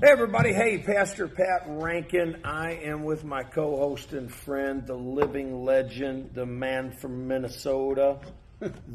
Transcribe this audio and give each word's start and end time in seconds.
Hey, 0.00 0.10
everybody. 0.10 0.52
Hey, 0.52 0.78
Pastor 0.78 1.26
Pat 1.26 1.64
Rankin. 1.66 2.40
I 2.44 2.72
am 2.74 3.02
with 3.04 3.24
my 3.24 3.42
co 3.42 3.76
host 3.76 4.12
and 4.12 4.32
friend, 4.32 4.86
the 4.86 4.94
living 4.94 5.64
legend, 5.64 6.30
the 6.34 6.46
man 6.46 6.92
from 6.92 7.26
Minnesota, 7.26 8.18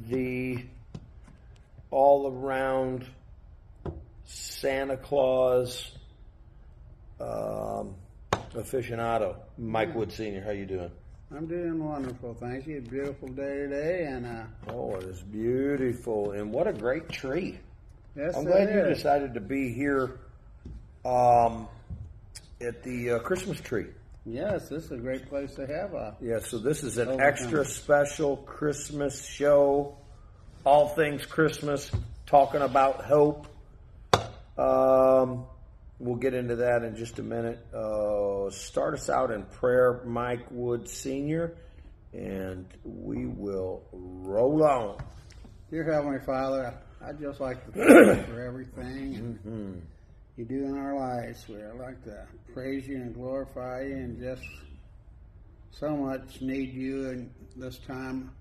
the 0.10 0.64
all 1.92 2.28
around 2.32 3.06
Santa 4.26 4.96
Claus 4.98 5.92
um, 7.20 7.96
aficionado, 8.56 9.36
Mike 9.58 9.94
Wood 9.96 10.12
Sr. 10.12 10.42
How 10.42 10.52
you 10.52 10.66
doing? 10.66 10.92
I'm 11.36 11.48
doing 11.48 11.84
wonderful, 11.84 12.34
thank 12.36 12.68
you. 12.68 12.80
Beautiful 12.82 13.28
day 13.30 13.56
today, 13.58 14.06
and 14.06 14.26
uh, 14.26 14.44
Oh, 14.70 14.96
it 14.96 15.04
is 15.04 15.22
beautiful. 15.22 16.32
And 16.32 16.52
what 16.54 16.68
a 16.68 16.74
great 16.74 17.10
tree. 17.10 17.60
yes, 18.16 18.36
I'm 18.38 18.46
glad 18.46 18.70
you 18.74 18.82
is. 18.86 18.98
decided 18.98 19.34
to 19.34 19.42
be 19.42 19.74
here 19.74 20.20
um, 21.06 21.68
at 22.62 22.84
the 22.84 23.12
uh, 23.12 23.20
Christmas 23.20 23.60
tree. 23.60 23.88
Yes, 24.26 24.70
this 24.70 24.86
is 24.86 24.92
a 24.92 24.98
great 24.98 25.28
place 25.28 25.54
to 25.56 25.68
have 25.68 25.94
a. 25.94 26.16
Yeah, 26.22 26.40
so 26.40 26.58
this 26.58 26.84
is 26.84 26.98
an 26.98 27.20
extra 27.20 27.66
special 27.66 28.38
Christmas 28.38 29.26
show, 29.26 29.98
all 30.66 30.90
things 30.90 31.26
Christmas, 31.26 31.92
talking 32.26 32.62
about 32.62 33.04
hope. 33.04 33.48
Um, 34.58 35.46
we'll 36.00 36.16
get 36.16 36.34
into 36.34 36.58
that 36.58 36.84
in 36.84 36.96
just 36.96 37.20
a 37.20 37.24
minute. 37.24 37.60
Uh, 37.74 38.50
start 38.52 38.94
us 38.94 39.10
out 39.10 39.32
in 39.32 39.44
prayer, 39.44 40.02
Mike 40.06 40.46
Wood 40.52 40.88
Sr., 40.88 41.56
and 42.14 42.66
we 42.86 43.26
will 43.26 43.84
roll 43.92 44.64
on. 44.64 44.98
Dear 45.70 45.92
Heavenly 45.92 46.20
Father, 46.26 46.74
I'd 47.04 47.20
just 47.20 47.42
like 47.42 47.66
to 47.66 47.72
thank 48.06 48.28
you 48.28 48.34
for 48.34 48.42
everything 48.42 49.16
and 49.16 49.40
Mm-hmm. 49.44 49.80
You 50.38 50.46
do 50.46 50.66
in 50.66 50.78
our 50.78 50.96
lives. 50.96 51.48
We'd 51.48 51.64
like 51.80 52.04
to 52.06 52.26
praise 52.54 52.88
you 52.88 52.98
and 52.98 53.14
glorify 53.14 53.84
you, 53.84 53.96
and 53.96 54.20
just 54.20 54.44
so 55.72 55.96
much 55.96 56.42
need 56.42 56.74
you 56.74 57.10
in 57.10 57.32
this 57.56 57.78
time 57.80 58.32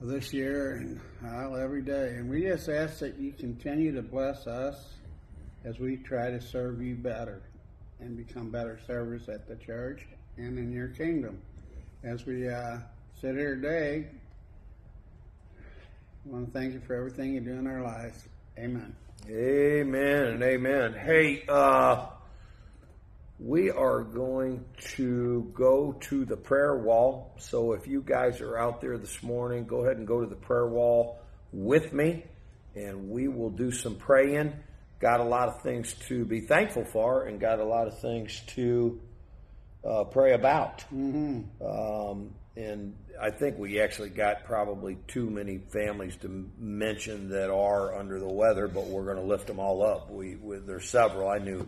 this 0.00 0.32
year 0.32 0.76
and 0.76 1.00
well, 1.22 1.56
every 1.56 1.82
day. 1.82 2.14
And 2.16 2.28
we 2.28 2.42
just 2.42 2.68
ask 2.68 2.98
that 2.98 3.18
you 3.18 3.32
continue 3.32 3.94
to 3.94 4.02
bless 4.02 4.46
us 4.46 4.94
as 5.64 5.78
we 5.78 5.96
try 5.96 6.30
to 6.30 6.40
serve 6.40 6.82
you 6.82 6.94
better 6.94 7.42
and 8.00 8.16
become 8.16 8.50
better 8.50 8.78
servers 8.86 9.28
at 9.28 9.48
the 9.48 9.56
church 9.56 10.06
and 10.36 10.58
in 10.58 10.70
your 10.70 10.88
kingdom. 10.88 11.40
As 12.04 12.26
we 12.26 12.48
uh, 12.48 12.78
sit 13.20 13.34
here 13.36 13.56
today, 13.56 14.06
I 15.58 16.28
want 16.28 16.46
to 16.46 16.52
thank 16.52 16.74
you 16.74 16.80
for 16.80 16.94
everything 16.94 17.34
you 17.34 17.40
do 17.40 17.52
in 17.52 17.66
our 17.66 17.82
lives. 17.82 18.28
Amen. 18.58 18.94
Amen 19.28 20.24
and 20.24 20.42
amen. 20.44 20.94
Hey, 20.94 21.42
uh, 21.48 22.06
we 23.40 23.72
are 23.72 24.04
going 24.04 24.64
to 24.94 25.50
go 25.52 25.94
to 26.02 26.24
the 26.24 26.36
prayer 26.36 26.76
wall. 26.76 27.34
So 27.38 27.72
if 27.72 27.88
you 27.88 28.02
guys 28.02 28.40
are 28.40 28.56
out 28.56 28.80
there 28.80 28.96
this 28.98 29.24
morning, 29.24 29.64
go 29.64 29.84
ahead 29.84 29.96
and 29.96 30.06
go 30.06 30.20
to 30.20 30.28
the 30.28 30.36
prayer 30.36 30.68
wall 30.68 31.18
with 31.52 31.92
me, 31.92 32.22
and 32.76 33.10
we 33.10 33.26
will 33.26 33.50
do 33.50 33.72
some 33.72 33.96
praying. 33.96 34.52
Got 35.00 35.18
a 35.18 35.24
lot 35.24 35.48
of 35.48 35.60
things 35.60 35.92
to 36.06 36.24
be 36.24 36.42
thankful 36.42 36.84
for, 36.84 37.26
and 37.26 37.40
got 37.40 37.58
a 37.58 37.64
lot 37.64 37.88
of 37.88 37.98
things 37.98 38.42
to 38.54 39.00
uh, 39.84 40.04
pray 40.04 40.34
about. 40.34 40.84
Mm-hmm. 40.94 41.66
Um, 41.66 42.30
and 42.56 42.94
I 43.20 43.30
think 43.30 43.58
we 43.58 43.80
actually 43.80 44.08
got 44.08 44.44
probably 44.44 44.96
too 45.08 45.28
many 45.28 45.58
families 45.58 46.16
to 46.22 46.50
mention 46.58 47.28
that 47.30 47.50
are 47.50 47.94
under 47.94 48.18
the 48.18 48.28
weather, 48.28 48.66
but 48.66 48.86
we're 48.86 49.04
going 49.04 49.18
to 49.18 49.22
lift 49.22 49.46
them 49.46 49.60
all 49.60 49.84
up. 49.84 50.10
We, 50.10 50.36
we 50.36 50.56
there's 50.58 50.88
several. 50.88 51.28
I 51.28 51.38
knew, 51.38 51.66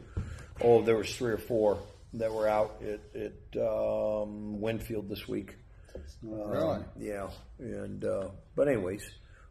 oh, 0.63 0.83
there 0.83 0.97
was 0.97 1.15
three 1.15 1.33
or 1.33 1.39
four 1.39 1.79
that 2.15 2.33
were 2.33 2.49
out 2.49 2.83
at, 2.83 3.01
at 3.15 3.63
um, 3.63 4.61
Winfield 4.61 5.11
this 5.11 5.29
week. 5.29 5.57
really? 6.23 6.77
Um, 6.77 6.85
yeah, 6.99 7.29
and 7.59 8.03
uh, 8.05 8.29
but 8.57 8.69
anyways, 8.69 9.11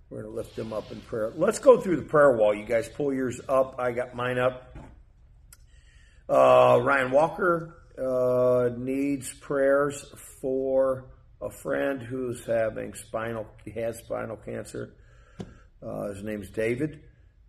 we're 0.09 0.23
going 0.23 0.33
to 0.33 0.37
lift 0.37 0.55
them 0.55 0.73
up 0.73 0.91
in 0.91 1.01
prayer. 1.01 1.31
Let's 1.35 1.59
go 1.59 1.79
through 1.79 1.97
the 1.97 2.09
prayer 2.09 2.35
wall. 2.35 2.55
You 2.55 2.65
guys 2.65 2.89
pull 2.89 3.13
yours 3.13 3.39
up. 3.47 3.75
I 3.77 3.91
got 3.91 4.15
mine 4.15 4.39
up. 4.39 4.75
Uh, 6.27 6.79
Ryan 6.81 7.11
Walker 7.11 7.75
uh, 7.97 8.69
needs 8.75 9.31
prayers 9.33 10.03
for 10.41 11.05
a 11.41 11.49
friend 11.49 12.01
who's 12.01 12.45
having 12.45 12.93
spinal 12.93 13.47
he 13.63 13.71
has 13.71 13.97
spinal 13.99 14.37
cancer. 14.37 14.93
Uh, 15.81 16.07
his 16.13 16.23
name's 16.23 16.49
David, 16.49 17.01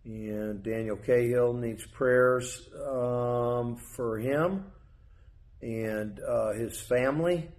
and 0.05 0.61
Daniel 0.63 0.97
Cahill 0.97 1.53
needs 1.53 1.85
prayers 1.85 2.69
um, 2.87 3.77
for 3.95 4.19
him 4.19 4.65
and 5.61 6.19
uh, 6.19 6.53
his 6.53 6.79
family 6.79 7.49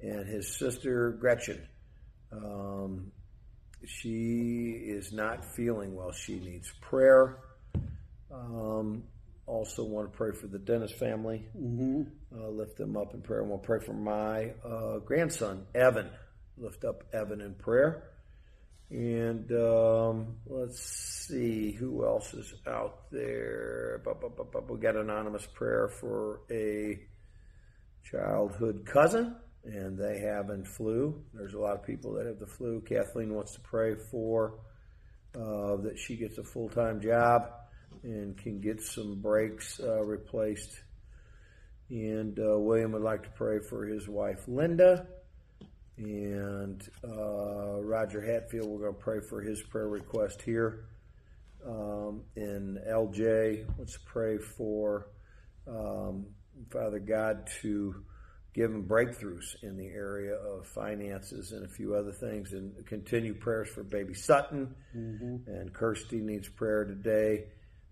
and 0.00 0.28
his 0.28 0.58
sister 0.58 1.12
Gretchen. 1.12 1.66
Um, 2.32 3.12
she 3.86 4.82
is 4.88 5.12
not 5.12 5.44
feeling 5.54 5.94
well. 5.94 6.12
She 6.12 6.40
needs 6.40 6.72
prayer. 6.80 7.38
Um, 8.32 9.04
also, 9.46 9.84
want 9.84 10.10
to 10.10 10.16
pray 10.16 10.32
for 10.32 10.48
the 10.48 10.58
Dennis 10.58 10.90
family. 10.90 11.46
Mm-hmm. 11.56 12.02
Uh, 12.36 12.48
lift 12.48 12.76
them 12.76 12.96
up 12.96 13.14
in 13.14 13.22
prayer. 13.22 13.42
And 13.42 13.50
we'll 13.50 13.58
pray 13.58 13.78
for 13.78 13.92
my 13.92 14.50
uh, 14.64 14.98
grandson, 14.98 15.66
Evan. 15.72 16.10
Lift 16.58 16.84
up 16.84 17.04
Evan 17.12 17.40
in 17.40 17.54
prayer. 17.54 18.10
And 18.90 19.50
um, 19.52 20.36
let's 20.46 20.80
see 20.80 21.72
who 21.72 22.04
else 22.04 22.34
is 22.34 22.54
out 22.66 23.10
there. 23.12 24.02
We 24.68 24.78
got 24.78 24.96
anonymous 24.96 25.46
prayer 25.46 25.88
for 26.00 26.40
a 26.50 26.98
childhood 28.04 28.84
cousin, 28.84 29.36
and 29.64 29.98
they 29.98 30.20
having 30.20 30.64
flu. 30.64 31.22
There's 31.34 31.54
a 31.54 31.58
lot 31.58 31.74
of 31.74 31.84
people 31.84 32.14
that 32.14 32.26
have 32.26 32.38
the 32.38 32.46
flu. 32.46 32.80
Kathleen 32.80 33.34
wants 33.34 33.54
to 33.54 33.60
pray 33.60 33.94
for 34.10 34.60
uh, 35.36 35.76
that 35.82 35.98
she 35.98 36.16
gets 36.16 36.38
a 36.38 36.44
full 36.44 36.68
time 36.68 37.00
job 37.00 37.42
and 38.06 38.38
can 38.38 38.60
get 38.60 38.80
some 38.80 39.20
brakes 39.20 39.80
uh, 39.82 40.02
replaced. 40.02 40.80
And 41.90 42.38
uh, 42.38 42.58
William 42.58 42.92
would 42.92 43.02
like 43.02 43.24
to 43.24 43.30
pray 43.30 43.58
for 43.58 43.84
his 43.84 44.08
wife 44.08 44.44
Linda. 44.46 45.06
And 45.98 46.82
uh, 47.04 47.80
Roger 47.82 48.20
Hatfield, 48.20 48.68
we're 48.68 48.78
going 48.78 48.94
to 48.94 49.00
pray 49.00 49.20
for 49.20 49.40
his 49.40 49.62
prayer 49.62 49.88
request 49.88 50.42
here. 50.42 50.84
Um, 51.66 52.22
and 52.36 52.78
LJ, 52.88 53.66
let's 53.78 53.98
pray 54.04 54.38
for 54.38 55.08
um, 55.66 56.26
Father 56.70 57.00
God 57.00 57.48
to 57.62 58.04
give 58.54 58.70
him 58.70 58.84
breakthroughs 58.84 59.56
in 59.62 59.76
the 59.76 59.86
area 59.86 60.34
of 60.34 60.66
finances 60.66 61.52
and 61.52 61.64
a 61.64 61.68
few 61.68 61.94
other 61.94 62.12
things. 62.12 62.52
And 62.52 62.86
continue 62.86 63.34
prayers 63.34 63.68
for 63.68 63.82
baby 63.82 64.14
Sutton. 64.14 64.74
And 65.46 65.72
Kirsty 65.72 66.20
needs 66.20 66.48
prayer 66.48 66.84
today. 66.84 67.44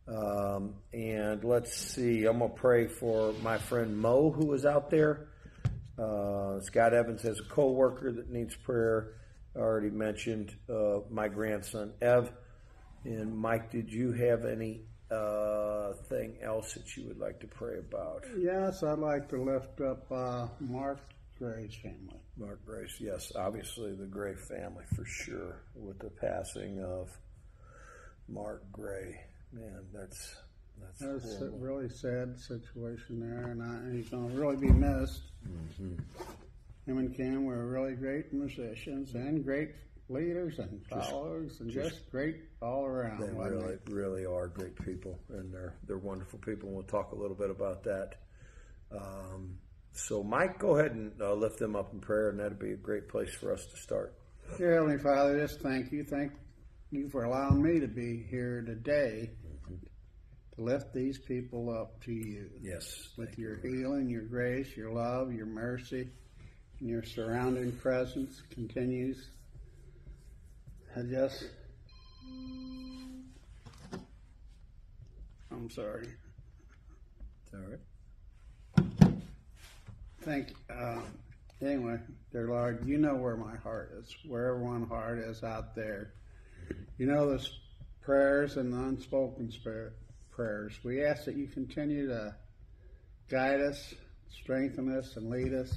Um, 0.07 0.75
and 0.93 1.43
let's 1.45 1.75
see, 1.75 2.25
I'm 2.27 2.39
going 2.39 2.51
to 2.51 2.57
pray 2.57 2.87
for 2.87 3.33
my 3.43 3.59
friend 3.59 3.97
Mo, 3.97 4.31
who 4.31 4.53
is 4.53 4.67
out 4.67 4.91
there. 4.91 5.29
Uh, 5.99 6.61
Scott 6.61 6.93
Evans 6.93 7.23
has 7.23 7.41
a 7.41 7.45
coworker 7.45 8.13
that 8.13 8.31
needs 8.31 8.55
prayer. 8.55 9.15
I 9.57 9.61
already 9.61 9.91
mentioned 9.91 10.55
uh, 10.69 11.01
my 11.11 11.29
grandson 11.29 11.93
Ev. 12.03 12.33
And 13.05 13.37
Mike, 13.37 13.71
did 13.71 13.93
you 13.93 14.13
have 14.13 14.45
any 14.45 14.83
uh, 15.11 15.93
thing 16.09 16.39
else 16.43 16.75
that 16.75 16.97
you 16.97 17.07
would 17.07 17.19
like 17.19 17.41
to 17.41 17.47
pray 17.47 17.79
about? 17.79 18.25
Yes, 18.37 18.83
I'd 18.83 18.99
like 18.99 19.29
to 19.31 19.43
lift 19.43 19.81
up 19.81 20.11
uh, 20.11 20.49
Mark 20.61 21.01
Gray's 21.39 21.75
family. 21.77 22.21
Mark 22.37 22.65
Gray's, 22.67 22.97
yes, 22.99 23.31
obviously 23.37 23.95
the 23.95 24.07
Gray 24.07 24.35
family 24.35 24.85
for 24.97 25.05
sure. 25.05 25.63
With 25.75 25.99
the 25.99 26.11
passing 26.11 26.83
of 26.83 27.09
Mark 28.29 28.65
Gray, 28.73 29.21
man, 29.55 29.85
that's 29.93 30.37
that's 30.81 31.25
That's 31.25 31.43
a 31.43 31.51
really 31.51 31.89
sad 31.89 32.39
situation 32.39 33.21
there, 33.21 33.51
and, 33.51 33.63
I, 33.63 33.67
and 33.67 33.97
he's 33.97 34.09
going 34.09 34.29
to 34.29 34.35
really 34.35 34.57
be 34.57 34.73
missed. 34.73 35.23
Him 36.87 36.99
and 36.99 37.15
Kim 37.15 37.45
were 37.45 37.67
really 37.67 37.95
great 37.95 38.33
musicians 38.33 39.15
and 39.15 39.45
great 39.45 39.71
leaders 40.09 40.59
and 40.59 40.85
followers, 40.87 41.61
and 41.61 41.71
just, 41.71 42.11
great 42.11 42.37
all 42.61 42.85
around. 42.85 43.21
They 43.21 43.29
really, 43.29 43.77
really 43.89 44.27
are 44.27 44.49
great 44.49 44.77
people, 44.85 45.19
and 45.31 45.53
they're 45.53 45.75
they're 45.87 45.99
wonderful 45.99 46.39
people. 46.41 46.69
And 46.69 46.77
we'll 46.77 46.87
talk 46.87 47.13
a 47.13 47.17
little 47.17 47.37
bit 47.37 47.51
about 47.51 47.85
that. 47.85 48.17
Um, 48.93 49.59
so, 49.93 50.23
Mike, 50.23 50.59
go 50.59 50.77
ahead 50.77 50.93
and 50.93 51.13
uh, 51.23 51.33
lift 51.35 51.59
them 51.59 51.77
up 51.77 51.93
in 51.93 52.01
prayer, 52.01 52.31
and 52.31 52.39
that'd 52.39 52.59
be 52.59 52.73
a 52.73 52.77
great 52.77 53.09
place 53.09 53.35
for 53.35 53.53
us 53.53 53.65
to 53.67 53.77
start. 53.77 54.15
Dear 54.59 54.75
Heavenly 54.75 54.99
Father, 54.99 55.41
just 55.41 55.61
thank 55.61 55.91
you. 55.91 56.05
Thank 56.05 56.33
you 56.91 57.09
for 57.09 57.25
allowing 57.25 57.63
me 57.63 57.81
to 57.81 57.89
be 57.89 58.27
here 58.29 58.63
today 58.63 59.31
to 60.55 60.63
lift 60.63 60.93
these 60.93 61.19
people 61.19 61.71
up 61.71 62.03
to 62.05 62.13
you 62.13 62.51
Yes, 62.63 63.09
with 63.17 63.39
your 63.39 63.57
healing, 63.57 64.09
your 64.09 64.23
grace, 64.23 64.77
your 64.77 64.93
love, 64.93 65.33
your 65.33 65.47
mercy, 65.47 66.09
and 66.81 66.89
your 66.89 67.03
surrounding 67.03 67.73
presence 67.73 68.43
continues. 68.51 69.29
I 70.97 71.03
just 71.03 71.45
I'm 75.51 75.71
sorry. 75.71 76.09
It's 77.47 77.55
All 77.55 77.61
right. 77.61 79.15
Thank 80.23 80.51
you. 80.51 80.75
Um, 80.75 81.05
anyway, 81.63 81.99
dear 82.33 82.49
Lord, 82.49 82.87
you 82.87 82.99
know 82.99 83.15
where 83.15 83.37
my 83.37 83.57
heart 83.57 83.93
is, 84.01 84.15
where 84.27 84.49
everyone's 84.49 84.89
heart 84.89 85.19
is 85.19 85.45
out 85.45 85.75
there. 85.75 86.15
You 86.99 87.07
know 87.07 87.37
the 87.37 87.47
prayers 88.01 88.57
and 88.57 88.73
the 88.73 88.79
unspoken 88.79 89.51
spirit 89.51 89.93
prayers. 90.35 90.79
We 90.83 91.05
ask 91.05 91.25
that 91.25 91.37
you 91.37 91.47
continue 91.47 92.09
to 92.09 92.35
guide 93.31 93.61
us, 93.61 93.95
strengthen 94.43 94.97
us, 94.97 95.17
and 95.17 95.31
lead 95.31 95.53
us, 95.55 95.73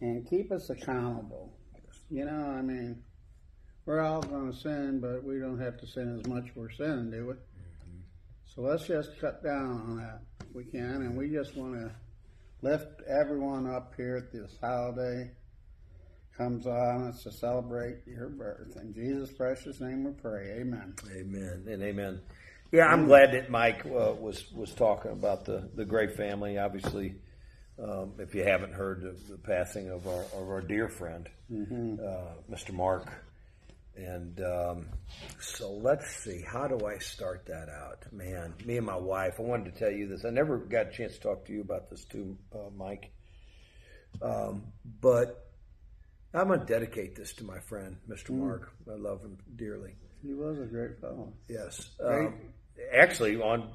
and 0.00 0.28
keep 0.28 0.52
us 0.52 0.70
accountable. 0.70 1.52
You 2.10 2.24
know, 2.24 2.54
I 2.56 2.62
mean, 2.62 3.02
we're 3.84 4.00
all 4.00 4.20
going 4.20 4.52
to 4.52 4.58
sin, 4.58 5.00
but 5.00 5.24
we 5.24 5.38
don't 5.38 5.60
have 5.60 5.78
to 5.78 5.86
sin 5.86 6.18
as 6.18 6.26
much 6.26 6.44
we're 6.54 6.70
sinning, 6.70 7.10
do 7.10 7.26
we? 7.28 7.34
So 8.54 8.62
let's 8.62 8.86
just 8.86 9.10
cut 9.20 9.42
down 9.42 9.70
on 9.70 9.96
that 9.98 10.20
if 10.40 10.54
we 10.54 10.64
can, 10.64 11.02
and 11.02 11.16
we 11.16 11.28
just 11.28 11.56
want 11.56 11.74
to 11.74 11.90
lift 12.62 13.02
everyone 13.20 13.66
up 13.66 13.92
here 13.96 14.16
at 14.16 14.32
this 14.32 14.56
holiday 14.60 15.30
comes 16.36 16.66
on 16.66 17.08
us 17.08 17.22
to 17.22 17.32
celebrate 17.32 17.98
your 18.06 18.28
birth. 18.28 18.76
In 18.76 18.92
Jesus' 18.92 19.32
precious 19.32 19.80
name 19.80 20.04
we 20.04 20.12
pray. 20.12 20.58
Amen. 20.60 20.94
Amen 21.10 21.64
and 21.66 21.82
amen. 21.82 22.20
Yeah, 22.76 22.88
I'm 22.88 23.06
glad 23.06 23.32
that 23.32 23.48
Mike 23.48 23.86
uh, 23.86 24.12
was 24.20 24.52
was 24.52 24.70
talking 24.74 25.10
about 25.10 25.46
the 25.46 25.66
the 25.74 25.86
Gray 25.86 26.08
family. 26.08 26.58
Obviously, 26.58 27.14
um, 27.82 28.12
if 28.18 28.34
you 28.34 28.44
haven't 28.44 28.74
heard 28.74 29.00
the, 29.00 29.16
the 29.32 29.38
passing 29.38 29.88
of 29.88 30.06
our 30.06 30.24
of 30.38 30.50
our 30.50 30.60
dear 30.60 30.90
friend, 30.90 31.26
uh, 31.50 32.34
Mr. 32.52 32.74
Mark, 32.74 33.10
and 33.96 34.38
um, 34.42 34.88
so 35.40 35.72
let's 35.72 36.16
see, 36.22 36.42
how 36.46 36.68
do 36.68 36.86
I 36.86 36.98
start 36.98 37.46
that 37.46 37.70
out? 37.70 38.12
Man, 38.12 38.52
me 38.66 38.76
and 38.76 38.84
my 38.84 38.98
wife. 38.98 39.36
I 39.38 39.42
wanted 39.42 39.72
to 39.72 39.78
tell 39.78 39.90
you 39.90 40.06
this. 40.06 40.26
I 40.26 40.28
never 40.28 40.58
got 40.58 40.88
a 40.88 40.90
chance 40.90 41.14
to 41.14 41.20
talk 41.20 41.46
to 41.46 41.54
you 41.54 41.62
about 41.62 41.88
this 41.88 42.04
too, 42.04 42.36
uh, 42.54 42.68
Mike. 42.76 43.10
Um, 44.20 44.64
but 45.00 45.48
I'm 46.34 46.48
going 46.48 46.60
to 46.60 46.66
dedicate 46.66 47.16
this 47.16 47.32
to 47.36 47.44
my 47.44 47.58
friend, 47.58 47.96
Mr. 48.06 48.32
Mark. 48.32 48.70
I 48.86 48.96
love 48.96 49.22
him 49.22 49.38
dearly. 49.56 49.94
He 50.22 50.34
was 50.34 50.58
a 50.58 50.66
great 50.66 51.00
fellow. 51.00 51.32
Yes. 51.48 51.90
Great. 51.98 52.26
Um, 52.26 52.34
actually, 52.92 53.40
on 53.40 53.70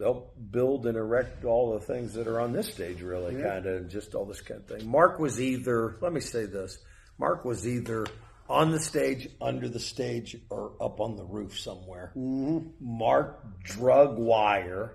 help 0.00 0.32
build 0.52 0.86
and 0.86 0.96
erect 0.96 1.44
all 1.44 1.72
the 1.72 1.80
things 1.80 2.14
that 2.14 2.28
are 2.28 2.40
on 2.40 2.52
this 2.52 2.68
stage, 2.72 3.02
really, 3.02 3.36
Yeah. 3.36 3.54
kind 3.54 3.66
of 3.66 3.88
just 3.88 4.14
all 4.14 4.24
this 4.24 4.40
kind 4.40 4.60
of 4.60 4.66
thing. 4.66 4.88
Mark 4.88 5.18
was 5.18 5.40
either, 5.40 5.96
let 6.00 6.12
me 6.12 6.20
say 6.20 6.46
this 6.46 6.78
Mark 7.18 7.44
was 7.44 7.66
either 7.66 8.06
on 8.48 8.70
the 8.70 8.78
stage, 8.78 9.28
under 9.40 9.68
the 9.68 9.80
stage, 9.80 10.36
or 10.50 10.72
up 10.80 11.00
on 11.00 11.16
the 11.16 11.24
roof 11.24 11.58
somewhere. 11.58 12.12
Mark 12.14 13.44
drug 13.64 14.16
wire, 14.18 14.94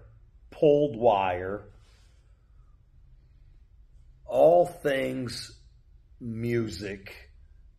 pulled 0.52 0.96
wire, 0.96 1.66
all 4.26 4.66
things 4.66 5.60
music, 6.20 7.14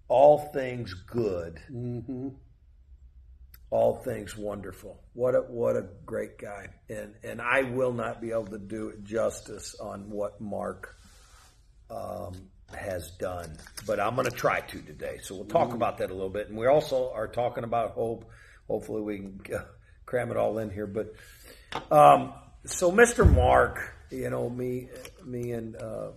all 0.09 0.39
things 0.53 0.93
good 0.93 1.59
Mm-hmm. 1.73 2.29
All 3.75 3.97
things 3.97 4.39
wonderful. 4.39 5.01
What 5.15 5.35
a 5.35 5.41
what 5.41 5.75
a 5.75 5.85
great 6.07 6.39
guy, 6.39 6.69
and 6.89 7.13
and 7.25 7.43
I 7.43 7.63
will 7.63 7.93
not 7.93 8.21
be 8.21 8.31
able 8.31 8.47
to 8.47 8.59
do 8.59 8.91
it 8.91 9.03
justice 9.03 9.75
on 9.81 10.09
what 10.11 10.41
Mark 10.41 10.97
um, 11.91 12.35
has 12.73 13.11
done, 13.19 13.59
but 13.85 13.99
I'm 13.99 14.15
going 14.15 14.31
to 14.31 14.37
try 14.37 14.61
to 14.61 14.81
today. 14.81 15.19
So 15.23 15.35
we'll 15.35 15.47
talk 15.47 15.75
about 15.75 15.99
that 15.99 16.11
a 16.11 16.15
little 16.15 16.31
bit, 16.31 16.49
and 16.49 16.57
we 16.57 16.69
also 16.69 17.11
are 17.13 17.27
talking 17.27 17.65
about 17.65 17.91
hope. 17.91 18.31
Hopefully, 18.69 19.03
we 19.03 19.17
can 19.19 19.41
uh, 19.53 19.65
cram 20.07 20.31
it 20.31 20.37
all 20.37 20.59
in 20.59 20.71
here. 20.71 20.87
But 20.87 21.13
um, 21.91 22.33
so, 22.65 22.93
Mr. 22.93 23.29
Mark, 23.29 23.93
you 24.09 24.31
know 24.31 24.49
me, 24.49 24.89
me 25.25 25.51
and 25.51 25.75
uh, 25.75 26.11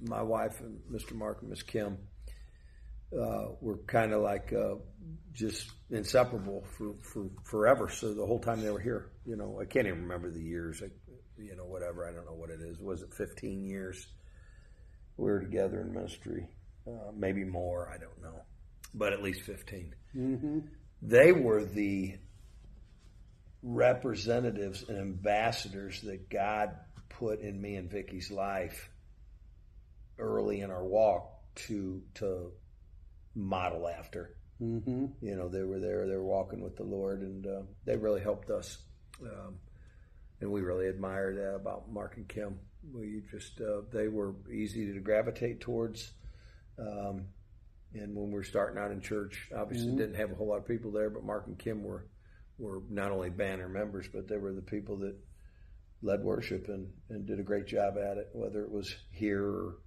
my 0.00 0.22
wife 0.22 0.58
and 0.58 0.80
Mr. 0.90 1.12
Mark 1.12 1.38
and 1.40 1.50
Miss 1.50 1.62
Kim 1.62 1.98
uh, 3.16 3.50
were 3.60 3.78
kind 3.86 4.12
of 4.12 4.22
like 4.22 4.52
uh, 4.52 4.74
just 5.32 5.70
inseparable 5.90 6.64
for, 6.76 6.94
for 7.02 7.30
forever. 7.44 7.88
So 7.88 8.14
the 8.14 8.26
whole 8.26 8.38
time 8.38 8.62
they 8.62 8.70
were 8.70 8.80
here, 8.80 9.10
you 9.26 9.36
know, 9.36 9.60
I 9.60 9.64
can't 9.64 9.86
even 9.86 10.02
remember 10.02 10.30
the 10.30 10.42
years. 10.42 10.82
I, 10.82 10.90
you 11.38 11.56
know, 11.56 11.64
whatever. 11.64 12.06
I 12.06 12.12
don't 12.12 12.26
know 12.26 12.34
what 12.34 12.50
it 12.50 12.60
is. 12.60 12.78
Was 12.78 13.02
it 13.02 13.12
15 13.14 13.64
years? 13.64 14.06
We 15.16 15.30
were 15.30 15.40
together 15.40 15.80
in 15.80 15.92
ministry, 15.92 16.48
uh, 16.86 17.12
maybe 17.14 17.44
more. 17.44 17.90
I 17.92 17.98
don't 17.98 18.22
know, 18.22 18.40
but 18.94 19.12
at 19.12 19.22
least 19.22 19.42
15. 19.42 19.94
Mm-hmm. 20.16 20.58
They 21.02 21.32
were 21.32 21.64
the 21.64 22.16
representatives 23.62 24.84
and 24.88 24.98
ambassadors 24.98 26.00
that 26.02 26.30
God 26.30 26.70
put 27.08 27.40
in 27.40 27.60
me 27.60 27.76
and 27.76 27.90
Vicky's 27.90 28.30
life 28.30 28.90
early 30.18 30.60
in 30.60 30.70
our 30.70 30.84
walk 30.84 31.30
to 31.54 32.02
to 32.14 32.52
model 33.34 33.88
after. 33.88 34.36
Mm-hmm. 34.62 35.06
You 35.22 35.36
know, 35.36 35.48
they 35.48 35.62
were 35.62 35.78
there, 35.78 36.06
they 36.06 36.16
were 36.16 36.24
walking 36.24 36.62
with 36.62 36.76
the 36.76 36.84
Lord, 36.84 37.22
and 37.22 37.46
uh, 37.46 37.62
they 37.86 37.96
really 37.96 38.20
helped 38.20 38.50
us. 38.50 38.78
Um, 39.22 39.56
and 40.40 40.50
we 40.50 40.60
really 40.60 40.86
admired 40.86 41.36
that 41.36 41.54
about 41.54 41.90
Mark 41.90 42.16
and 42.16 42.28
Kim. 42.28 42.58
We 42.92 43.22
just 43.30 43.60
uh, 43.60 43.82
they 43.92 44.08
were 44.08 44.34
easy 44.50 44.92
to 44.92 45.00
gravitate 45.00 45.60
towards. 45.60 46.12
Um, 46.78 47.26
and 47.92 48.14
when 48.14 48.28
we 48.28 48.34
were 48.34 48.44
starting 48.44 48.80
out 48.80 48.92
in 48.92 49.00
church, 49.00 49.50
obviously 49.54 49.92
didn't 49.96 50.14
have 50.14 50.30
a 50.30 50.34
whole 50.34 50.48
lot 50.48 50.58
of 50.58 50.68
people 50.68 50.90
there, 50.90 51.10
but 51.10 51.24
Mark 51.24 51.46
and 51.46 51.58
Kim 51.58 51.82
were 51.82 52.06
were 52.58 52.82
not 52.90 53.10
only 53.10 53.30
banner 53.30 53.68
members, 53.68 54.06
but 54.12 54.28
they 54.28 54.36
were 54.36 54.52
the 54.52 54.62
people 54.62 54.98
that 54.98 55.16
led 56.02 56.20
worship 56.22 56.68
and, 56.68 56.88
and 57.08 57.26
did 57.26 57.40
a 57.40 57.42
great 57.42 57.66
job 57.66 57.94
at 57.98 58.16
it, 58.16 58.28
whether 58.32 58.62
it 58.62 58.70
was 58.70 58.94
here 59.10 59.42
or 59.42 59.78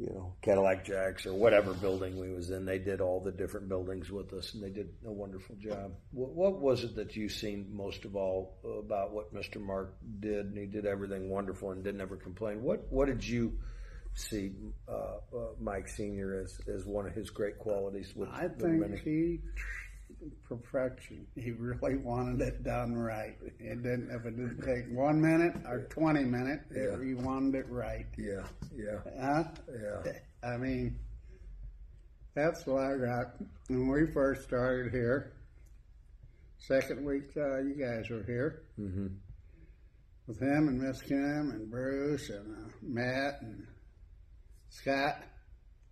you 0.00 0.06
know, 0.14 0.32
Cadillac 0.40 0.84
Jacks 0.86 1.26
or 1.26 1.34
whatever 1.34 1.74
building 1.74 2.18
we 2.18 2.30
was 2.30 2.50
in. 2.50 2.64
They 2.64 2.78
did 2.78 3.02
all 3.02 3.20
the 3.20 3.30
different 3.32 3.68
buildings 3.68 4.10
with 4.10 4.32
us, 4.32 4.54
and 4.54 4.62
they 4.62 4.70
did 4.70 4.88
a 5.04 5.12
wonderful 5.12 5.56
job. 5.56 5.92
What, 6.12 6.30
what 6.30 6.58
was 6.58 6.84
it 6.84 6.96
that 6.96 7.16
you 7.16 7.28
seen 7.28 7.68
most 7.70 8.06
of 8.06 8.16
all 8.16 8.56
about 8.64 9.12
what 9.12 9.34
Mr. 9.34 9.60
Mark 9.60 9.94
did? 10.20 10.46
And 10.46 10.56
he 10.56 10.64
did 10.64 10.86
everything 10.86 11.28
wonderful 11.28 11.72
and 11.72 11.84
didn't 11.84 12.00
ever 12.00 12.16
complain. 12.16 12.62
What 12.62 12.86
What 12.90 13.08
did 13.08 13.22
you 13.22 13.58
see 14.14 14.52
uh, 14.88 14.92
uh, 14.92 15.18
Mike 15.60 15.86
Senior 15.88 16.40
as 16.40 16.58
as 16.66 16.86
one 16.86 17.06
of 17.06 17.12
his 17.12 17.28
great 17.28 17.58
qualities? 17.58 18.14
With 18.16 18.30
I 18.30 18.48
the 18.48 18.68
many? 18.68 18.96
think 18.96 19.04
he 19.04 19.40
perfection. 20.44 21.26
He 21.36 21.50
really 21.52 21.96
wanted 21.96 22.40
it 22.46 22.62
done 22.62 22.94
right. 22.94 23.36
It 23.58 23.82
didn't 23.82 24.10
if 24.10 24.24
it 24.26 24.36
didn't 24.36 24.62
take 24.62 24.86
one 24.94 25.20
minute 25.20 25.54
or 25.66 25.82
twenty 25.90 26.24
minutes. 26.24 26.64
Yeah. 26.74 27.02
He 27.02 27.14
wanted 27.14 27.54
it 27.60 27.68
right. 27.70 28.06
Yeah, 28.18 28.44
yeah, 28.76 28.98
Huh? 29.20 29.44
yeah. 29.72 30.12
I 30.48 30.56
mean, 30.56 30.98
that's 32.34 32.66
what 32.66 32.82
I 32.84 32.96
got 32.96 33.36
when 33.68 33.88
we 33.88 34.06
first 34.12 34.44
started 34.44 34.92
here. 34.92 35.32
Second 36.58 37.04
week, 37.04 37.30
uh, 37.36 37.58
you 37.60 37.74
guys 37.74 38.08
were 38.10 38.22
here 38.24 38.62
hmm 38.76 39.06
with 40.26 40.38
him 40.40 40.68
and 40.68 40.80
Miss 40.80 41.00
Kim 41.02 41.50
and 41.50 41.68
Bruce 41.70 42.28
and 42.30 42.54
uh, 42.54 42.68
Matt 42.82 43.40
and 43.42 43.66
Scott. 44.68 45.22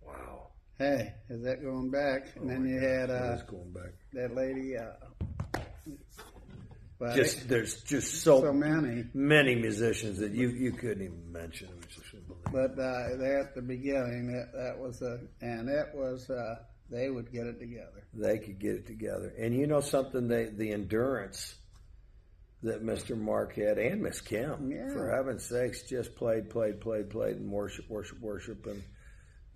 Wow. 0.01 0.48
Hey, 0.79 1.13
is 1.29 1.43
that 1.43 1.61
going 1.61 1.91
back? 1.91 2.27
And 2.37 2.49
then 2.49 2.65
you 2.65 2.79
had 2.79 3.09
That 3.09 3.31
uh, 3.31 3.35
is 3.35 3.43
going 3.43 3.71
back. 3.73 3.91
that 4.13 4.33
lady. 4.33 4.77
Uh, 4.77 5.59
but 6.97 7.15
Just 7.15 7.47
there's 7.49 7.81
just 7.83 8.23
so, 8.23 8.41
so 8.41 8.53
many. 8.53 9.03
many 9.13 9.55
musicians 9.55 10.17
that 10.19 10.31
you 10.31 10.49
you 10.49 10.71
couldn't 10.71 11.03
even 11.03 11.31
mention. 11.31 11.67
I 11.69 11.85
just 11.85 12.09
couldn't. 12.11 12.27
But 12.51 12.81
uh, 12.81 13.15
there 13.17 13.39
at 13.39 13.55
the 13.55 13.61
beginning, 13.61 14.31
that 14.33 14.51
that 14.53 14.79
was 14.79 15.01
a, 15.01 15.19
and 15.41 15.69
it 15.69 15.87
was 15.93 16.29
uh, 16.29 16.55
they 16.89 17.09
would 17.09 17.31
get 17.31 17.45
it 17.45 17.59
together. 17.59 18.03
they 18.13 18.37
could 18.39 18.59
get 18.59 18.75
it 18.75 18.87
together. 18.87 19.33
And 19.37 19.53
you 19.53 19.67
know 19.67 19.79
something, 19.81 20.27
they, 20.27 20.45
the 20.45 20.71
endurance 20.73 21.55
that 22.63 22.83
Mr. 22.83 23.17
Mark 23.17 23.55
had 23.55 23.77
and 23.77 24.01
Miss 24.01 24.19
Kim, 24.19 24.69
Yeah. 24.71 24.89
for 24.91 25.09
heaven's 25.15 25.45
sakes, 25.45 25.83
just 25.83 26.15
played, 26.15 26.49
played, 26.49 26.81
played, 26.81 27.09
played, 27.09 27.35
and 27.37 27.49
worship, 27.49 27.89
worship, 27.89 28.19
worship. 28.19 28.65
And 28.65 28.83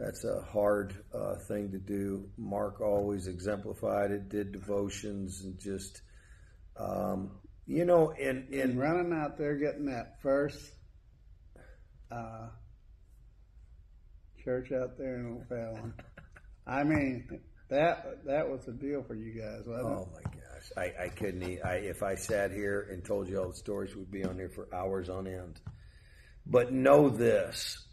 that's 0.04 0.26
a 0.26 0.42
hard 0.42 0.94
uh, 1.14 1.36
thing 1.36 1.72
to 1.72 1.78
do. 1.78 2.30
Mark 2.38 2.82
always 2.82 3.28
exemplified 3.28 4.12
it, 4.12 4.28
did 4.28 4.52
devotions, 4.52 5.44
and 5.44 5.58
just, 5.58 6.02
um, 6.78 7.32
you 7.66 7.86
know, 7.86 8.12
and, 8.12 8.50
And 8.52 8.72
and 8.72 8.80
running 8.80 9.14
out 9.14 9.38
there 9.38 9.56
getting 9.56 9.86
that 9.86 10.22
first 10.22 10.60
uh, 12.12 12.50
church 14.44 14.74
out 14.74 14.98
there 14.98 15.20
in 15.20 15.42
O'Fallon. 15.42 15.94
I 16.68 16.84
mean, 16.84 17.40
that 17.70 18.26
that 18.26 18.50
was 18.50 18.68
a 18.68 18.74
deal 18.74 19.04
for 19.04 19.16
you 19.16 19.32
guys, 19.40 19.62
wasn't 19.66 19.88
Oh 19.88 20.10
my 20.14 20.24
gosh, 20.24 20.72
I, 20.76 21.06
I 21.06 21.08
couldn't. 21.10 21.44
e- 21.44 21.62
I 21.62 21.76
if 21.76 22.04
I 22.04 22.16
sat 22.16 22.52
here 22.52 22.88
and 22.92 23.06
told 23.06 23.30
you 23.30 23.40
all 23.40 23.50
the 23.50 23.56
stories, 23.56 23.96
we'd 23.96 24.12
be 24.12 24.26
on 24.26 24.36
here 24.36 24.50
for 24.50 24.68
hours 24.76 25.10
on 25.10 25.28
end. 25.28 25.62
But 26.46 26.74
know 26.74 27.08
this: 27.10 27.86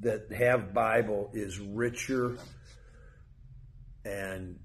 that 0.00 0.32
have 0.32 0.72
Bible 0.72 1.30
is 1.34 1.58
richer 1.58 2.36
and 4.04 4.58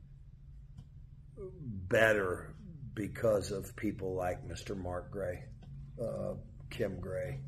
better, 1.40 2.54
because 2.94 3.52
of 3.52 3.76
people 3.76 4.16
like 4.16 4.48
Mr. 4.48 4.76
Mark 4.76 5.12
Gray, 5.12 5.44
uh, 6.02 6.34
Kim 6.70 7.00
Gray. 7.00 7.40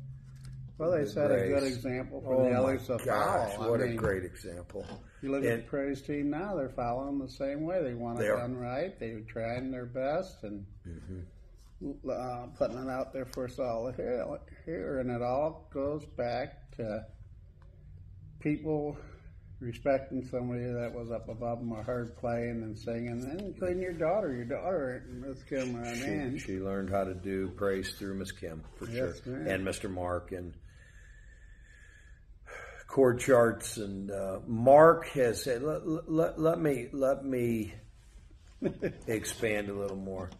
Well, 0.78 0.92
they 0.92 1.04
the 1.04 1.10
set 1.10 1.30
a 1.30 1.46
good 1.48 1.64
example 1.64 2.22
for 2.22 2.34
Oh 2.34 2.44
the 2.48 2.54
others 2.56 2.86
to 2.86 2.96
gosh, 3.04 3.54
follow. 3.54 3.70
what 3.72 3.80
I 3.80 3.84
a 3.84 3.86
mean, 3.88 3.96
great 3.96 4.24
example! 4.24 4.86
You 5.20 5.30
look 5.32 5.44
at 5.44 5.56
the 5.64 5.68
praise 5.68 6.00
team 6.00 6.30
now; 6.30 6.54
they're 6.56 6.70
following 6.70 7.18
the 7.18 7.28
same 7.28 7.62
way. 7.66 7.82
They 7.82 7.94
want 7.94 8.20
it 8.20 8.28
done 8.28 8.56
right. 8.56 8.98
They're 8.98 9.20
trying 9.20 9.70
their 9.70 9.86
best 9.86 10.42
and 10.44 10.64
Mm-hmm. 10.88 12.10
uh, 12.10 12.46
putting 12.56 12.78
it 12.78 12.88
out 12.90 13.12
there 13.12 13.26
for 13.26 13.44
us 13.44 13.58
all 13.58 13.92
to 13.92 13.96
hear. 14.64 15.00
And 15.00 15.10
it 15.10 15.22
all 15.22 15.68
goes 15.72 16.04
back 16.16 16.70
to 16.76 17.04
people 18.40 18.96
respecting 19.60 20.26
somebody 20.30 20.64
that 20.64 20.90
was 20.94 21.10
up 21.10 21.28
above 21.28 21.58
them 21.58 21.72
or 21.72 21.82
heard 21.82 22.16
playing 22.16 22.62
and 22.62 22.78
singing, 22.78 23.08
and 23.08 23.40
including 23.42 23.80
your 23.82 23.92
daughter. 23.92 24.32
Your 24.32 24.46
daughter, 24.46 25.04
Miss 25.10 25.42
Kim, 25.42 25.76
I 25.84 25.94
She, 25.94 26.06
mean, 26.06 26.38
she 26.38 26.58
learned 26.58 26.88
how 26.90 27.04
to 27.04 27.14
do 27.14 27.50
praise 27.50 27.92
through 27.98 28.14
Miss 28.14 28.32
Kim 28.32 28.62
for 28.76 28.86
Yes, 28.88 29.20
sure, 29.22 29.36
ma'am. 29.36 29.46
and 29.48 29.66
Mr. 29.66 29.90
Mark 29.90 30.32
and 30.32 30.54
chord 32.86 33.20
charts. 33.20 33.76
And 33.76 34.10
uh, 34.10 34.40
Mark 34.46 35.08
has 35.10 35.42
said, 35.44 35.62
let, 35.62 35.82
let, 36.10 36.40
let 36.40 36.58
me 36.58 36.88
let 36.92 37.24
me 37.24 37.74
expand 39.06 39.68
a 39.68 39.74
little 39.74 39.96
more. 39.96 40.30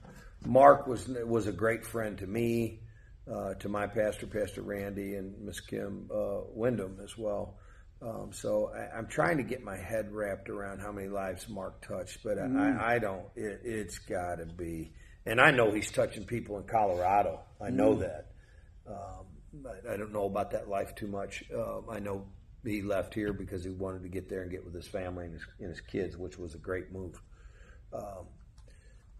Mark 0.46 0.86
was 0.86 1.06
was 1.08 1.46
a 1.46 1.52
great 1.52 1.84
friend 1.84 2.16
to 2.18 2.26
me, 2.26 2.80
uh, 3.30 3.52
to 3.54 3.68
my 3.68 3.86
pastor, 3.86 4.26
Pastor 4.26 4.62
Randy, 4.62 5.14
and 5.16 5.38
Miss 5.44 5.60
Kim 5.60 6.08
uh, 6.10 6.40
Wyndham 6.54 6.98
as 7.04 7.18
well. 7.18 7.56
Um, 8.02 8.30
so 8.32 8.72
I, 8.74 8.96
I'm 8.96 9.06
trying 9.06 9.36
to 9.36 9.42
get 9.42 9.62
my 9.62 9.76
head 9.76 10.12
wrapped 10.12 10.48
around 10.48 10.80
how 10.80 10.92
many 10.92 11.08
lives 11.08 11.48
Mark 11.48 11.86
touched, 11.86 12.22
but 12.24 12.38
I, 12.38 12.94
I 12.94 12.98
don't. 12.98 13.26
It, 13.36 13.60
it's 13.64 13.98
got 13.98 14.36
to 14.36 14.46
be, 14.46 14.92
and 15.26 15.40
I 15.40 15.50
know 15.50 15.70
he's 15.70 15.90
touching 15.90 16.24
people 16.24 16.58
in 16.58 16.64
Colorado. 16.64 17.40
I 17.60 17.70
know 17.70 17.96
that. 17.96 18.32
Um, 18.88 19.26
but 19.52 19.82
I 19.90 19.96
don't 19.96 20.12
know 20.12 20.24
about 20.24 20.52
that 20.52 20.68
life 20.68 20.94
too 20.94 21.08
much. 21.08 21.44
Um, 21.54 21.84
I 21.90 21.98
know 21.98 22.26
he 22.64 22.82
left 22.82 23.12
here 23.14 23.32
because 23.32 23.64
he 23.64 23.70
wanted 23.70 24.02
to 24.02 24.08
get 24.08 24.28
there 24.28 24.42
and 24.42 24.50
get 24.50 24.64
with 24.64 24.74
his 24.74 24.86
family 24.86 25.26
and 25.26 25.34
his, 25.34 25.46
and 25.58 25.68
his 25.68 25.80
kids, 25.80 26.16
which 26.16 26.38
was 26.38 26.54
a 26.54 26.58
great 26.58 26.92
move 26.92 27.20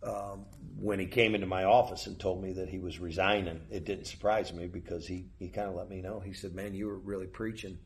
um, 0.02 0.46
when 0.78 0.98
he 0.98 1.06
came 1.06 1.34
into 1.34 1.46
my 1.46 1.64
office 1.64 2.06
and 2.06 2.18
told 2.18 2.42
me 2.42 2.54
that 2.54 2.68
he 2.68 2.78
was 2.78 2.98
resigning, 2.98 3.60
it 3.70 3.84
didn't 3.84 4.06
surprise 4.06 4.52
me 4.52 4.66
because 4.66 5.06
he, 5.06 5.26
he 5.38 5.48
kind 5.48 5.68
of 5.68 5.74
let 5.74 5.90
me 5.90 6.00
know. 6.00 6.20
He 6.20 6.32
said, 6.32 6.54
"Man, 6.54 6.74
you 6.74 6.86
were 6.86 6.98
really 6.98 7.26
preaching, 7.26 7.78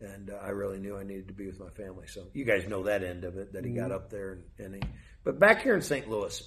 and 0.00 0.30
uh, 0.30 0.34
I 0.42 0.50
really 0.50 0.78
knew 0.78 0.96
I 0.96 1.04
needed 1.04 1.28
to 1.28 1.34
be 1.34 1.46
with 1.46 1.60
my 1.60 1.70
family." 1.70 2.06
So 2.06 2.26
you 2.32 2.44
guys 2.44 2.66
know 2.68 2.84
that 2.84 3.02
end 3.02 3.24
of 3.24 3.36
it 3.36 3.52
that 3.52 3.64
he 3.64 3.72
got 3.72 3.92
up 3.92 4.10
there 4.10 4.32
and, 4.32 4.42
and 4.58 4.74
he. 4.76 4.82
But 5.24 5.38
back 5.38 5.62
here 5.62 5.74
in 5.74 5.82
St. 5.82 6.08
Louis, 6.08 6.42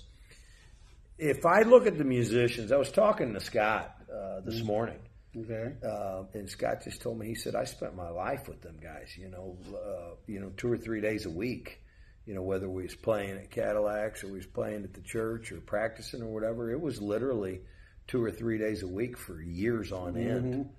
if 1.18 1.46
I 1.46 1.62
look 1.62 1.88
at 1.88 1.98
the 1.98 2.04
musicians, 2.04 2.72
I 2.72 2.78
was 2.78 2.92
talking 2.92 3.34
to 3.34 3.40
Scott 3.40 3.96
uh, 4.14 4.42
this 4.42 4.62
morning. 4.64 5.00
okay. 5.36 5.74
Uh, 5.84 6.24
and 6.34 6.50
Scott 6.50 6.84
just 6.84 7.02
told 7.02 7.18
me 7.18 7.28
he 7.28 7.36
said 7.36 7.56
I 7.56 7.64
spent 7.66 7.96
my 7.96 8.10
life 8.10 8.48
with 8.48 8.62
them 8.62 8.78
guys. 8.82 9.16
You 9.18 9.30
know, 9.30 9.58
uh, 9.74 10.16
you 10.28 10.40
know, 10.40 10.52
two 10.58 10.72
or 10.72 10.78
three 10.78 11.02
days 11.02 11.26
a 11.26 11.32
week. 11.32 11.82
You 12.26 12.36
know, 12.36 12.42
whether 12.42 12.70
we 12.70 12.84
was 12.84 12.96
playing 12.96 13.38
at 13.38 13.52
Cadillacs 13.52 14.24
or 14.24 14.28
we 14.28 14.34
was 14.34 14.46
playing 14.46 14.84
at 14.84 14.94
the 14.94 15.02
church 15.02 15.54
or 15.54 15.62
practicing 15.62 16.22
or 16.22 16.28
whatever, 16.28 16.72
it 16.72 16.82
was 16.82 17.02
literally 17.02 17.62
two 18.08 18.24
or 18.24 18.32
three 18.32 18.58
days 18.58 18.84
a 18.84 18.88
week 18.88 19.18
for 19.18 19.42
years 19.42 19.92
on 19.92 20.18
end. 20.18 20.70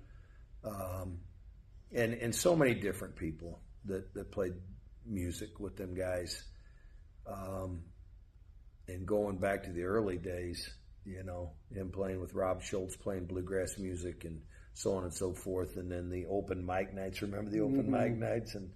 Um, 0.63 1.19
and 1.93 2.13
and 2.13 2.33
so 2.33 2.55
many 2.55 2.73
different 2.73 3.15
people 3.15 3.59
that 3.85 4.13
that 4.13 4.31
played 4.31 4.53
music 5.05 5.59
with 5.59 5.75
them 5.77 5.95
guys. 5.95 6.43
Um, 7.27 7.83
and 8.87 9.05
going 9.05 9.37
back 9.37 9.63
to 9.63 9.71
the 9.71 9.83
early 9.83 10.17
days, 10.17 10.67
you 11.05 11.23
know, 11.23 11.51
him 11.73 11.91
playing 11.91 12.19
with 12.19 12.33
Rob 12.33 12.63
Schultz, 12.63 12.95
playing 12.95 13.25
bluegrass 13.25 13.77
music 13.77 14.25
and 14.25 14.41
so 14.73 14.95
on 14.95 15.03
and 15.03 15.13
so 15.13 15.33
forth. 15.33 15.75
And 15.77 15.91
then 15.91 16.09
the 16.09 16.25
open 16.25 16.65
mic 16.65 16.93
nights. 16.93 17.21
Remember 17.21 17.51
the 17.51 17.61
open 17.61 17.89
mic 17.91 18.17
nights 18.17 18.55
and 18.55 18.71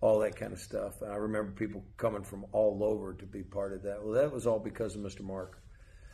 all 0.00 0.18
that 0.20 0.36
kind 0.36 0.52
of 0.52 0.58
stuff. 0.58 1.00
And 1.00 1.12
I 1.12 1.16
remember 1.16 1.52
people 1.52 1.84
coming 1.96 2.24
from 2.24 2.44
all 2.52 2.82
over 2.82 3.14
to 3.14 3.26
be 3.26 3.42
part 3.42 3.72
of 3.72 3.82
that. 3.84 4.02
Well, 4.02 4.14
that 4.14 4.32
was 4.32 4.46
all 4.46 4.58
because 4.58 4.96
of 4.96 5.02
Mr. 5.02 5.22
Mark. 5.22 5.62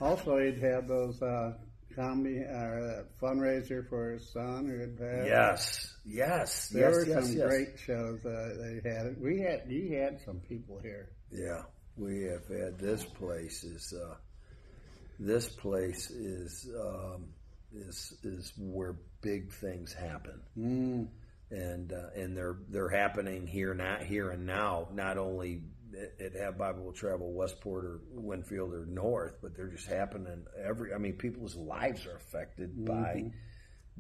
Also, 0.00 0.38
he'd 0.38 0.58
had 0.58 0.86
those 0.86 1.20
uh, 1.22 1.54
comedy 2.02 2.40
uh, 2.44 3.02
fundraiser 3.20 3.88
for 3.88 4.12
his 4.12 4.28
son 4.30 4.66
who 4.68 4.78
had 4.78 4.96
passed. 4.98 5.26
Yes, 5.28 5.94
yes, 6.04 6.68
There 6.68 6.82
yes, 6.90 6.94
were 6.94 7.06
yes, 7.06 7.26
some 7.26 7.36
yes. 7.36 7.46
great 7.48 7.78
shows 7.78 8.24
uh, 8.26 8.54
they 8.58 8.88
had. 8.88 9.16
We 9.20 9.40
had 9.40 9.62
you 9.68 9.98
had 9.98 10.20
some 10.24 10.40
people 10.40 10.78
here. 10.82 11.08
Yeah, 11.30 11.62
we 11.96 12.22
have 12.24 12.46
had 12.46 12.78
this 12.78 13.04
place 13.04 13.64
is 13.64 13.92
uh, 13.92 14.14
this 15.18 15.48
place 15.48 16.10
is 16.10 16.68
um, 16.80 17.26
is 17.74 18.14
is 18.22 18.52
where 18.56 18.94
big 19.20 19.50
things 19.52 19.92
happen, 19.92 20.40
Mm. 20.56 21.08
and 21.50 21.92
uh, 21.92 22.10
and 22.20 22.36
they're 22.36 22.56
they're 22.68 22.88
happening 22.88 23.46
here 23.46 23.74
not 23.74 24.02
here 24.04 24.30
and 24.30 24.46
now. 24.46 24.88
Not 24.94 25.18
only 25.18 25.62
at, 25.98 26.26
at 26.26 26.40
Have 26.40 26.58
Bible 26.58 26.84
Will 26.84 26.92
Travel 26.92 27.32
Westport 27.32 27.84
or 27.84 28.00
Winfield 28.12 28.72
or 28.72 28.86
North, 28.86 29.36
but 29.42 29.56
they're 29.56 29.68
just 29.68 29.86
happening 29.86 30.44
every. 30.62 30.94
I 30.94 30.98
mean, 30.98 31.14
people's 31.14 31.56
lives 31.56 32.06
are 32.06 32.16
affected 32.16 32.84
by 32.84 33.30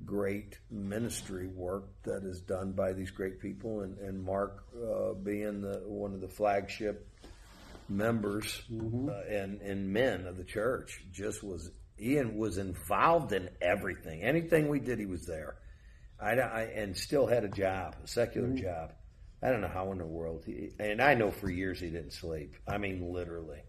great 0.04 0.58
ministry 0.70 1.48
work 1.48 1.84
that 2.04 2.22
is 2.24 2.40
done 2.40 2.72
by 2.72 2.92
these 2.92 3.10
great 3.10 3.40
people, 3.40 3.80
and 3.80 3.98
and 3.98 4.22
Mark 4.22 4.64
uh, 4.76 5.14
being 5.14 5.62
the 5.62 5.82
one 5.86 6.14
of 6.14 6.20
the 6.20 6.28
flagship 6.28 7.06
members 7.88 8.62
uh, 8.70 9.12
and 9.30 9.60
and 9.62 9.92
men 9.92 10.26
of 10.26 10.36
the 10.36 10.44
church 10.44 11.04
just 11.12 11.42
was 11.42 11.70
Ian 12.00 12.36
was 12.36 12.58
involved 12.58 13.32
in 13.32 13.48
everything. 13.60 14.22
Anything 14.22 14.68
we 14.68 14.80
did, 14.80 14.98
he 14.98 15.06
was 15.06 15.26
there. 15.26 15.56
I, 16.20 16.32
I 16.32 16.62
and 16.62 16.96
still 16.96 17.26
had 17.26 17.44
a 17.44 17.48
job, 17.48 17.96
a 18.02 18.08
secular 18.08 18.52
job. 18.52 18.92
I 19.42 19.50
don't 19.50 19.60
know 19.60 19.68
how 19.68 19.92
in 19.92 19.98
the 19.98 20.06
world 20.06 20.42
he 20.44 20.70
and 20.78 21.00
I 21.00 21.14
know 21.14 21.30
for 21.30 21.48
years 21.50 21.80
he 21.80 21.88
didn't 21.88 22.12
sleep. 22.12 22.56
I 22.66 22.78
mean, 22.78 23.12
literally. 23.12 23.60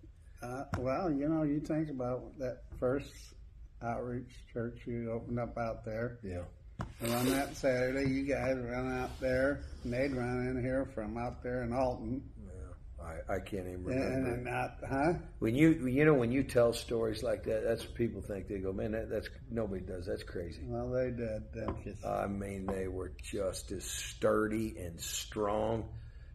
Uh, 0.41 0.63
well, 0.77 1.11
you 1.11 1.27
know, 1.27 1.43
you 1.43 1.59
think 1.59 1.89
about 1.89 2.37
that 2.39 2.61
first 2.79 3.11
outreach 3.83 4.31
church 4.51 4.81
you 4.85 5.11
opened 5.11 5.39
up 5.39 5.57
out 5.57 5.85
there. 5.85 6.19
Yeah. 6.23 6.43
And 7.01 7.13
on 7.13 7.25
that 7.29 7.55
Saturday, 7.57 8.09
you 8.09 8.23
guys 8.23 8.57
run 8.57 8.99
out 8.99 9.19
there, 9.19 9.65
and 9.83 9.91
they'd 9.93 10.13
run 10.13 10.47
in 10.47 10.61
here 10.61 10.89
from 10.93 11.17
out 11.17 11.43
there 11.43 11.63
in 11.63 11.73
Alton. 11.73 12.21
Yeah. 13.01 13.05
I, 13.29 13.35
I 13.35 13.39
can't 13.39 13.67
even 13.67 13.85
And, 13.87 14.01
remember. 14.01 14.29
and 14.29 14.43
not, 14.45 14.77
huh? 14.87 15.13
When 15.39 15.55
you 15.55 15.87
you 15.87 16.05
know 16.05 16.13
when 16.13 16.31
you 16.31 16.43
tell 16.43 16.73
stories 16.73 17.23
like 17.23 17.43
that, 17.45 17.63
that's 17.63 17.83
what 17.85 17.95
people 17.95 18.21
think. 18.21 18.47
They 18.47 18.59
go, 18.59 18.71
man, 18.73 18.91
that, 18.91 19.09
that's 19.09 19.29
nobody 19.49 19.81
does. 19.81 20.05
That's 20.05 20.23
crazy. 20.23 20.61
Well, 20.65 20.89
they 20.89 21.11
did. 21.11 21.43
That's 21.53 21.83
just, 21.83 22.05
I 22.05 22.27
mean, 22.27 22.65
they 22.65 22.87
were 22.87 23.11
just 23.23 23.71
as 23.71 23.85
sturdy 23.85 24.75
and 24.77 24.99
strong. 24.99 25.85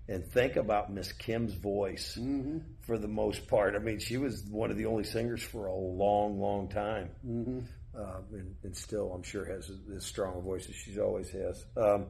And 0.06 0.22
think 0.26 0.56
about 0.56 0.92
Miss 0.92 1.12
Kim's 1.12 1.54
voice 1.54 2.14
hmm 2.16 2.58
for 2.82 2.98
the 2.98 3.08
most 3.08 3.48
part. 3.48 3.74
I 3.74 3.78
mean, 3.78 3.98
she 3.98 4.18
was 4.18 4.44
one 4.50 4.70
of 4.70 4.76
the 4.76 4.84
only 4.84 5.04
singers 5.04 5.42
for 5.42 5.66
a 5.66 5.74
long, 5.74 6.38
long 6.40 6.68
time. 6.68 7.08
hmm 7.24 7.60
Uh, 7.96 8.20
and, 8.32 8.54
and 8.64 8.76
still, 8.76 9.12
I'm 9.14 9.22
sure, 9.22 9.44
has 9.46 9.70
as 9.96 10.04
strong 10.04 10.36
a 10.36 10.40
voice 10.42 10.68
as 10.68 10.74
she 10.74 10.98
always 10.98 11.30
has. 11.30 11.64
Um, 11.76 12.06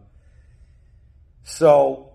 so, 1.44 2.13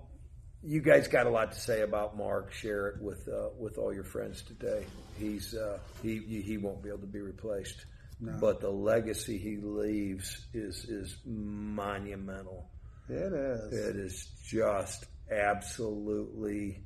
you 0.63 0.81
guys 0.81 1.07
got 1.07 1.25
a 1.25 1.29
lot 1.29 1.51
to 1.53 1.59
say 1.59 1.81
about 1.81 2.17
Mark. 2.17 2.51
Share 2.51 2.87
it 2.87 3.01
with 3.01 3.27
uh, 3.27 3.49
with 3.57 3.77
all 3.77 3.93
your 3.93 4.03
friends 4.03 4.41
today. 4.41 4.85
He's 5.17 5.55
uh, 5.55 5.79
he 6.01 6.19
he 6.45 6.57
won't 6.57 6.83
be 6.83 6.89
able 6.89 6.99
to 6.99 7.07
be 7.07 7.21
replaced, 7.21 7.85
but 8.19 8.59
the 8.59 8.69
legacy 8.69 9.37
he 9.37 9.57
leaves 9.57 10.47
is 10.53 10.85
is 10.85 11.17
monumental. 11.25 12.69
It 13.07 13.33
is. 13.33 13.73
It 13.73 13.95
is 13.95 14.27
just 14.45 15.05
absolutely, 15.31 16.83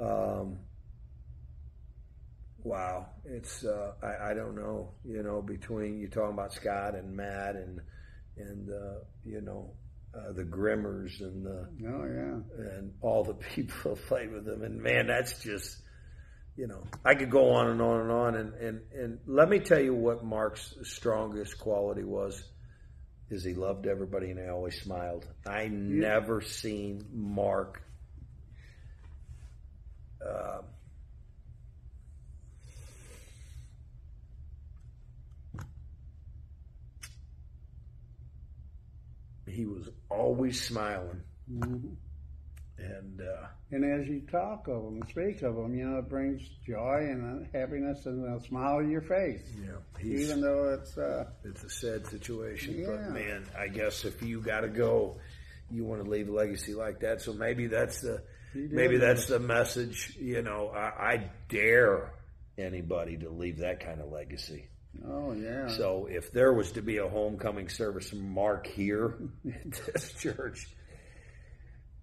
um, 0.00 0.58
wow. 2.64 3.06
It's 3.24 3.64
uh, 3.64 3.92
I, 4.02 4.30
I 4.30 4.34
don't 4.34 4.56
know. 4.56 4.94
You 5.04 5.22
know, 5.22 5.42
between 5.42 5.98
you 5.98 6.08
talking 6.08 6.34
about 6.34 6.52
Scott 6.54 6.94
and 6.94 7.14
Matt 7.14 7.56
and 7.56 7.80
and 8.36 8.70
uh, 8.70 9.00
you 9.24 9.42
know 9.42 9.74
uh, 10.14 10.32
the 10.32 10.44
Grimmers 10.44 11.20
and 11.20 11.44
the 11.44 11.68
Oh, 11.86 12.04
yeah. 12.04 12.66
and 12.76 12.92
all 13.00 13.24
the 13.24 13.34
people 13.54 13.74
who 13.82 13.96
played 13.96 14.32
with 14.32 14.46
him. 14.46 14.62
And 14.62 14.82
man, 14.82 15.06
that's 15.06 15.42
just, 15.42 15.76
you 16.56 16.66
know, 16.66 16.82
I 17.04 17.14
could 17.14 17.30
go 17.30 17.50
on 17.50 17.68
and 17.70 17.80
on 17.80 18.00
and 18.00 18.10
on. 18.10 18.34
And, 18.36 18.54
and, 18.54 18.80
and 18.92 19.18
let 19.26 19.48
me 19.48 19.60
tell 19.60 19.80
you 19.80 19.94
what 19.94 20.24
Mark's 20.24 20.74
strongest 20.82 21.58
quality 21.58 22.04
was 22.04 22.42
is 23.30 23.44
he 23.44 23.54
loved 23.54 23.86
everybody 23.86 24.30
and 24.30 24.40
he 24.40 24.46
always 24.48 24.80
smiled. 24.82 25.26
I 25.46 25.68
never 25.70 26.40
seen 26.40 27.04
Mark. 27.12 27.80
Uh, 30.28 30.62
he 39.50 39.66
was 39.66 39.88
always 40.08 40.60
smiling 40.62 41.22
hmm 41.48 41.76
And 42.78 43.20
uh, 43.20 43.46
And 43.72 43.84
as 43.84 44.08
you 44.08 44.22
talk 44.30 44.66
of 44.68 44.82
them, 44.82 45.02
speak 45.08 45.42
of 45.42 45.56
him, 45.56 45.74
you 45.74 45.84
know, 45.84 45.98
it 45.98 46.08
brings 46.08 46.40
joy 46.66 47.08
and 47.10 47.46
happiness 47.52 48.06
and 48.06 48.24
a 48.24 48.40
smile 48.42 48.76
on 48.76 48.90
your 48.90 49.02
face. 49.02 49.42
he's 49.98 50.30
Even 50.30 50.40
though 50.40 50.70
it's, 50.70 50.96
uh, 50.96 51.26
it's 51.44 51.62
a 51.62 51.68
sad 51.68 52.06
situation. 52.06 52.78
Yeah. 52.78 52.86
But 52.86 53.12
man, 53.12 53.44
I 53.58 53.68
guess 53.68 54.04
if 54.04 54.22
you 54.22 54.40
got 54.40 54.62
to 54.62 54.68
go, 54.68 55.18
you 55.70 55.84
want 55.84 56.02
to 56.02 56.10
leave 56.10 56.28
a 56.28 56.32
legacy 56.32 56.74
like 56.74 57.00
that. 57.00 57.20
So 57.20 57.32
maybe 57.32 57.66
that's 57.66 58.00
the 58.00 58.22
maybe 58.54 58.96
that's 58.96 59.26
the 59.26 59.38
message. 59.38 60.16
You 60.18 60.42
know, 60.42 60.68
I, 60.74 61.12
I 61.12 61.30
dare 61.48 62.12
anybody 62.58 63.16
to 63.18 63.28
leave 63.30 63.58
that 63.58 63.80
kind 63.80 64.00
of 64.00 64.10
legacy. 64.10 64.68
Oh 65.06 65.32
yeah. 65.32 65.68
So 65.68 66.06
if 66.10 66.32
there 66.32 66.52
was 66.52 66.72
to 66.72 66.82
be 66.82 66.98
a 66.98 67.08
homecoming 67.08 67.68
service 67.68 68.12
Mark 68.12 68.66
here 68.66 69.18
at 69.46 69.72
this 69.94 70.12
church, 70.20 70.66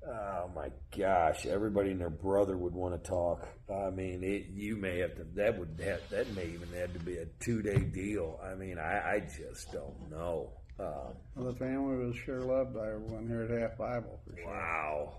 oh 0.07 0.49
my 0.55 0.69
gosh, 0.97 1.45
everybody 1.45 1.91
and 1.91 1.99
their 1.99 2.09
brother 2.09 2.57
would 2.57 2.73
want 2.73 3.01
to 3.03 3.09
talk. 3.09 3.47
I 3.69 3.89
mean, 3.89 4.23
it, 4.23 4.47
you 4.53 4.75
may 4.77 4.99
have 4.99 5.15
to. 5.15 5.25
That 5.35 5.59
would 5.59 5.79
have, 5.83 6.01
that 6.09 6.33
may 6.35 6.45
even 6.45 6.69
have 6.73 6.93
to 6.93 6.99
be 6.99 7.17
a 7.17 7.25
two 7.39 7.61
day 7.61 7.79
deal. 7.79 8.39
I 8.43 8.55
mean, 8.55 8.77
I, 8.79 9.15
I 9.15 9.19
just 9.19 9.71
don't 9.71 10.09
know. 10.09 10.51
Um, 10.79 11.15
Well, 11.35 11.51
the 11.51 11.57
family 11.57 11.97
was 12.05 12.15
sure 12.15 12.41
loved 12.41 12.73
by 12.73 12.87
everyone 12.87 13.27
here 13.27 13.41
at 13.43 13.49
Have 13.61 13.77
Bible 13.77 14.21
for 14.25 14.37
sure. 14.37 14.45
wow, 14.47 15.13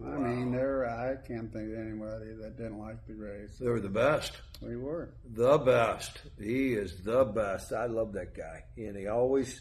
I 0.00 0.16
mean, 0.16 0.52
there 0.52 0.86
I 0.88 1.16
can't 1.26 1.52
think 1.52 1.72
of 1.72 1.78
anybody 1.78 2.32
that 2.40 2.56
didn't 2.56 2.78
like 2.78 3.06
the 3.06 3.12
Grays. 3.12 3.58
they 3.58 3.68
were 3.68 3.80
the 3.80 3.88
best. 3.88 4.32
We 4.60 4.76
were. 4.76 5.10
The 5.34 5.58
best. 5.58 6.20
He 6.38 6.72
is 6.72 7.02
the 7.02 7.24
best. 7.24 7.72
I 7.72 7.86
love 7.86 8.12
that 8.14 8.34
guy, 8.34 8.64
and 8.76 8.96
he 8.96 9.06
always 9.08 9.60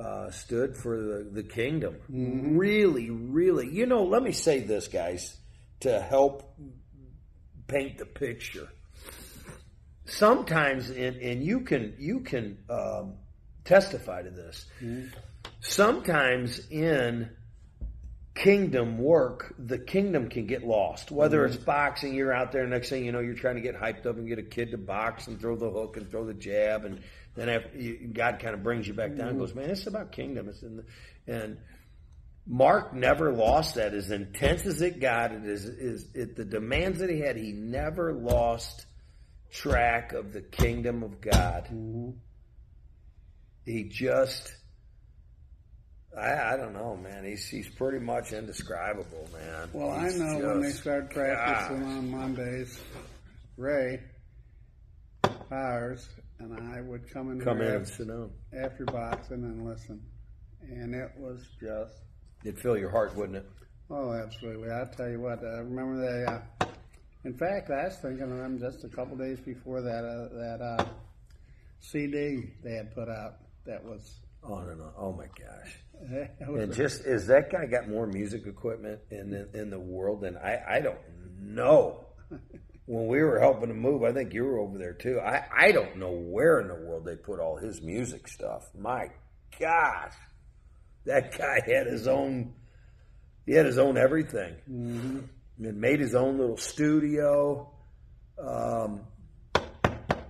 uh, 0.00 0.30
stood 0.30 0.76
for 0.76 1.00
the, 1.00 1.28
the 1.32 1.42
kingdom. 1.42 1.96
Really, 2.08 3.10
really. 3.10 3.68
You 3.68 3.86
know, 3.86 4.04
let 4.04 4.22
me 4.22 4.32
say 4.32 4.60
this, 4.60 4.88
guys, 4.88 5.36
to 5.80 6.00
help 6.00 6.56
paint 7.66 7.98
the 7.98 8.06
picture. 8.06 8.68
Sometimes, 10.06 10.90
and, 10.90 11.16
and 11.16 11.42
you 11.42 11.60
can 11.60 11.94
you 11.98 12.20
can 12.20 12.58
um, 12.68 13.14
testify 13.64 14.22
to 14.22 14.30
this. 14.30 14.66
Sometimes 15.60 16.68
in 16.70 17.30
kingdom 18.34 18.98
work, 18.98 19.54
the 19.58 19.78
kingdom 19.78 20.28
can 20.28 20.46
get 20.46 20.64
lost. 20.64 21.10
Whether 21.10 21.44
it's 21.44 21.56
mm-hmm. 21.56 21.66
boxing, 21.66 22.14
you're 22.14 22.32
out 22.32 22.50
there, 22.52 22.66
next 22.66 22.90
thing 22.90 23.04
you 23.04 23.12
know, 23.12 23.20
you're 23.20 23.34
trying 23.34 23.54
to 23.56 23.60
get 23.60 23.76
hyped 23.76 24.06
up 24.06 24.16
and 24.16 24.26
get 24.26 24.38
a 24.38 24.42
kid 24.42 24.72
to 24.72 24.78
box 24.78 25.28
and 25.28 25.40
throw 25.40 25.56
the 25.56 25.70
hook 25.70 25.96
and 25.96 26.10
throw 26.10 26.24
the 26.24 26.34
jab, 26.34 26.84
and 26.84 27.00
then 27.36 27.48
after, 27.48 27.78
you, 27.78 28.10
God 28.12 28.40
kind 28.40 28.54
of 28.54 28.62
brings 28.62 28.86
you 28.86 28.94
back 28.94 29.10
down 29.10 29.28
and 29.28 29.30
mm-hmm. 29.30 29.38
goes, 29.38 29.54
man, 29.54 29.70
it's 29.70 29.86
about 29.86 30.12
kingdom. 30.12 30.48
It's 30.48 30.62
in 30.62 30.76
the, 30.78 30.84
and 31.26 31.58
Mark 32.46 32.92
never 32.92 33.32
lost 33.32 33.76
that. 33.76 33.94
As 33.94 34.10
intense 34.10 34.66
as 34.66 34.82
it 34.82 35.00
got, 35.00 35.32
it 35.32 35.44
is, 35.44 35.64
is 35.64 36.06
it, 36.14 36.36
the 36.36 36.44
demands 36.44 36.98
that 36.98 37.10
he 37.10 37.20
had, 37.20 37.36
he 37.36 37.52
never 37.52 38.12
lost 38.12 38.86
track 39.50 40.12
of 40.12 40.32
the 40.32 40.42
kingdom 40.42 41.02
of 41.02 41.20
God. 41.20 41.64
Mm-hmm. 41.72 42.10
He 43.64 43.84
just, 43.84 44.54
I, 46.16 46.54
I 46.54 46.56
don't 46.56 46.72
know, 46.72 46.96
man. 46.96 47.24
He's 47.24 47.46
he's 47.48 47.68
pretty 47.68 47.98
much 47.98 48.32
indescribable, 48.32 49.28
man. 49.32 49.68
Well, 49.72 49.90
I 49.90 50.04
He's 50.04 50.18
know 50.20 50.38
when 50.38 50.60
they 50.62 50.68
just- 50.68 50.80
started 50.82 51.10
practicing 51.10 51.80
gosh. 51.80 51.88
on 51.96 52.10
Mondays, 52.10 52.80
Ray 53.56 54.00
Powers 55.50 56.08
and 56.38 56.52
I 56.74 56.80
would 56.80 57.08
come 57.12 57.30
in 57.30 57.40
come 57.40 57.60
in 57.60 57.66
here 57.66 57.76
and 57.76 57.88
sit 57.88 58.08
down. 58.08 58.30
after 58.62 58.84
boxing 58.84 59.42
and 59.44 59.66
listen, 59.66 60.00
and 60.62 60.94
it 60.94 61.10
was 61.16 61.40
just 61.60 61.94
It'd 62.44 62.58
fill 62.60 62.76
your 62.76 62.90
heart, 62.90 63.14
wouldn't 63.16 63.36
it? 63.36 63.46
oh, 63.90 64.12
absolutely. 64.12 64.70
I 64.70 64.84
tell 64.96 65.08
you 65.08 65.20
what, 65.20 65.38
I 65.40 65.58
remember 65.58 66.00
they. 66.00 66.24
Uh, 66.24 66.66
in 67.24 67.36
fact, 67.38 67.70
I 67.70 67.84
was 67.84 67.96
thinking 67.96 68.22
of 68.30 68.36
them 68.36 68.58
just 68.58 68.84
a 68.84 68.88
couple 68.88 69.16
days 69.16 69.40
before 69.40 69.80
that 69.82 70.04
uh, 70.04 70.28
that 70.36 70.60
uh, 70.62 70.84
CD 71.80 72.50
they 72.62 72.74
had 72.74 72.94
put 72.94 73.08
out. 73.08 73.36
That 73.66 73.82
was. 73.84 74.20
On 74.42 74.68
and 74.68 74.80
on. 74.82 74.92
Oh 74.98 75.12
my 75.12 75.24
gosh! 75.26 75.76
And 76.40 76.72
just 76.74 77.04
is 77.06 77.26
that 77.28 77.50
guy 77.50 77.66
got 77.66 77.88
more 77.88 78.06
music 78.06 78.46
equipment 78.46 79.00
in 79.10 79.30
the, 79.30 79.60
in 79.60 79.70
the 79.70 79.78
world 79.78 80.20
than 80.20 80.36
I? 80.36 80.76
I 80.76 80.80
don't 80.80 80.98
know. 81.40 82.06
When 82.86 83.06
we 83.06 83.22
were 83.22 83.40
helping 83.40 83.70
him 83.70 83.80
move, 83.80 84.02
I 84.02 84.12
think 84.12 84.34
you 84.34 84.44
were 84.44 84.58
over 84.58 84.76
there 84.76 84.92
too. 84.92 85.18
I 85.18 85.42
I 85.56 85.72
don't 85.72 85.96
know 85.96 86.10
where 86.10 86.60
in 86.60 86.68
the 86.68 86.74
world 86.74 87.06
they 87.06 87.16
put 87.16 87.40
all 87.40 87.56
his 87.56 87.80
music 87.80 88.28
stuff. 88.28 88.68
My 88.78 89.06
gosh, 89.58 90.12
that 91.06 91.38
guy 91.38 91.60
had 91.66 91.86
his 91.86 92.06
own. 92.06 92.52
He 93.46 93.54
had 93.54 93.64
his 93.64 93.78
own 93.78 93.96
everything. 93.96 94.56
And 94.66 95.80
made 95.80 95.98
his 96.00 96.14
own 96.14 96.36
little 96.36 96.58
studio. 96.58 97.72
Um, 98.38 99.00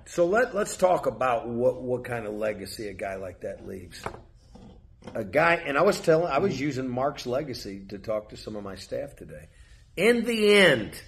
so 0.07 0.27
let 0.27 0.55
let's 0.55 0.77
talk 0.77 1.07
about 1.07 1.49
what 1.49 1.83
what 1.83 2.05
kind 2.05 2.25
of 2.25 2.35
legacy 2.35 2.89
a 2.89 2.95
guy 2.95 3.17
like 3.17 3.41
that 3.41 3.67
leaves 3.67 4.01
a 5.15 5.25
guy, 5.25 5.55
and 5.55 5.77
I 5.77 5.83
was 5.83 6.01
telling, 6.01 6.31
I 6.31 6.39
was 6.39 6.55
mm. 6.55 6.61
using 6.61 6.89
Mark's 6.89 7.27
legacy 7.27 7.85
to 7.91 7.99
talk 7.99 8.31
to 8.31 8.37
some 8.37 8.57
of 8.57 8.63
my 8.63 8.77
staff 8.77 9.17
today. 9.17 9.49
In 9.97 10.25
the 10.25 10.57
end, 10.57 11.01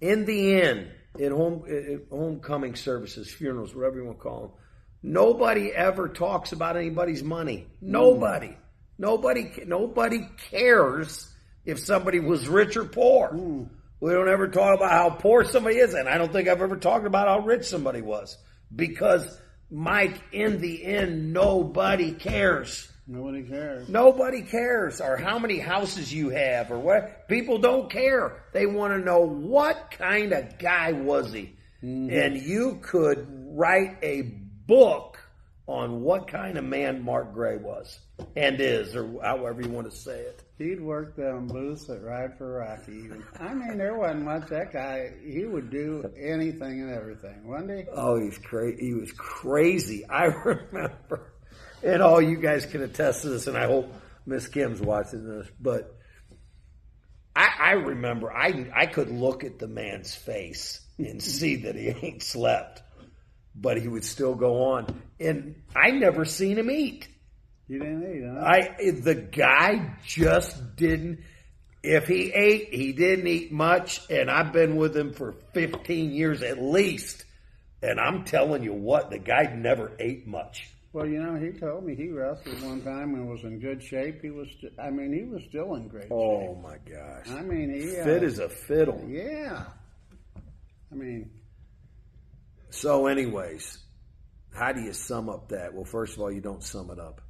in 0.00 0.24
the 0.24 0.60
end, 0.60 0.90
in 1.18 1.32
home 1.32 1.64
in 1.66 2.02
homecoming 2.10 2.76
services, 2.76 3.30
funerals, 3.30 3.74
whatever 3.74 3.96
you 3.96 4.04
want 4.04 4.18
to 4.18 4.22
call 4.22 4.40
them, 4.40 4.50
nobody 5.02 5.72
ever 5.72 6.08
talks 6.08 6.52
about 6.52 6.76
anybody's 6.76 7.22
money. 7.22 7.66
Mm. 7.82 7.88
Nobody, 7.88 8.56
nobody, 8.98 9.50
nobody 9.66 10.28
cares 10.50 11.32
if 11.64 11.80
somebody 11.80 12.20
was 12.20 12.48
rich 12.48 12.76
or 12.76 12.84
poor. 12.84 13.30
Mm. 13.32 13.68
We 14.00 14.12
don't 14.12 14.28
ever 14.28 14.46
talk 14.46 14.76
about 14.76 14.92
how 14.92 15.10
poor 15.10 15.44
somebody 15.44 15.78
is, 15.78 15.94
and 15.94 16.08
I 16.08 16.18
don't 16.18 16.32
think 16.32 16.48
I've 16.48 16.62
ever 16.62 16.76
talked 16.76 17.06
about 17.06 17.26
how 17.26 17.40
rich 17.44 17.64
somebody 17.64 18.00
was 18.00 18.38
because 18.74 19.40
Mike, 19.70 20.20
in 20.32 20.60
the 20.60 20.84
end, 20.84 21.32
nobody 21.32 22.12
cares. 22.12 22.90
nobody 23.06 23.42
cares. 23.42 23.88
Nobody 23.88 24.42
cares, 24.42 25.00
or 25.00 25.16
how 25.16 25.38
many 25.38 25.58
houses 25.58 26.12
you 26.12 26.30
have, 26.30 26.70
or 26.70 26.78
what. 26.78 27.28
People 27.28 27.58
don't 27.58 27.90
care. 27.90 28.44
They 28.52 28.66
want 28.66 28.94
to 28.94 28.98
know 28.98 29.20
what 29.20 29.90
kind 29.90 30.32
of 30.32 30.58
guy 30.58 30.92
was 30.92 31.32
he, 31.32 31.56
mm-hmm. 31.82 32.10
and 32.10 32.36
you 32.36 32.78
could 32.82 33.26
write 33.30 33.98
a 34.02 34.22
book 34.22 35.18
on 35.66 36.00
what 36.00 36.28
kind 36.28 36.56
of 36.56 36.64
man 36.64 37.04
Mark 37.04 37.34
Gray 37.34 37.58
was 37.58 37.98
and 38.36 38.60
is, 38.60 38.96
or 38.96 39.20
however 39.22 39.60
you 39.60 39.68
want 39.68 39.90
to 39.90 39.96
say 39.96 40.20
it. 40.20 40.42
He'd 40.58 40.80
work 40.80 41.14
them 41.14 41.46
booths 41.46 41.88
at 41.88 42.02
Ride 42.02 42.36
for 42.36 42.58
Rocky. 42.58 43.08
I 43.38 43.54
mean, 43.54 43.78
there 43.78 43.96
wasn't 43.96 44.24
much. 44.24 44.48
That 44.48 44.72
guy, 44.72 45.12
he 45.24 45.44
would 45.44 45.70
do 45.70 46.10
anything 46.18 46.80
and 46.80 46.90
everything, 46.90 47.46
wasn't 47.46 47.78
he? 47.78 47.84
Oh, 47.92 48.20
he's 48.20 48.38
crazy. 48.38 48.86
He 48.86 48.94
was 48.94 49.12
crazy. 49.12 50.04
I 50.08 50.24
remember, 50.44 51.32
and 51.84 52.02
all 52.02 52.20
you 52.20 52.38
guys 52.38 52.66
can 52.66 52.82
attest 52.82 53.22
to 53.22 53.28
this, 53.28 53.46
and 53.46 53.56
I 53.56 53.66
hope 53.66 53.92
Miss 54.26 54.48
Kim's 54.48 54.80
watching 54.80 55.24
this, 55.28 55.46
but 55.60 55.96
I, 57.36 57.48
I 57.60 57.70
remember 57.74 58.32
I 58.32 58.68
I 58.74 58.86
could 58.86 59.10
look 59.10 59.44
at 59.44 59.60
the 59.60 59.68
man's 59.68 60.12
face 60.12 60.80
and 60.98 61.22
see 61.22 61.54
that 61.62 61.76
he 61.76 61.86
ain't 62.02 62.22
slept, 62.24 62.82
but 63.54 63.80
he 63.80 63.86
would 63.86 64.04
still 64.04 64.34
go 64.34 64.72
on, 64.72 65.02
and 65.20 65.62
I 65.76 65.92
never 65.92 66.24
seen 66.24 66.58
him 66.58 66.68
eat. 66.68 67.06
You 67.68 67.78
didn't 67.78 68.16
eat, 68.16 68.24
huh? 68.26 68.40
I 68.44 68.90
the 68.90 69.14
guy 69.14 69.94
just 70.04 70.76
didn't. 70.76 71.20
If 71.82 72.08
he 72.08 72.32
ate, 72.32 72.74
he 72.74 72.92
didn't 72.92 73.26
eat 73.28 73.52
much, 73.52 74.00
and 74.10 74.30
I've 74.30 74.52
been 74.52 74.76
with 74.76 74.96
him 74.96 75.12
for 75.12 75.32
15 75.54 76.10
years 76.10 76.42
at 76.42 76.60
least. 76.60 77.24
And 77.82 78.00
I'm 78.00 78.24
telling 78.24 78.64
you 78.64 78.72
what, 78.72 79.10
the 79.10 79.18
guy 79.18 79.54
never 79.54 79.92
ate 80.00 80.26
much. 80.26 80.68
well, 80.92 81.06
you 81.06 81.22
know, 81.22 81.36
he 81.36 81.52
told 81.52 81.84
me 81.84 81.94
he 81.94 82.08
wrestled 82.08 82.60
one 82.62 82.82
time 82.82 83.14
and 83.14 83.28
was 83.30 83.44
in 83.44 83.60
good 83.60 83.80
shape. 83.80 84.20
He 84.22 84.30
was, 84.30 84.48
st- 84.60 84.72
I 84.82 84.90
mean, 84.90 85.12
he 85.12 85.22
was 85.22 85.42
still 85.48 85.76
in 85.76 85.86
great 85.86 86.04
shape. 86.04 86.12
Oh 86.12 86.56
my 86.56 86.78
gosh. 86.78 87.28
I 87.30 87.42
mean, 87.42 87.70
he 87.72 87.96
uh, 87.96 88.04
fit 88.04 88.24
as 88.24 88.40
a 88.40 88.48
fiddle. 88.48 89.04
yeah. 89.06 89.66
I 90.90 90.94
mean, 90.96 91.30
So, 92.70 93.06
anyways, 93.06 93.78
how 94.52 94.72
do 94.72 94.80
you 94.80 94.92
sum 94.92 95.28
up 95.28 95.50
that? 95.50 95.72
Well, 95.74 95.84
first 95.84 96.14
of 96.16 96.20
all, 96.22 96.32
you 96.32 96.40
don't 96.40 96.64
sum 96.64 96.90
it 96.90 96.98
up. 96.98 97.20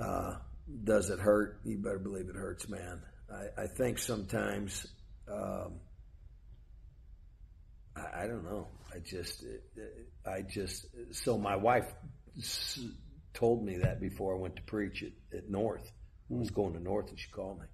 Uh, 0.00 0.34
does 0.82 1.10
it 1.10 1.18
hurt? 1.18 1.60
You 1.64 1.78
better 1.78 1.98
believe 1.98 2.28
it 2.28 2.36
hurts, 2.36 2.68
man. 2.68 3.02
I, 3.30 3.62
I 3.62 3.66
think 3.66 3.98
sometimes, 3.98 4.86
um, 5.30 5.74
I, 7.96 8.24
I 8.24 8.26
don't 8.26 8.44
know. 8.44 8.68
I 8.94 8.98
just, 8.98 9.44
I 10.26 10.42
just, 10.42 10.86
so 11.12 11.38
my 11.38 11.56
wife 11.56 11.92
told 13.34 13.64
me 13.64 13.78
that 13.78 14.00
before 14.00 14.36
I 14.36 14.38
went 14.38 14.56
to 14.56 14.62
preach 14.62 15.02
at, 15.02 15.38
at 15.38 15.50
North. 15.50 15.90
I 16.30 16.38
was 16.38 16.50
going 16.50 16.74
to 16.74 16.80
North 16.80 17.10
and 17.10 17.18
she 17.18 17.30
called 17.30 17.60
me. 17.60 17.66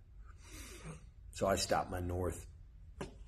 So 1.32 1.46
I 1.46 1.56
stopped 1.56 1.90
my 1.90 2.00
North 2.00 2.44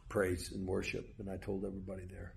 praise 0.09 0.51
and 0.53 0.67
worship 0.67 1.07
and 1.19 1.31
I 1.31 1.37
told 1.37 1.65
everybody 1.65 2.05
there 2.11 2.35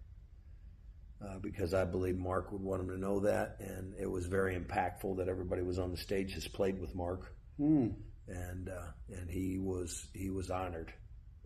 uh, 1.26 1.40
because 1.40 1.74
I 1.74 1.86
believe 1.86 2.18
Mark 2.18 2.52
would 2.52 2.62
want 2.62 2.82
him 2.82 2.90
to 2.90 2.98
know 2.98 3.22
that, 3.22 3.58
and 3.60 3.94
it 4.00 4.10
was 4.10 4.26
very 4.26 4.58
impactful 4.58 5.18
that 5.18 5.28
everybody 5.28 5.62
was 5.62 5.80
on 5.80 5.92
the 5.92 5.98
stage 5.98 6.34
has 6.34 6.48
played 6.48 6.80
with 6.80 6.94
Mark. 6.96 7.34
hmm. 7.58 7.88
and 8.28 8.70
uh, 8.70 8.92
and 9.10 9.30
he 9.30 9.58
was 9.60 10.08
he 10.14 10.30
was 10.30 10.50
honored 10.50 10.94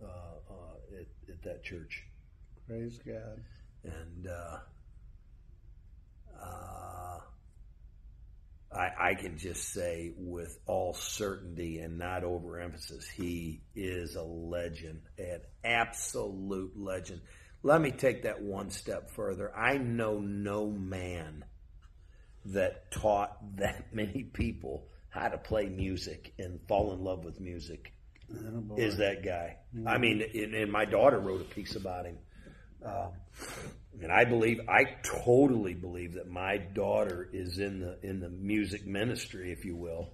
uh, 0.01 0.05
uh, 0.05 0.99
at, 0.99 1.07
at 1.33 1.41
that 1.43 1.63
church. 1.63 2.03
Praise 2.67 2.99
God. 3.05 3.43
And 3.83 4.27
uh, 4.27 4.57
uh, 6.41 7.19
I, 8.71 8.89
I 8.99 9.13
can 9.15 9.37
just 9.37 9.73
say 9.73 10.13
with 10.15 10.59
all 10.67 10.93
certainty 10.93 11.79
and 11.79 11.97
not 11.97 12.23
overemphasis, 12.23 13.07
he 13.09 13.61
is 13.75 14.15
a 14.15 14.21
legend, 14.21 15.01
an 15.17 15.41
absolute 15.63 16.73
legend. 16.77 17.21
Let 17.61 17.81
me 17.81 17.91
take 17.91 18.23
that 18.23 18.41
one 18.41 18.69
step 18.69 19.11
further. 19.11 19.55
I 19.55 19.77
know 19.77 20.19
no 20.19 20.67
man 20.67 21.45
that 22.45 22.91
taught 22.91 23.37
that 23.57 23.87
many 23.93 24.23
people 24.23 24.87
how 25.09 25.27
to 25.27 25.37
play 25.37 25.67
music 25.67 26.33
and 26.37 26.59
fall 26.67 26.93
in 26.93 27.03
love 27.03 27.25
with 27.25 27.39
music 27.39 27.93
Oh, 28.31 28.75
is 28.77 28.97
that 28.97 29.23
guy. 29.23 29.57
I 29.87 29.97
mean, 29.97 30.23
and, 30.33 30.53
and 30.53 30.71
my 30.71 30.85
daughter 30.85 31.19
wrote 31.19 31.41
a 31.41 31.45
piece 31.45 31.75
about 31.75 32.05
him. 32.05 32.17
Um, 32.85 33.11
and 34.01 34.11
I 34.11 34.23
believe, 34.25 34.59
I 34.69 34.97
totally 35.03 35.73
believe 35.73 36.13
that 36.13 36.29
my 36.29 36.57
daughter 36.57 37.27
is 37.33 37.57
in 37.57 37.79
the 37.79 37.97
in 38.01 38.19
the 38.19 38.29
music 38.29 38.85
ministry, 38.85 39.51
if 39.51 39.65
you 39.65 39.75
will, 39.75 40.13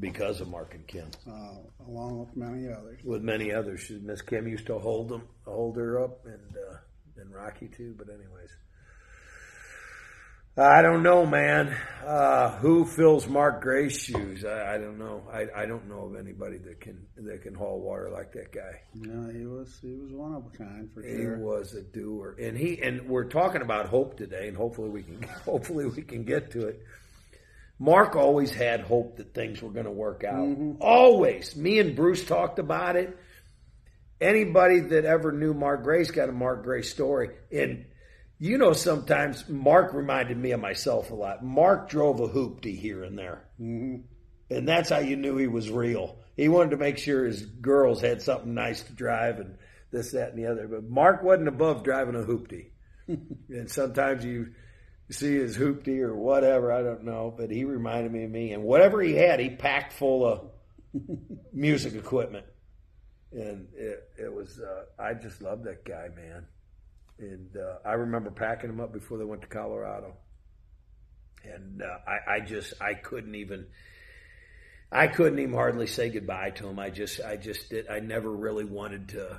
because 0.00 0.40
of 0.40 0.48
Mark 0.48 0.74
and 0.74 0.86
Kim. 0.86 1.08
uh, 1.28 1.54
along 1.88 2.18
with 2.20 2.36
many 2.36 2.68
others. 2.72 3.00
With 3.04 3.22
many 3.22 3.52
others, 3.52 3.80
She- 3.80 3.98
Miss 3.98 4.22
Kim 4.22 4.46
used 4.48 4.66
to 4.66 4.78
hold 4.78 5.08
them, 5.08 5.22
hold 5.44 5.76
her 5.76 6.02
up, 6.02 6.24
and 6.24 6.56
uh, 6.56 6.76
and 7.20 7.32
Rocky 7.34 7.68
too. 7.68 7.94
But 7.96 8.08
anyways, 8.08 8.50
I 10.56 10.82
don't 10.82 11.04
know, 11.04 11.24
man. 11.24 11.76
Uh, 12.04 12.50
who 12.58 12.84
fills 12.84 13.28
Mark 13.28 13.62
Gray's 13.62 13.96
shoes? 13.96 14.44
I, 14.44 14.74
I 14.74 14.78
don't 14.78 14.98
know. 14.98 15.22
I, 15.32 15.46
I 15.54 15.66
don't 15.66 15.88
know 15.88 16.06
of 16.06 16.16
anybody 16.16 16.58
that 16.58 16.80
can 16.80 17.06
that 17.18 17.42
can 17.42 17.54
haul 17.54 17.80
water 17.80 18.10
like 18.10 18.32
that 18.32 18.50
guy. 18.52 18.80
Yeah, 18.94 19.32
he 19.32 19.46
was 19.46 19.78
he 19.80 19.94
was 19.94 20.12
one 20.12 20.34
of 20.34 20.44
a 20.52 20.56
kind 20.56 20.90
for 20.92 21.02
sure. 21.02 21.10
He 21.12 21.22
sure. 21.22 21.38
was 21.38 21.74
a 21.74 21.82
doer, 21.82 22.34
and 22.40 22.56
he 22.58 22.80
and 22.82 23.08
we're 23.08 23.28
talking 23.28 23.62
about 23.62 23.86
hope 23.86 24.16
today, 24.16 24.48
and 24.48 24.56
hopefully 24.56 24.88
we 24.90 25.02
can 25.04 25.22
hopefully 25.44 25.86
we 25.86 26.02
can 26.02 26.24
get 26.24 26.50
to 26.52 26.66
it. 26.68 26.82
Mark 27.78 28.16
always 28.16 28.50
had 28.50 28.80
hope 28.80 29.16
that 29.16 29.34
things 29.34 29.62
were 29.62 29.70
going 29.70 29.84
to 29.84 29.90
work 29.90 30.24
out. 30.24 30.56
Always. 30.80 31.54
Me 31.54 31.78
and 31.78 31.94
Bruce 31.94 32.24
talked 32.24 32.58
about 32.58 32.96
it. 32.96 33.16
Anybody 34.20 34.80
that 34.80 35.04
ever 35.04 35.30
knew 35.30 35.54
Mark 35.54 35.84
Gray's 35.84 36.10
got 36.10 36.28
a 36.28 36.32
Mark 36.32 36.64
Gray 36.64 36.82
story, 36.82 37.30
and 37.52 37.86
you 38.40 38.58
know 38.58 38.72
sometimes 38.72 39.48
Mark 39.48 39.94
reminded 39.94 40.36
me 40.36 40.50
of 40.50 40.60
myself 40.60 41.12
a 41.12 41.14
lot. 41.14 41.44
Mark 41.44 41.88
drove 41.88 42.18
a 42.18 42.26
hoopty 42.26 42.76
here 42.76 43.04
and 43.04 43.16
there. 43.16 43.44
hmm 43.58 43.96
And 44.50 44.66
that's 44.66 44.90
how 44.90 44.98
you 44.98 45.16
knew 45.16 45.36
he 45.36 45.46
was 45.46 45.70
real. 45.70 46.18
He 46.36 46.48
wanted 46.48 46.70
to 46.70 46.78
make 46.78 46.98
sure 46.98 47.26
his 47.26 47.42
girls 47.46 48.00
had 48.00 48.20
something 48.20 48.54
nice 48.54 48.82
to 48.82 48.92
drive 48.92 49.38
and 49.38 49.56
this, 49.92 50.10
that, 50.12 50.30
and 50.30 50.38
the 50.38 50.50
other. 50.50 50.66
But 50.66 50.88
Mark 50.88 51.22
wasn't 51.22 51.48
above 51.48 51.84
driving 51.84 52.16
a 52.16 52.24
hoopty. 52.24 52.70
and 53.08 53.70
sometimes 53.70 54.24
you 54.24 54.48
see 55.10 55.34
his 55.34 55.56
hoopty 55.56 56.00
or 56.00 56.14
whatever, 56.14 56.72
I 56.72 56.82
don't 56.82 57.04
know. 57.04 57.32
But 57.36 57.50
he 57.50 57.64
reminded 57.64 58.12
me 58.12 58.24
of 58.24 58.30
me. 58.30 58.52
And 58.52 58.62
whatever 58.62 59.00
he 59.00 59.14
had, 59.14 59.40
he 59.40 59.50
packed 59.50 59.92
full 59.92 60.26
of 60.26 60.50
music 61.52 61.94
equipment. 61.94 62.46
And 63.32 63.68
it, 63.74 64.10
it 64.18 64.32
was, 64.32 64.58
uh, 64.60 65.02
I 65.02 65.14
just 65.14 65.42
loved 65.42 65.64
that 65.64 65.84
guy, 65.84 66.08
man. 66.14 66.46
And 67.18 67.56
uh, 67.56 67.78
I 67.84 67.92
remember 67.94 68.30
packing 68.30 68.70
him 68.70 68.80
up 68.80 68.92
before 68.92 69.18
they 69.18 69.24
went 69.24 69.42
to 69.42 69.48
Colorado. 69.48 70.14
And 71.44 71.82
uh, 71.82 71.98
I, 72.06 72.36
I 72.36 72.40
just, 72.40 72.74
I 72.80 72.94
couldn't 72.94 73.34
even. 73.34 73.66
I 74.90 75.06
couldn't 75.06 75.38
even 75.38 75.52
hardly 75.52 75.86
say 75.86 76.08
goodbye 76.08 76.50
to 76.52 76.66
him. 76.66 76.78
I 76.78 76.88
just, 76.88 77.20
I 77.20 77.36
just 77.36 77.68
did. 77.68 77.88
I 77.88 78.00
never 78.00 78.30
really 78.30 78.64
wanted 78.64 79.10
to. 79.10 79.38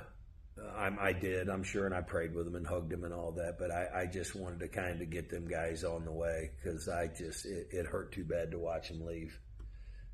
I'm, 0.80 0.98
I 0.98 1.12
did, 1.12 1.48
I'm 1.48 1.62
sure, 1.62 1.84
and 1.86 1.94
I 1.94 2.00
prayed 2.00 2.34
with 2.34 2.46
them 2.46 2.54
and 2.56 2.66
hugged 2.66 2.90
them 2.90 3.04
and 3.04 3.12
all 3.12 3.32
that. 3.32 3.56
But 3.58 3.70
I, 3.70 4.02
I 4.02 4.06
just 4.06 4.34
wanted 4.34 4.60
to 4.60 4.68
kind 4.68 5.00
of 5.02 5.10
get 5.10 5.28
them 5.30 5.46
guys 5.46 5.84
on 5.84 6.04
the 6.04 6.12
way 6.12 6.50
because 6.56 6.88
I 6.88 7.08
just, 7.08 7.44
it, 7.46 7.68
it 7.70 7.86
hurt 7.86 8.12
too 8.12 8.24
bad 8.24 8.50
to 8.52 8.58
watch 8.58 8.88
them 8.88 9.04
leave. 9.04 9.38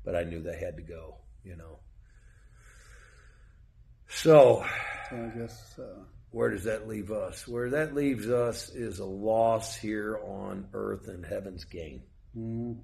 But 0.03 0.15
I 0.15 0.23
knew 0.23 0.41
they 0.41 0.59
had 0.59 0.75
to 0.77 0.83
go, 0.83 1.15
you 1.43 1.55
know. 1.55 1.79
So, 4.09 4.63
I 5.11 5.31
guess 5.37 5.77
uh, 5.79 6.03
where 6.31 6.49
does 6.49 6.63
that 6.65 6.87
leave 6.87 7.11
us? 7.11 7.47
Where 7.47 7.69
that 7.71 7.93
leaves 7.95 8.29
us 8.29 8.69
is 8.69 8.99
a 8.99 9.05
loss 9.05 9.75
here 9.75 10.19
on 10.23 10.67
earth 10.73 11.07
and 11.07 11.25
heaven's 11.25 11.65
gain. 11.65 12.03
mm, 12.37 12.77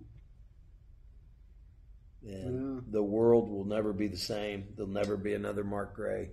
And 2.25 2.85
Yeah. 2.85 2.91
the 2.91 3.03
world 3.03 3.49
will 3.49 3.65
never 3.65 3.93
be 3.93 4.07
the 4.07 4.17
same. 4.17 4.65
There'll 4.75 4.91
never 4.91 5.17
be 5.17 5.33
another 5.33 5.63
Mark 5.63 5.95
Gray. 5.95 6.29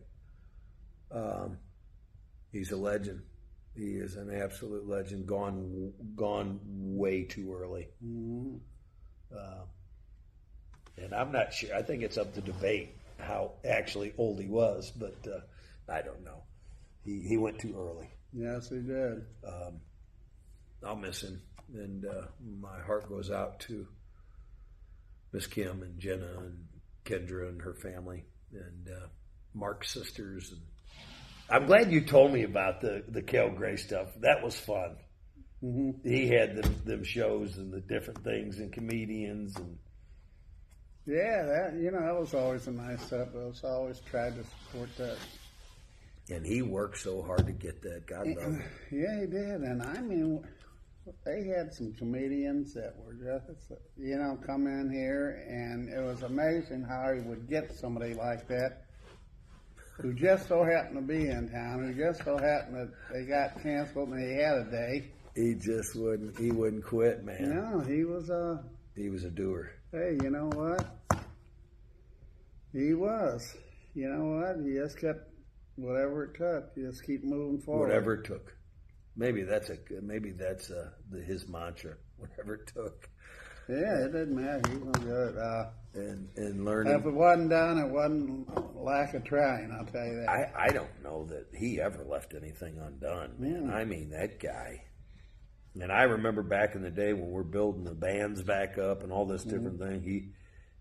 Um, 1.12 1.58
he's 2.52 2.70
a 2.72 2.76
legend. 2.76 3.22
He 3.76 3.92
is 3.92 4.16
an 4.16 4.30
absolute 4.34 4.88
legend. 4.88 5.26
Gone, 5.26 5.92
gone 6.16 6.60
way 6.64 7.24
too 7.24 7.54
early. 7.54 7.88
mm, 8.04 8.58
Uh, 9.34 9.64
and 10.98 11.14
I'm 11.14 11.32
not 11.32 11.52
sure. 11.54 11.74
I 11.74 11.82
think 11.82 12.02
it's 12.02 12.18
up 12.18 12.34
to 12.34 12.40
debate 12.40 12.96
how 13.18 13.52
actually 13.64 14.12
old 14.18 14.40
he 14.40 14.48
was, 14.48 14.90
but 14.90 15.16
uh, 15.26 15.40
I 15.90 16.02
don't 16.02 16.24
know. 16.24 16.42
He 17.04 17.20
he 17.20 17.36
went 17.38 17.58
too 17.58 17.74
early. 17.78 18.10
yes, 18.32 18.68
he 18.68 18.76
did. 18.80 19.24
Um, 19.46 19.80
I'll 20.84 20.96
miss 20.96 21.22
him, 21.22 21.40
and 21.74 22.04
uh, 22.04 22.26
my 22.60 22.80
heart 22.80 23.08
goes 23.08 23.30
out 23.30 23.60
to 23.60 23.86
Miss 25.32 25.46
Kim 25.46 25.82
and 25.82 25.98
Jenna 25.98 26.26
and 26.38 26.66
Kendra 27.04 27.48
and 27.48 27.62
her 27.62 27.74
family 27.74 28.24
and 28.52 28.88
uh, 28.88 29.06
Mark's 29.54 29.90
sisters. 29.92 30.50
And 30.52 30.60
I'm 31.50 31.66
glad 31.66 31.90
you 31.90 32.02
told 32.02 32.32
me 32.32 32.44
about 32.44 32.80
the 32.80 33.02
the 33.08 33.22
Kel 33.22 33.50
Gray 33.50 33.76
stuff. 33.76 34.08
That 34.20 34.42
was 34.42 34.58
fun. 34.58 34.96
hmm 35.60 35.90
He 36.04 36.28
had 36.28 36.56
them, 36.56 36.74
them 36.84 37.04
shows 37.04 37.56
and 37.58 37.72
the 37.72 37.80
different 37.80 38.22
things 38.24 38.58
and 38.58 38.72
comedians 38.72 39.56
and 39.56 39.78
Yeah, 41.06 41.42
that 41.44 41.74
you 41.80 41.90
know 41.90 42.00
that 42.00 42.18
was 42.18 42.34
always 42.34 42.66
a 42.66 42.72
nice 42.72 43.02
setup. 43.08 43.34
I 43.34 43.46
was 43.46 43.62
always 43.64 44.00
tried 44.00 44.36
to 44.36 44.44
support 44.44 44.90
that. 44.98 45.16
and 46.30 46.46
he 46.46 46.62
worked 46.62 46.98
so 46.98 47.22
hard 47.22 47.46
to 47.46 47.52
get 47.52 47.82
that. 47.82 48.06
God 48.06 48.26
love 48.28 48.44
him. 48.44 48.62
Yeah, 48.92 49.20
he 49.20 49.26
did, 49.26 49.60
and 49.62 49.82
I 49.82 50.00
mean, 50.00 50.44
they 51.24 51.44
had 51.44 51.72
some 51.74 51.92
comedians 51.94 52.74
that 52.74 52.94
were 53.04 53.14
just, 53.14 53.72
you 53.96 54.16
know, 54.16 54.38
come 54.46 54.66
in 54.66 54.90
here, 54.92 55.44
and 55.48 55.88
it 55.88 56.00
was 56.00 56.22
amazing 56.22 56.82
how 56.82 57.12
he 57.14 57.20
would 57.20 57.48
get 57.48 57.72
somebody 57.72 58.14
like 58.14 58.46
that, 58.48 58.84
who 60.02 60.14
just 60.14 60.48
so 60.48 60.64
happened 60.64 60.96
to 60.96 61.02
be 61.02 61.28
in 61.28 61.48
town, 61.48 61.84
who 61.84 61.94
just 61.94 62.24
so 62.24 62.36
happened 62.38 62.76
that 62.76 62.90
they 63.12 63.24
got 63.24 63.62
canceled 63.62 64.08
and 64.10 64.20
he 64.20 64.42
had 64.42 64.58
a 64.58 64.64
day. 64.70 65.10
He 65.34 65.54
just 65.54 65.94
wouldn't. 65.94 66.38
He 66.38 66.50
wouldn't 66.50 66.84
quit, 66.84 67.24
man. 67.24 67.54
No, 67.54 67.80
he 67.80 68.04
was 68.04 68.30
a. 68.30 68.64
He 68.96 69.08
was 69.08 69.24
a 69.24 69.30
doer. 69.30 69.70
Hey, 69.92 70.18
you 70.22 70.30
know 70.30 70.50
what? 70.54 70.84
He 72.72 72.94
was. 72.94 73.56
You 73.94 74.08
know 74.08 74.40
what? 74.40 74.64
He 74.64 74.74
just 74.74 74.98
kept 74.98 75.30
whatever 75.76 76.24
it 76.24 76.34
took. 76.34 76.70
You 76.76 76.88
just 76.88 77.04
keep 77.04 77.24
moving 77.24 77.60
forward. 77.60 77.88
whatever 77.88 78.14
it 78.14 78.24
took. 78.24 78.54
Maybe 79.16 79.42
that's 79.42 79.70
a 79.70 79.76
maybe 80.00 80.30
that's 80.30 80.70
uh 80.70 80.90
the, 81.10 81.20
his 81.20 81.48
mantra. 81.48 81.94
Whatever 82.16 82.54
it 82.56 82.66
took, 82.66 83.08
Yeah, 83.70 84.04
it 84.04 84.12
didn't 84.12 84.34
matter. 84.34 84.62
He 84.70 84.76
was 84.78 84.96
good. 84.96 85.38
Uh, 85.38 85.70
and 85.94 86.28
and 86.36 86.68
If 86.88 87.04
it 87.04 87.12
wasn't 87.12 87.50
done, 87.50 87.78
it 87.78 87.88
wasn't 87.88 88.76
lack 88.76 89.14
of 89.14 89.24
trying. 89.24 89.72
I'll 89.72 89.86
tell 89.86 90.04
you 90.06 90.20
that. 90.20 90.28
I 90.28 90.66
I 90.66 90.68
don't 90.68 91.02
know 91.02 91.26
that 91.26 91.46
he 91.56 91.80
ever 91.80 92.04
left 92.04 92.34
anything 92.34 92.78
undone. 92.78 93.34
Man, 93.38 93.66
Yeah. 93.66 93.74
I 93.74 93.84
mean 93.84 94.10
that 94.10 94.38
guy. 94.38 94.84
And 95.80 95.92
I 95.92 96.02
remember 96.02 96.42
back 96.42 96.74
in 96.74 96.82
the 96.82 96.90
day 96.90 97.12
when 97.12 97.30
we're 97.30 97.42
building 97.44 97.84
the 97.84 97.94
bands 97.94 98.42
back 98.42 98.76
up 98.76 99.02
and 99.04 99.12
all 99.12 99.26
this 99.26 99.44
different 99.44 99.78
thing. 99.78 100.02
He 100.02 100.32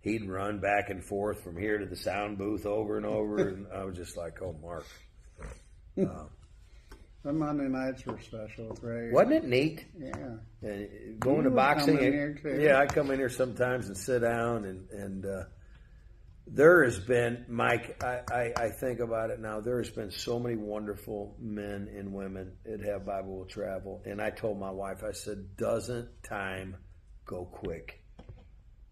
he'd 0.02 0.28
run 0.28 0.60
back 0.60 0.90
and 0.90 1.04
forth 1.04 1.44
from 1.44 1.58
here 1.58 1.78
to 1.78 1.86
the 1.86 1.96
sound 1.96 2.38
booth 2.38 2.66
over 2.66 2.98
and 2.98 3.06
over, 3.06 3.50
and 3.50 3.68
I 3.74 3.84
was 3.84 3.96
just 3.96 4.18
like, 4.18 4.42
oh, 4.42 4.56
Mark. 4.62 4.86
the 7.24 7.34
Monday 7.34 7.68
nights 7.68 8.06
were 8.06 8.20
special 8.20 8.78
Ray. 8.82 9.12
Wasn't 9.12 9.34
it 9.34 9.46
neat? 9.46 9.86
Yeah. 9.98 10.38
And 10.62 11.20
going 11.20 11.38
You 11.38 11.44
to 11.44 11.50
boxing, 11.52 11.98
come 11.98 12.06
in 12.06 12.14
here, 12.14 12.40
too. 12.42 12.62
yeah, 12.62 12.80
I 12.80 12.86
come 12.86 13.12
in 13.12 13.20
here 13.20 13.30
sometimes 13.30 13.88
and 13.88 13.98
sit 13.98 14.20
down, 14.20 14.66
and 14.66 14.90
and 14.90 15.26
uh, 15.26 15.44
there 16.48 16.84
has 16.84 17.00
been, 17.00 17.46
Mike. 17.48 18.02
I, 18.04 18.22
I 18.32 18.54
I 18.56 18.70
think 18.70 19.00
about 19.00 19.30
it 19.32 19.40
now. 19.40 19.60
There 19.60 19.78
has 19.78 19.90
been 19.90 20.12
so 20.12 20.40
many 20.40 20.56
wonderful 20.56 21.36
men 21.40 21.90
and 21.96 22.14
women 22.14 22.54
that 22.66 22.82
have 22.82 23.06
Bible 23.06 23.38
will 23.38 23.46
travel, 23.46 24.02
and 24.06 24.22
I 24.22 24.30
told 24.30 24.60
my 24.60 24.72
wife, 24.72 25.04
I 25.04 25.12
said, 25.12 25.58
doesn't 25.58 26.24
time 26.24 26.78
go 27.26 27.46
quick? 27.46 28.02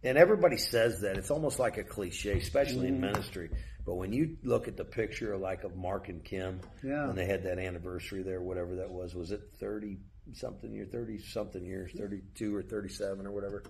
And 0.03 0.17
everybody 0.17 0.57
says 0.57 1.01
that 1.01 1.17
it's 1.17 1.31
almost 1.31 1.59
like 1.59 1.77
a 1.77 1.83
cliche, 1.83 2.37
especially 2.37 2.87
in 2.89 3.01
ministry. 3.01 3.49
But 3.87 3.95
when 3.95 4.11
you 4.11 4.35
look 4.43 4.67
at 4.67 4.75
the 4.75 4.83
picture, 4.83 5.37
like 5.37 5.63
of 5.63 5.77
Mark 5.77 6.09
and 6.09 6.21
Kim, 6.21 6.59
Yeah. 6.83 7.07
when 7.07 7.15
they 7.15 7.25
had 7.25 7.43
that 7.43 7.57
anniversary 7.57 8.21
there, 8.21 8.41
whatever 8.41 8.75
that 8.75 8.91
was, 8.91 9.15
was 9.15 9.31
it 9.31 9.39
thirty 9.61 9.99
something 10.33 10.73
year, 10.73 10.85
thirty 10.91 11.19
something 11.19 11.63
years, 11.65 11.93
thirty 11.97 12.21
two 12.35 12.53
or 12.53 12.61
thirty 12.61 12.89
seven 12.89 13.25
or 13.25 13.31
whatever. 13.31 13.63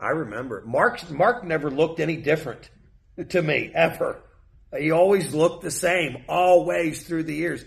I 0.00 0.08
remember 0.10 0.64
Mark. 0.66 1.08
Mark 1.12 1.44
never 1.44 1.70
looked 1.70 2.00
any 2.00 2.16
different. 2.16 2.68
to 3.28 3.40
me 3.42 3.70
ever. 3.74 4.20
He 4.76 4.90
always 4.90 5.32
looked 5.34 5.62
the 5.62 5.70
same, 5.70 6.24
always 6.28 7.02
through 7.06 7.24
the 7.24 7.34
years. 7.34 7.64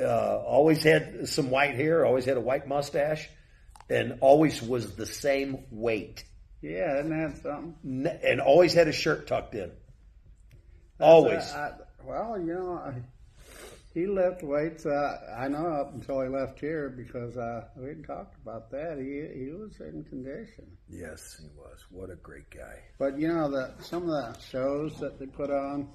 Uh, 0.00 0.38
always 0.38 0.82
had 0.84 1.28
some 1.28 1.50
white 1.50 1.74
hair, 1.74 2.04
always 2.06 2.24
had 2.26 2.36
a 2.36 2.40
white 2.40 2.66
mustache, 2.68 3.28
and 3.90 4.18
always 4.20 4.62
was 4.62 4.94
the 4.96 5.06
same 5.06 5.64
weight. 5.70 6.22
Yeah, 6.60 6.98
isn't 7.00 7.10
that 7.10 7.42
something? 7.42 8.06
And 8.22 8.40
always 8.40 8.72
had 8.72 8.86
a 8.88 8.92
shirt 8.92 9.26
tucked 9.26 9.54
in. 9.54 9.72
Always. 11.02 11.50
I, 11.52 11.68
I, 11.68 11.72
well, 12.04 12.38
you 12.38 12.54
know, 12.54 12.80
I, 12.84 12.94
he 13.94 14.06
left 14.06 14.42
weights. 14.42 14.86
Uh, 14.86 15.36
I 15.38 15.48
know 15.48 15.66
up 15.66 15.92
until 15.94 16.22
he 16.22 16.28
left 16.28 16.58
here 16.60 16.88
because 16.88 17.36
uh, 17.36 17.64
we 17.76 17.88
had 17.88 18.06
talked 18.06 18.36
about 18.42 18.70
that. 18.70 18.96
He 18.98 19.44
he 19.44 19.50
was 19.52 19.78
in 19.80 20.04
condition. 20.04 20.64
Yes, 20.88 21.38
he 21.40 21.48
was. 21.56 21.84
What 21.90 22.10
a 22.10 22.16
great 22.16 22.48
guy. 22.50 22.80
But 22.98 23.18
you 23.18 23.28
know 23.28 23.50
the 23.50 23.74
some 23.82 24.04
of 24.04 24.08
the 24.08 24.38
shows 24.40 24.98
that 25.00 25.18
they 25.18 25.26
put 25.26 25.50
on 25.50 25.88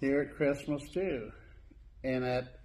here 0.00 0.20
at 0.20 0.36
Christmas 0.36 0.82
too, 0.90 1.32
and 2.04 2.24
at 2.24 2.60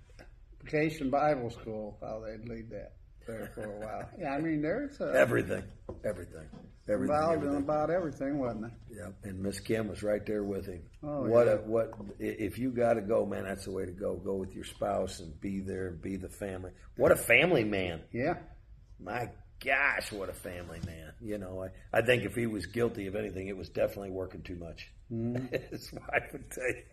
Vacation 0.63 1.09
Bible 1.09 1.49
School, 1.49 1.97
how 2.01 2.19
they'd 2.25 2.47
lead 2.47 2.69
that 2.69 2.93
there 3.25 3.51
for 3.55 3.63
a 3.63 3.79
while. 3.79 4.09
Yeah, 4.19 4.33
I 4.33 4.41
mean 4.41 4.61
there's 4.61 4.99
a, 5.01 5.13
Everything, 5.15 5.63
everything, 6.05 6.47
everything. 6.87 7.15
involved 7.15 7.43
in 7.43 7.49
everything. 7.49 7.63
about 7.63 7.89
everything, 7.89 8.39
wasn't 8.39 8.65
it? 8.65 8.71
Yeah, 8.91 9.29
and 9.29 9.39
Miss 9.39 9.59
Kim 9.59 9.87
was 9.87 10.03
right 10.03 10.25
there 10.25 10.43
with 10.43 10.65
him. 10.65 10.81
Oh, 11.03 11.23
what 11.23 11.47
yeah. 11.47 11.53
a 11.53 11.57
what! 11.57 11.91
If 12.19 12.57
you 12.57 12.71
got 12.71 12.93
to 12.93 13.01
go, 13.01 13.25
man, 13.25 13.43
that's 13.43 13.65
the 13.65 13.71
way 13.71 13.85
to 13.85 13.91
go. 13.91 14.15
Go 14.15 14.35
with 14.35 14.53
your 14.53 14.65
spouse 14.65 15.19
and 15.19 15.39
be 15.39 15.59
there, 15.59 15.87
and 15.87 16.01
be 16.01 16.17
the 16.17 16.29
family. 16.29 16.71
What 16.97 17.11
a 17.11 17.15
family 17.15 17.63
man! 17.63 18.01
Yeah. 18.11 18.35
My 18.99 19.29
gosh, 19.63 20.11
what 20.11 20.29
a 20.29 20.33
family 20.33 20.79
man! 20.85 21.13
You 21.21 21.37
know, 21.37 21.63
I, 21.63 21.97
I 21.97 22.01
think 22.01 22.23
if 22.23 22.35
he 22.35 22.47
was 22.47 22.65
guilty 22.65 23.07
of 23.07 23.15
anything, 23.15 23.47
it 23.47 23.57
was 23.57 23.69
definitely 23.69 24.11
working 24.11 24.41
too 24.41 24.55
much. 24.55 24.91
Mm-hmm. 25.11 25.47
His 25.71 25.91
wife 25.91 26.29
would 26.31 26.49
tell 26.51 26.67
you, 26.67 26.83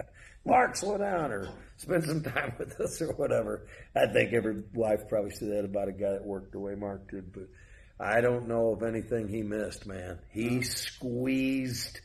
"Mark, 0.45 0.77
slow 0.77 0.99
down," 0.99 1.33
or 1.33 1.49
spend 1.77 2.05
some 2.05 2.23
time 2.23 2.55
with 2.59 2.81
us, 2.81 3.01
or 3.03 3.13
whatever. 3.15 3.67
I 3.95 4.07
think 4.07 4.33
every 4.33 4.63
wife 4.75 5.09
probably 5.09 5.31
said 5.31 5.51
that 5.51 5.65
about 5.65 5.89
a 5.89 5.93
guy 5.93 6.13
that 6.13 6.25
worked 6.25 6.53
the 6.53 6.61
way 6.61 6.75
Mark 6.75 7.11
did, 7.11 7.33
but. 7.33 7.49
I 8.01 8.21
don't 8.21 8.49
know 8.49 8.73
of 8.73 8.83
anything 8.83 9.29
he 9.29 9.43
missed, 9.43 9.87
man. 9.87 10.21
He 10.31 10.63
squeezed 10.63 12.01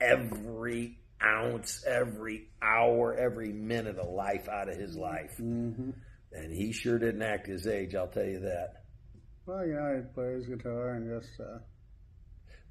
every 0.00 0.98
ounce, 1.22 1.84
every 1.86 2.48
hour, 2.62 3.14
every 3.14 3.52
minute 3.52 3.98
of 3.98 4.08
life 4.10 4.48
out 4.48 4.68
of 4.68 4.76
his 4.76 4.96
life. 4.96 5.36
hmm 5.38 5.90
And 6.32 6.52
he 6.52 6.72
sure 6.72 6.98
didn't 6.98 7.22
act 7.22 7.46
his 7.46 7.66
age, 7.66 7.94
I'll 7.94 8.08
tell 8.08 8.26
you 8.26 8.40
that. 8.40 8.84
Well, 9.46 9.66
you 9.66 9.74
know, 9.74 9.96
he 9.96 10.14
plays 10.14 10.46
guitar 10.46 10.94
and 10.94 11.22
just 11.22 11.40
uh, 11.40 11.58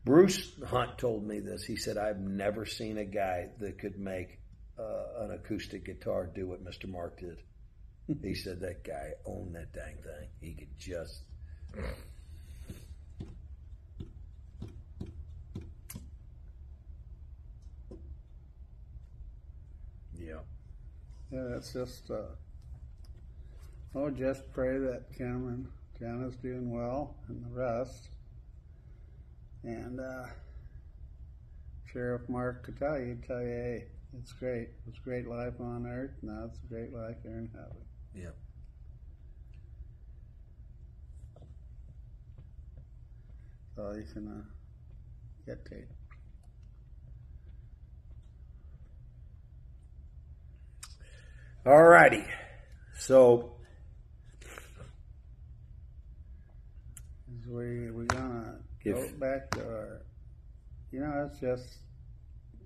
Bruce 0.06 0.52
Hunt 0.68 0.98
told 0.98 1.26
me 1.26 1.40
this. 1.40 1.64
He 1.64 1.76
said, 1.76 1.98
I've 1.98 2.20
never 2.20 2.66
seen 2.66 2.98
a 2.98 3.06
guy 3.06 3.48
that 3.60 3.80
could 3.80 3.98
make 3.98 4.40
uh, 4.78 5.24
an 5.24 5.32
acoustic 5.32 5.86
guitar 5.86 6.30
do 6.34 6.48
what 6.48 6.64
Mr. 6.64 6.90
Mark 6.90 7.20
did. 7.20 7.38
he 8.22 8.36
said 8.36 8.60
that 8.62 8.84
guy 8.84 9.12
owned 9.26 9.56
that 9.56 9.72
dang 9.74 9.96
thing. 9.96 10.30
He 10.42 10.54
could 10.56 10.78
just. 10.78 11.24
Yeah. 20.16 20.40
Yeah, 21.34 21.58
it's 21.58 21.74
just 21.74 22.12
uh, 22.12 22.36
oh, 23.96 24.10
just 24.12 24.52
pray 24.54 24.78
that 24.78 25.06
Cameron, 25.18 25.68
is 26.00 26.36
doing 26.36 26.72
well 26.72 27.16
and 27.28 27.44
the 27.44 27.50
rest. 27.50 28.10
And 29.64 30.00
uh, 30.00 30.26
Sheriff 31.92 32.28
Mark 32.28 32.64
could 32.66 32.78
tell 32.78 33.00
you, 33.00 33.18
tell 33.26 33.42
you, 33.42 33.48
hey, 33.48 33.86
it's 34.20 34.34
great. 34.34 34.70
It's 34.88 35.00
a 35.00 35.02
great 35.02 35.28
life 35.28 35.54
on 35.60 35.88
earth. 35.88 36.12
Now 36.22 36.44
it's 36.46 36.60
a 36.64 36.68
great 36.68 36.94
life 36.94 37.16
here 37.24 37.38
in 37.38 37.50
heaven. 37.52 37.78
Yep. 38.14 38.36
So 43.76 43.94
you 43.96 44.06
can 44.14 44.28
uh, 44.28 44.44
get 45.48 45.66
to. 45.66 46.03
All 51.66 51.82
righty. 51.84 52.26
So 52.98 53.56
we 57.48 57.90
we 57.92 58.06
gonna 58.06 58.60
If- 58.84 58.96
go 59.14 59.18
back 59.20 59.50
to 59.52 59.62
our. 59.66 60.02
You 60.92 61.00
know, 61.00 61.28
it's 61.30 61.40
just 61.40 61.80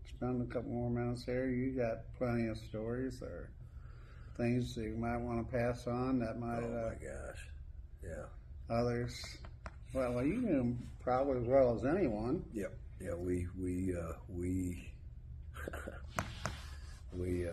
spend 0.10 0.41
a 0.41 0.45
couple 0.53 0.71
more 0.71 0.89
minutes 0.89 1.23
here. 1.25 1.47
You 1.47 1.71
got 1.77 1.99
plenty 2.17 2.47
of 2.47 2.57
stories 2.57 3.21
or 3.21 3.49
things 4.36 4.75
that 4.75 4.83
you 4.83 4.97
might 4.97 5.17
want 5.17 5.45
to 5.49 5.57
pass 5.57 5.88
on 5.88 6.19
that 6.19 6.38
might 6.39 6.62
Oh 6.62 6.88
uh, 6.88 6.89
my 6.89 6.95
gosh. 6.95 7.47
Yeah. 8.03 8.25
others. 8.75 9.38
Well, 9.93 10.12
well, 10.13 10.25
you 10.25 10.41
knew 10.41 10.77
probably 11.01 11.41
as 11.41 11.47
well 11.47 11.73
as 11.77 11.86
anyone. 11.86 12.43
Yep. 12.53 12.73
Yeah, 12.99 13.13
we 13.15 13.47
we 13.57 13.95
uh 13.95 14.13
we 14.27 14.91
we 17.13 17.47
uh 17.47 17.51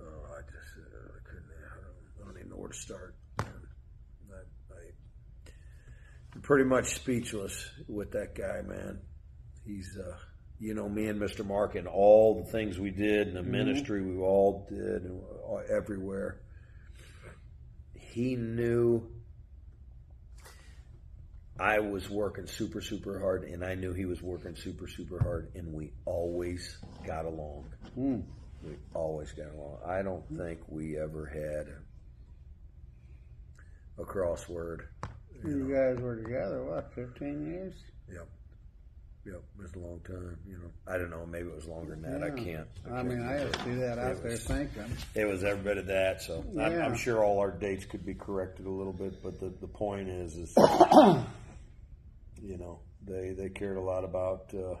oh 0.00 0.26
I 0.36 0.40
just 0.42 0.76
uh, 0.78 1.08
I 1.16 1.28
couldn't 1.28 1.50
I 1.50 2.22
don't, 2.22 2.36
I 2.76 3.42
don't 3.42 3.48
even 3.48 3.62
know 3.62 4.28
where 4.28 4.40
to 4.42 4.50
start. 4.50 4.56
I, 4.70 4.74
I 4.74 5.50
I'm 6.34 6.40
pretty 6.42 6.64
much 6.64 6.94
speechless 6.94 7.70
with 7.88 8.12
that 8.12 8.34
guy, 8.34 8.62
man. 8.62 9.00
He's 9.64 9.96
uh 9.98 10.16
you 10.58 10.74
know 10.74 10.88
me 10.88 11.06
and 11.06 11.20
Mr. 11.20 11.44
Mark 11.44 11.74
and 11.74 11.86
all 11.86 12.42
the 12.42 12.50
things 12.50 12.78
we 12.78 12.90
did 12.90 13.28
and 13.28 13.36
the 13.36 13.42
ministry 13.42 14.02
we 14.02 14.18
all 14.18 14.66
did 14.68 15.02
and 15.04 15.20
everywhere. 15.70 16.40
He 17.94 18.36
knew 18.36 19.10
I 21.58 21.78
was 21.78 22.08
working 22.10 22.46
super, 22.46 22.80
super 22.80 23.18
hard, 23.18 23.44
and 23.44 23.64
I 23.64 23.74
knew 23.74 23.92
he 23.92 24.04
was 24.04 24.22
working 24.22 24.56
super, 24.56 24.88
super 24.88 25.22
hard, 25.22 25.52
and 25.54 25.72
we 25.72 25.92
always 26.04 26.78
got 27.06 27.24
along. 27.24 27.70
Hmm. 27.94 28.20
We 28.62 28.76
always 28.94 29.32
got 29.32 29.54
along. 29.54 29.78
I 29.86 30.02
don't 30.02 30.26
think 30.36 30.60
we 30.68 30.98
ever 30.98 31.26
had 31.26 31.72
a 33.98 34.04
crossword. 34.04 34.80
You 35.44 35.68
guys 35.72 36.00
were 36.02 36.16
together 36.16 36.62
what, 36.64 36.92
fifteen 36.94 37.46
years? 37.46 37.74
Yep. 38.10 38.26
Yep. 39.26 39.42
It 39.58 39.62
was 39.62 39.74
a 39.74 39.78
long 39.78 40.00
time. 40.06 40.36
You 40.46 40.54
know, 40.58 40.70
I 40.86 40.98
don't 40.98 41.10
know. 41.10 41.26
Maybe 41.26 41.48
it 41.48 41.54
was 41.54 41.66
longer 41.66 41.96
than 41.96 42.02
that. 42.02 42.22
I 42.22 42.28
Yeah. 42.36 42.44
can't. 42.44 42.68
I 42.92 43.02
mean, 43.02 43.20
I 43.22 43.38
can't 43.38 43.52
just 43.52 43.64
do 43.64 43.76
that 43.80 43.98
out 43.98 44.12
It 44.12 44.22
there 44.22 44.30
was- 44.32 44.44
thinking. 44.44 44.84
It 45.14 45.24
was 45.26 45.44
every 45.44 45.62
bit 45.64 45.78
of 45.78 45.86
that. 45.86 46.22
So 46.22 46.44
I'm, 46.58 46.80
I'm 46.80 46.96
sure 46.96 47.24
all 47.24 47.38
our 47.40 47.50
dates 47.50 47.84
could 47.84 48.04
be 48.06 48.14
corrected 48.14 48.66
a 48.66 48.70
little 48.70 48.92
bit, 48.92 49.22
but 49.22 49.38
the, 49.40 49.52
the 49.60 49.66
point 49.66 50.08
is, 50.08 50.36
is 50.36 50.54
you 52.42 52.56
know, 52.58 52.80
they 53.04 53.30
they 53.32 53.48
cared 53.50 53.76
a 53.76 53.82
lot 53.82 54.04
about. 54.04 54.52
Uh, 54.54 54.76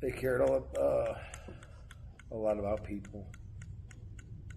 they 0.00 0.10
cared 0.10 0.40
a 0.40 0.46
lot, 0.52 0.76
uh, 0.76 1.14
a 2.30 2.36
lot 2.36 2.58
about 2.58 2.84
people, 2.84 3.26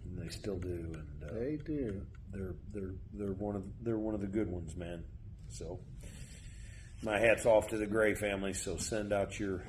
and 0.06 0.18
they 0.22 0.30
still 0.30 0.58
do. 0.58 0.70
And 0.94 1.24
uh, 1.24 1.34
They 1.34 1.58
do. 1.66 2.02
they're 2.32 2.56
they're 2.74 2.94
they're 3.14 3.34
one 3.34 3.56
of 3.56 3.64
they're 3.82 3.98
one 4.00 4.14
of 4.16 4.22
the 4.22 4.28
good 4.28 4.50
ones, 4.50 4.76
man. 4.76 5.04
So 5.50 5.80
my 7.04 7.20
hats 7.20 7.46
off 7.46 7.68
to 7.70 7.78
the 7.78 7.86
Gray 7.86 8.16
family. 8.16 8.54
So 8.54 8.78
send 8.78 9.14
out 9.14 9.40
your 9.40 9.64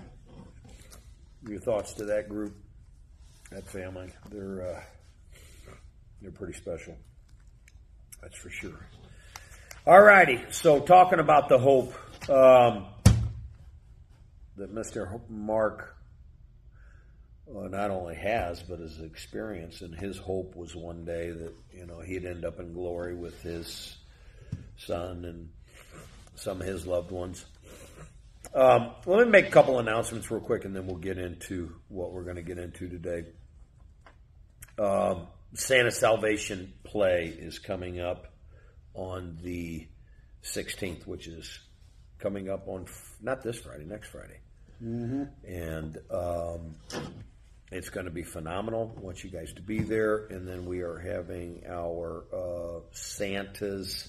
your 1.46 1.60
thoughts 1.60 1.92
to 1.94 2.04
that 2.06 2.28
group, 2.28 2.56
that 3.50 3.66
family. 3.68 4.10
They're 4.30 4.62
uh, 4.76 4.80
they're 6.22 6.30
pretty 6.32 6.54
special. 6.54 6.96
That's 8.22 8.36
for 8.36 8.50
sure. 8.50 8.86
All 9.86 10.00
righty. 10.02 10.44
So 10.50 10.80
talking 10.80 11.20
about 11.20 11.48
the 11.48 11.58
hope 11.58 11.94
um, 12.28 12.86
that 14.56 14.74
Mr. 14.74 15.20
Mark 15.30 15.96
well, 17.48 17.68
not 17.68 17.90
only 17.90 18.14
has, 18.14 18.62
but 18.62 18.78
has 18.78 19.00
experienced, 19.00 19.82
and 19.82 19.94
his 19.94 20.18
hope 20.18 20.54
was 20.54 20.76
one 20.76 21.04
day 21.04 21.30
that 21.30 21.52
you 21.72 21.86
know 21.86 22.00
he'd 22.00 22.24
end 22.24 22.44
up 22.44 22.60
in 22.60 22.72
glory 22.72 23.14
with 23.14 23.40
his 23.42 23.96
son 24.76 25.24
and 25.24 25.48
some 26.36 26.60
of 26.60 26.66
his 26.66 26.86
loved 26.86 27.10
ones. 27.10 27.44
Um, 28.54 28.92
let 29.06 29.24
me 29.26 29.30
make 29.30 29.48
a 29.48 29.50
couple 29.50 29.78
announcements 29.78 30.30
real 30.30 30.40
quick, 30.40 30.64
and 30.64 30.74
then 30.74 30.86
we'll 30.86 30.96
get 30.96 31.18
into 31.18 31.74
what 31.88 32.12
we're 32.12 32.24
going 32.24 32.36
to 32.36 32.42
get 32.42 32.58
into 32.58 32.88
today. 32.88 33.24
Um, 34.78 35.26
Santa 35.54 35.90
Salvation 35.90 36.72
Play 36.84 37.26
is 37.26 37.58
coming 37.58 38.00
up 38.00 38.26
on 38.94 39.38
the 39.42 39.86
16th, 40.44 41.06
which 41.06 41.26
is 41.26 41.58
coming 42.18 42.48
up 42.48 42.68
on 42.68 42.82
f- 42.82 43.16
not 43.20 43.42
this 43.42 43.58
Friday, 43.58 43.84
next 43.84 44.08
Friday 44.08 44.40
and 44.80 45.98
um, 46.10 46.74
it's 47.70 47.90
going 47.90 48.06
to 48.06 48.12
be 48.12 48.22
phenomenal. 48.22 48.94
I 48.96 49.00
want 49.00 49.22
you 49.22 49.30
guys 49.30 49.52
to 49.54 49.62
be 49.62 49.80
there, 49.80 50.26
and 50.30 50.46
then 50.46 50.64
we 50.64 50.80
are 50.80 50.98
having 50.98 51.64
our 51.68 52.24
uh, 52.32 52.80
Santa's 52.92 54.08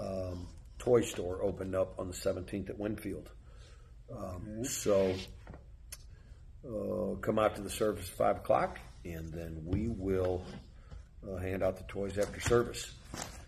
um, 0.00 0.46
toy 0.78 1.02
store 1.02 1.42
opened 1.42 1.74
up 1.74 1.98
on 1.98 2.08
the 2.08 2.14
17th 2.14 2.70
at 2.70 2.78
Winfield. 2.78 3.30
Um, 4.14 4.64
So 4.64 5.14
uh, 6.66 7.16
come 7.20 7.38
out 7.38 7.56
to 7.56 7.62
the 7.62 7.70
service 7.70 8.08
at 8.08 8.16
5 8.16 8.36
o'clock, 8.36 8.78
and 9.04 9.32
then 9.32 9.62
we 9.64 9.88
will 9.88 10.42
uh, 11.26 11.36
hand 11.36 11.62
out 11.62 11.76
the 11.76 11.84
toys 11.84 12.18
after 12.18 12.40
service. 12.40 12.92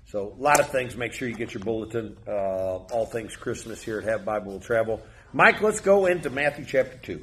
So 0.09 0.35
a 0.39 0.41
lot 0.41 0.61
of 0.61 0.71
things. 0.71 0.97
Make 0.97 1.13
sure 1.13 1.29
you 1.29 1.35
get 1.35 1.53
your 1.53 1.65
bulletin. 1.65 2.17
Uh, 2.27 2.31
all 2.31 3.07
things 3.07 3.35
Christmas 3.35 3.83
here 3.83 3.99
at 3.99 4.05
Have 4.05 4.25
Bible 4.25 4.53
Will 4.53 4.61
Travel. 4.61 5.03
Mike, 5.33 5.61
let's 5.63 5.81
go 5.81 6.07
into 6.07 6.31
Matthew 6.31 6.65
chapter 6.65 6.97
2. 6.99 7.23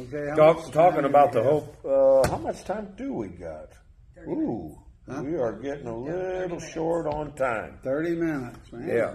Okay, 0.00 0.28
how 0.30 0.34
Talk, 0.36 0.56
much 0.64 0.72
talking 0.72 1.02
time 1.02 1.04
about 1.04 1.32
do 1.32 1.38
the 1.42 1.44
we 1.44 1.54
have? 1.54 1.64
hope. 1.64 1.84
Uh, 1.84 2.30
how 2.30 2.38
much 2.38 2.64
time 2.64 2.94
do 2.96 3.12
we 3.12 3.28
got? 3.28 3.68
Ooh, 4.26 4.78
we 5.06 5.36
are 5.36 5.52
getting 5.60 5.86
a 5.86 5.96
little 5.98 6.60
short 6.60 7.06
on 7.06 7.32
time. 7.34 7.78
Thirty 7.82 8.14
minutes, 8.14 8.72
man. 8.72 8.88
Yeah. 8.88 9.14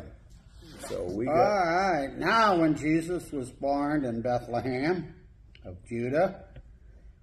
So 0.87 1.03
we 1.03 1.27
All 1.27 1.33
got. 1.33 1.41
right. 1.41 2.17
Now, 2.17 2.59
when 2.59 2.75
Jesus 2.75 3.31
was 3.31 3.51
born 3.51 4.05
in 4.05 4.21
Bethlehem 4.21 5.15
of 5.63 5.77
Judah, 5.87 6.43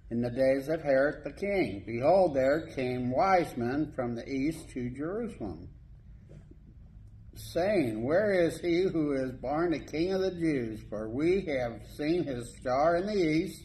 in 0.09 0.21
the 0.21 0.29
days 0.29 0.67
of 0.67 0.81
Herod 0.81 1.23
the 1.23 1.31
king, 1.31 1.83
behold, 1.85 2.35
there 2.35 2.67
came 2.75 3.11
wise 3.11 3.55
men 3.55 3.91
from 3.95 4.15
the 4.15 4.27
east 4.27 4.69
to 4.71 4.89
Jerusalem, 4.89 5.69
saying, 7.35 8.03
Where 8.03 8.31
is 8.31 8.59
he 8.59 8.83
who 8.83 9.13
is 9.13 9.31
born 9.31 9.71
the 9.71 9.79
King 9.79 10.13
of 10.13 10.21
the 10.21 10.31
Jews? 10.31 10.81
For 10.89 11.09
we 11.09 11.45
have 11.45 11.81
seen 11.95 12.23
his 12.23 12.55
star 12.59 12.97
in 12.97 13.07
the 13.07 13.13
east 13.13 13.63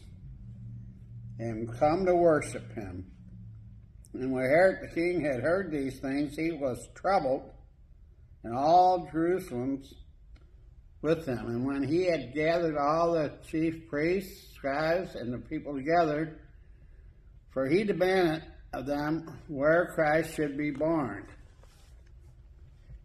and 1.39 1.73
come 1.79 2.05
to 2.05 2.15
worship 2.15 2.73
him. 2.73 3.05
And 4.13 4.31
when 4.31 4.45
Herod 4.45 4.79
the 4.81 4.93
king 4.93 5.21
had 5.21 5.41
heard 5.41 5.71
these 5.71 5.99
things, 5.99 6.35
he 6.35 6.51
was 6.51 6.89
troubled, 6.95 7.43
and 8.43 8.55
all 8.55 9.07
Jerusalem 9.11 9.83
with 11.01 11.25
him. 11.25 11.45
And 11.45 11.65
when 11.65 11.83
he 11.83 12.05
had 12.05 12.33
gathered 12.33 12.75
all 12.75 13.13
the 13.13 13.31
chief 13.47 13.87
priests, 13.87 14.53
scribes, 14.55 15.15
and 15.15 15.31
the 15.31 15.37
people 15.37 15.75
together, 15.75 16.39
for 17.51 17.67
he 17.67 17.83
demanded 17.83 18.43
of 18.73 18.85
them 18.85 19.39
where 19.47 19.91
Christ 19.93 20.35
should 20.35 20.57
be 20.57 20.71
born. 20.71 21.27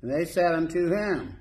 And 0.05 0.13
they 0.13 0.31
said 0.31 0.53
unto 0.53 0.93
him, 0.93 1.35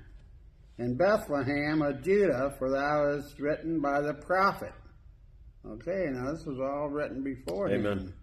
In 0.78 0.96
Bethlehem 0.96 1.82
of 1.82 2.02
Judah, 2.02 2.54
for 2.58 2.70
thou 2.70 3.10
is 3.18 3.38
written 3.38 3.78
by 3.78 4.00
the 4.00 4.14
prophet. 4.14 4.72
Okay, 5.66 6.06
now 6.10 6.32
this 6.32 6.46
was 6.46 6.58
all 6.58 6.88
written 6.88 7.22
before 7.22 7.68
him. 7.68 7.84
Amen. 7.84 8.14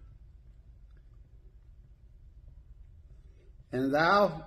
And 3.70 3.94
thou, 3.94 4.46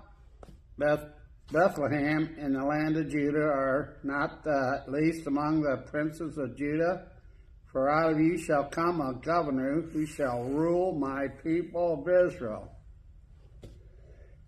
Beth, 0.78 1.06
Bethlehem, 1.54 2.36
in 2.42 2.52
the 2.52 2.66
land 2.66 2.98
of 2.98 3.10
Judah, 3.10 3.46
are 3.46 4.00
not 4.04 4.44
the 4.44 4.84
least 4.90 5.28
among 5.28 5.62
the 5.62 5.90
princes 5.90 6.38
of 6.38 6.58
Judah, 6.58 7.06
for 7.72 7.90
out 7.90 8.12
of 8.12 8.20
you 8.20 8.38
shall 8.38 8.66
come 8.66 9.00
a 9.00 9.14
governor 9.26 9.84
who 9.94 10.06
shall 10.06 10.44
rule 10.44 10.94
my 11.00 11.28
people 11.42 12.04
of 12.06 12.28
Israel. 12.28 12.70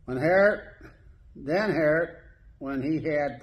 When 0.04 0.18
Herod, 0.18 0.60
then 1.46 1.72
Herod, 1.72 2.18
when 2.60 2.82
he 2.82 2.96
had 3.08 3.42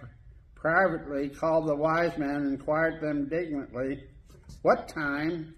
privately 0.55 1.29
called 1.29 1.69
the 1.69 1.77
wise 1.77 2.17
men, 2.19 2.47
inquired 2.47 3.01
them 3.01 3.29
dignantly 3.29 4.05
what 4.63 4.89
time 4.89 5.55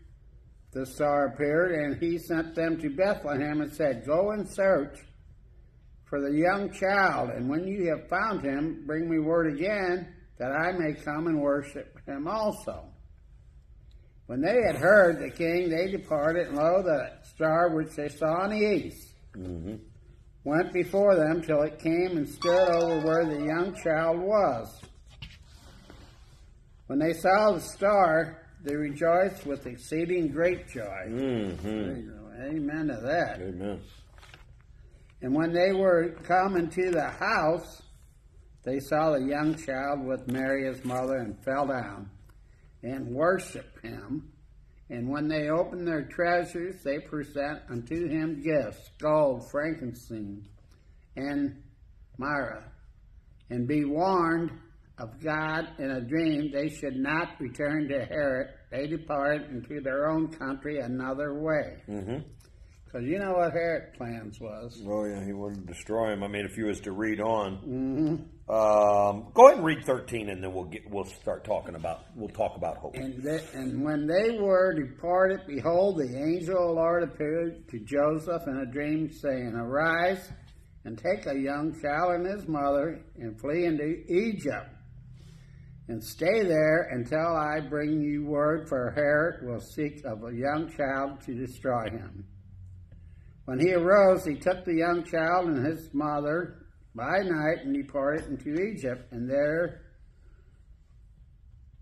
the 0.73 0.85
star 0.85 1.29
appeared, 1.29 1.73
and 1.73 1.97
he 2.03 2.19
sent 2.19 2.55
them 2.55 2.79
to 2.81 2.91
Bethlehem 2.91 3.61
and 3.61 3.73
said, 3.73 4.05
Go 4.05 4.33
and 4.33 4.49
search 4.49 4.99
for 6.05 6.21
the 6.21 6.37
young 6.37 6.73
child, 6.73 7.31
and 7.31 7.49
when 7.49 7.67
you 7.67 7.89
have 7.89 8.09
found 8.09 8.43
him, 8.43 8.85
bring 8.87 9.09
me 9.09 9.19
word 9.19 9.53
again 9.55 10.13
that 10.39 10.53
I 10.53 10.73
may 10.73 10.93
come 10.93 11.27
and 11.29 11.41
worship 11.41 11.99
him 12.07 12.29
also. 12.29 12.85
When 14.27 14.41
they 14.41 14.61
had 14.67 14.77
heard 14.77 15.19
the 15.19 15.31
king, 15.31 15.71
they 15.71 15.91
departed, 15.91 16.49
and 16.49 16.57
lo, 16.57 16.83
the 16.83 17.13
star 17.23 17.75
which 17.75 17.95
they 17.97 18.09
saw 18.09 18.45
in 18.45 18.51
the 18.51 18.67
east 18.67 19.15
mm-hmm. 19.37 19.77
Went 20.47 20.73
before 20.73 21.17
them 21.17 21.43
till 21.43 21.61
it 21.63 21.77
came 21.81 22.17
and 22.17 22.29
stood 22.29 22.69
over 22.71 23.05
where 23.05 23.27
the 23.27 23.45
young 23.45 23.75
child 23.83 24.21
was. 24.21 24.81
When 26.87 27.01
they 27.01 27.13
saw 27.15 27.51
the 27.51 27.61
star, 27.61 28.47
they 28.63 28.77
rejoiced 28.77 29.45
with 29.45 29.67
exceeding 29.67 30.29
great 30.29 30.69
joy. 30.69 31.09
Mm-hmm. 31.09 32.11
Amen 32.45 32.87
to 32.87 33.01
that. 33.03 33.41
Amen. 33.41 33.81
And 35.21 35.35
when 35.35 35.53
they 35.53 35.73
were 35.73 36.11
come 36.23 36.57
into 36.57 36.93
the 36.93 37.11
house, 37.11 37.83
they 38.63 38.79
saw 38.79 39.19
the 39.19 39.25
young 39.25 39.57
child 39.57 40.07
with 40.07 40.29
Mary 40.29 40.73
his 40.73 40.85
mother, 40.85 41.17
and 41.17 41.37
fell 41.45 41.67
down 41.67 42.09
and 42.85 43.09
worshipped 43.09 43.85
him. 43.85 44.31
And 44.89 45.09
when 45.09 45.27
they 45.27 45.49
open 45.49 45.85
their 45.85 46.05
treasures, 46.05 46.83
they 46.85 47.01
present 47.01 47.61
unto 47.69 48.09
him 48.09 48.43
gifts 48.43 48.91
gold, 48.99 49.51
frankincense, 49.51 50.47
and 51.17 51.63
myrrh. 52.19 52.65
And 53.51 53.67
be 53.67 53.85
warned 53.85 54.51
of 54.99 55.21
God 55.23 55.69
in 55.79 55.91
a 55.91 56.01
dream, 56.01 56.51
they 56.53 56.69
should 56.69 56.97
not 56.97 57.39
return 57.39 57.89
to 57.89 58.05
Herod. 58.05 58.49
They 58.71 58.87
depart 58.87 59.43
into 59.51 59.81
their 59.81 60.11
own 60.11 60.29
country 60.29 60.79
another 60.79 61.35
way. 61.35 61.83
Mm-hmm. 61.89 62.19
Because 62.97 63.11
you 63.11 63.19
know 63.19 63.33
what 63.33 63.53
Herod's 63.53 63.95
plans 63.95 64.41
was. 64.41 64.81
Oh 64.87 65.05
yeah, 65.05 65.23
he 65.23 65.35
wanted 65.35 65.67
to 65.67 65.75
destroy 65.75 66.13
him. 66.13 66.23
I 66.23 66.29
mean, 66.29 66.47
if 66.47 66.57
you 66.57 66.65
was 66.65 66.81
to 66.81 66.93
read 66.93 67.21
on, 67.21 67.57
hmm 67.57 68.15
um, 68.49 69.27
go 69.35 69.49
ahead 69.49 69.57
and 69.57 69.65
read 69.65 69.85
thirteen, 69.85 70.31
and 70.31 70.43
then 70.43 70.55
we'll 70.55 70.65
get 70.65 70.89
we'll 70.89 71.05
start 71.05 71.45
talking 71.45 71.75
about 71.75 72.05
we'll 72.15 72.31
talk 72.31 72.57
about 72.57 72.79
hope. 72.79 72.95
And, 72.95 73.23
they, 73.23 73.41
and 73.53 73.85
when 73.85 74.07
they 74.07 74.39
were 74.39 74.73
departed, 74.73 75.41
behold, 75.47 75.99
the 75.99 76.17
angel 76.17 76.57
of 76.57 76.69
the 76.69 76.73
Lord 76.73 77.03
appeared 77.03 77.69
to 77.69 77.81
Joseph 77.81 78.43
in 78.47 78.59
a 78.59 78.67
dream, 78.67 79.13
saying, 79.13 79.53
Arise 79.55 80.31
and 80.85 80.97
take 80.97 81.27
a 81.27 81.37
young 81.37 81.79
child 81.83 82.15
and 82.15 82.27
his 82.27 82.49
mother 82.49 83.01
and 83.17 83.39
flee 83.39 83.67
into 83.67 84.05
Egypt, 84.09 84.71
and 85.89 86.03
stay 86.03 86.45
there 86.45 86.89
until 86.93 87.37
I 87.37 87.61
bring 87.61 88.01
you 88.01 88.25
word, 88.25 88.69
for 88.69 88.93
Herod 88.93 89.47
will 89.47 89.61
seek 89.61 90.05
of 90.05 90.23
a 90.23 90.33
young 90.33 90.73
child 90.75 91.21
to 91.27 91.35
destroy 91.35 91.91
him. 91.91 92.25
When 93.47 93.61
he 93.61 93.73
arose, 93.73 94.25
he 94.25 94.35
took 94.35 94.65
the 94.65 94.75
young 94.75 95.05
child 95.05 95.47
and 95.47 95.65
his 95.65 95.95
mother 95.95 96.67
by 96.95 97.19
night 97.23 97.65
and 97.65 97.75
departed 97.75 98.27
into 98.27 98.61
Egypt, 98.61 99.13
and 99.13 99.31
there 99.31 99.83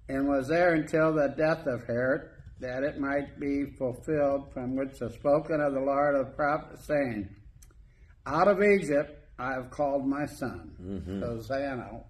and 0.09 0.29
was 0.29 0.49
there 0.49 0.75
until 0.75 1.15
the 1.15 1.29
death 1.29 1.67
of 1.67 1.87
Herod, 1.87 2.29
that 2.61 2.83
it 2.83 3.01
might 3.01 3.41
be 3.41 3.65
fulfilled 3.79 4.53
from 4.53 4.77
which 4.77 5.01
was 5.01 5.15
spoken 5.15 5.61
of 5.63 5.73
the 5.73 5.81
Lord 5.81 6.15
of 6.15 6.27
the 6.27 6.33
prophet, 6.33 6.79
saying, 6.81 7.29
Out 8.27 8.49
of 8.49 8.63
Egypt 8.63 9.27
I 9.39 9.53
have 9.53 9.71
called 9.71 10.07
my 10.07 10.27
son. 10.27 10.73
Mm-hmm. 10.81 11.23
Hosanna. 11.23 12.03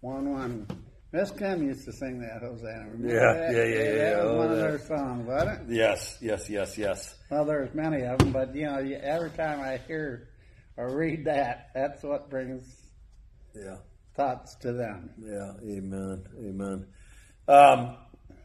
1 0.00 0.30
1. 0.30 0.66
Miss 1.12 1.30
Kim 1.30 1.62
used 1.62 1.84
to 1.84 1.92
sing 1.92 2.20
that 2.20 2.40
Hosanna. 2.40 2.88
Remember 2.90 3.08
Yeah, 3.14 3.32
that? 3.34 3.54
yeah, 3.54 3.64
yeah, 3.64 3.84
yeah, 3.84 4.10
That 4.14 4.24
was 4.24 4.32
oh, 4.32 4.38
one 4.38 4.50
of 4.50 4.56
their 4.58 4.78
songs, 4.78 5.26
wasn't 5.26 5.70
it? 5.70 5.74
Yes, 5.76 6.18
yes, 6.22 6.48
yes, 6.48 6.78
yes. 6.78 7.14
Well, 7.30 7.44
there's 7.44 7.74
many 7.74 8.02
of 8.04 8.18
them, 8.18 8.32
but 8.32 8.54
you 8.54 8.64
know, 8.64 8.78
every 8.78 9.30
time 9.30 9.60
I 9.60 9.76
hear 9.86 10.28
or 10.78 10.96
read 10.96 11.26
that, 11.26 11.68
that's 11.74 12.02
what 12.02 12.30
brings 12.30 12.64
Yeah, 13.54 13.76
thoughts 14.16 14.54
to 14.62 14.72
them. 14.72 15.10
yeah. 15.18 15.52
Amen, 15.62 16.24
amen. 16.38 16.86
Um, 17.46 17.96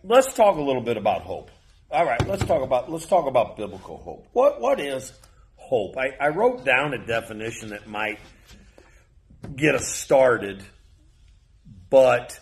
let's 0.04 0.34
talk 0.34 0.58
a 0.58 0.62
little 0.62 0.82
bit 0.82 0.98
about 0.98 1.22
hope. 1.22 1.52
All 1.90 2.06
right, 2.06 2.26
let's 2.28 2.44
talk 2.44 2.64
about 2.64 2.92
let's 2.92 3.06
talk 3.06 3.28
about 3.28 3.56
biblical 3.56 3.96
hope. 3.98 4.28
What 4.34 4.60
what 4.60 4.82
is 4.82 5.14
hope? 5.56 5.96
I, 5.98 6.10
I 6.20 6.28
wrote 6.30 6.66
down 6.66 6.94
a 6.94 7.06
definition 7.06 7.70
that 7.70 7.88
might 7.88 8.20
get 9.56 9.74
us 9.74 9.88
started, 9.88 10.62
but 11.90 12.38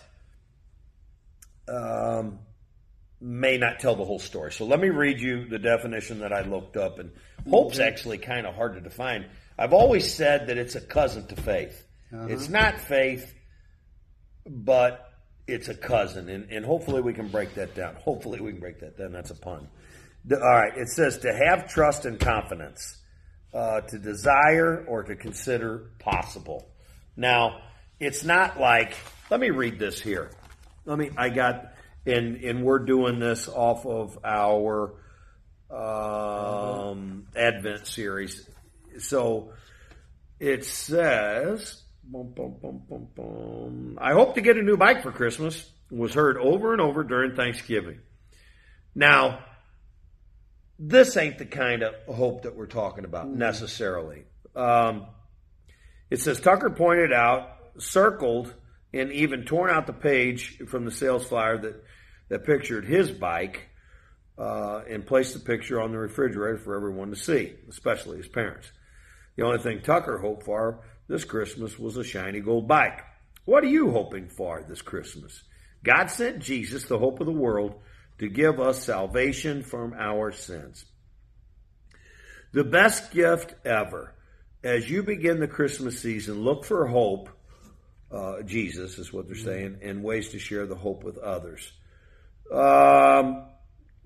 um, 1.68 2.38
may 3.20 3.56
not 3.58 3.80
tell 3.80 3.96
the 3.96 4.04
whole 4.04 4.18
story. 4.18 4.52
So 4.52 4.66
let 4.66 4.80
me 4.80 4.88
read 4.88 5.20
you 5.20 5.46
the 5.48 5.58
definition 5.58 6.20
that 6.20 6.32
I 6.32 6.42
looked 6.42 6.76
up, 6.76 6.98
and 6.98 7.10
hope's 7.48 7.78
actually 7.78 8.18
kind 8.18 8.46
of 8.46 8.54
hard 8.54 8.74
to 8.74 8.80
define. 8.80 9.26
I've 9.58 9.72
always 9.72 10.12
said 10.12 10.48
that 10.48 10.58
it's 10.58 10.74
a 10.74 10.80
cousin 10.80 11.26
to 11.28 11.36
faith. 11.36 11.82
It's 12.12 12.48
not 12.48 12.78
faith, 12.80 13.34
but 14.46 15.12
it's 15.46 15.68
a 15.68 15.74
cousin, 15.74 16.28
and, 16.28 16.50
and 16.50 16.64
hopefully 16.64 17.02
we 17.02 17.12
can 17.12 17.28
break 17.28 17.54
that 17.54 17.74
down. 17.74 17.94
Hopefully 17.96 18.40
we 18.40 18.52
can 18.52 18.60
break 18.60 18.80
that 18.80 18.96
down. 18.96 19.12
That's 19.12 19.30
a 19.30 19.34
pun. 19.34 19.68
All 20.30 20.38
right, 20.38 20.76
it 20.76 20.88
says 20.88 21.18
to 21.18 21.32
have 21.32 21.68
trust 21.68 22.04
and 22.04 22.18
confidence, 22.18 22.96
uh, 23.54 23.80
to 23.82 23.98
desire 23.98 24.84
or 24.88 25.02
to 25.04 25.14
consider 25.16 25.90
possible. 25.98 26.68
Now, 27.16 27.60
it's 28.00 28.24
not 28.24 28.60
like. 28.60 28.94
Let 29.30 29.40
me 29.40 29.50
read 29.50 29.78
this 29.78 30.00
here. 30.00 30.30
Let 30.86 30.98
me. 30.98 31.10
I 31.16 31.28
got, 31.28 31.72
and 32.06 32.36
and 32.36 32.64
we're 32.64 32.78
doing 32.78 33.18
this 33.18 33.48
off 33.48 33.84
of 33.84 34.18
our 34.24 34.94
um, 35.70 37.26
Advent 37.36 37.86
series. 37.86 38.48
So 38.98 39.50
it 40.40 40.64
says 40.64 41.82
Bum, 42.08 42.32
bum, 42.36 42.54
bum, 42.62 42.82
bum, 42.88 43.08
bum. 43.16 43.98
I 44.00 44.12
hope 44.12 44.36
to 44.36 44.40
get 44.40 44.56
a 44.56 44.62
new 44.62 44.76
bike 44.76 45.02
for 45.02 45.10
Christmas 45.10 45.68
was 45.90 46.14
heard 46.14 46.36
over 46.36 46.72
and 46.72 46.80
over 46.80 47.02
during 47.02 47.34
Thanksgiving. 47.34 47.98
Now, 48.94 49.40
this 50.78 51.16
ain't 51.16 51.38
the 51.38 51.46
kind 51.46 51.82
of 51.82 51.94
hope 52.14 52.42
that 52.42 52.54
we're 52.54 52.66
talking 52.66 53.04
about 53.04 53.28
necessarily. 53.28 54.22
Um, 54.54 55.06
it 56.08 56.20
says 56.20 56.40
Tucker 56.40 56.70
pointed 56.70 57.12
out, 57.12 57.48
circled, 57.78 58.54
and 58.98 59.12
even 59.12 59.44
torn 59.44 59.70
out 59.70 59.86
the 59.86 59.92
page 59.92 60.58
from 60.68 60.84
the 60.84 60.90
sales 60.90 61.26
flyer 61.26 61.58
that, 61.58 61.84
that 62.28 62.44
pictured 62.44 62.84
his 62.84 63.10
bike 63.10 63.68
uh, 64.38 64.82
and 64.88 65.06
placed 65.06 65.34
the 65.34 65.40
picture 65.40 65.80
on 65.80 65.92
the 65.92 65.98
refrigerator 65.98 66.58
for 66.58 66.76
everyone 66.76 67.10
to 67.10 67.16
see, 67.16 67.54
especially 67.68 68.18
his 68.18 68.28
parents. 68.28 68.70
The 69.36 69.44
only 69.44 69.58
thing 69.58 69.80
Tucker 69.82 70.18
hoped 70.18 70.44
for 70.44 70.82
this 71.08 71.24
Christmas 71.24 71.78
was 71.78 71.96
a 71.96 72.04
shiny 72.04 72.40
gold 72.40 72.66
bike. 72.66 73.02
What 73.44 73.62
are 73.62 73.68
you 73.68 73.90
hoping 73.90 74.28
for 74.28 74.64
this 74.68 74.82
Christmas? 74.82 75.42
God 75.84 76.10
sent 76.10 76.40
Jesus, 76.40 76.84
the 76.84 76.98
hope 76.98 77.20
of 77.20 77.26
the 77.26 77.32
world, 77.32 77.76
to 78.18 78.28
give 78.28 78.58
us 78.58 78.82
salvation 78.82 79.62
from 79.62 79.92
our 79.92 80.32
sins. 80.32 80.84
The 82.52 82.64
best 82.64 83.12
gift 83.12 83.54
ever. 83.64 84.14
As 84.64 84.90
you 84.90 85.02
begin 85.02 85.38
the 85.38 85.46
Christmas 85.46 86.00
season, 86.00 86.42
look 86.42 86.64
for 86.64 86.86
hope, 86.86 87.28
uh, 88.16 88.42
Jesus 88.42 88.98
is 88.98 89.12
what 89.12 89.26
they're 89.26 89.36
saying, 89.36 89.78
and 89.82 90.02
ways 90.02 90.30
to 90.30 90.38
share 90.38 90.66
the 90.66 90.74
hope 90.74 91.04
with 91.04 91.18
others. 91.18 91.70
Um, 92.50 93.46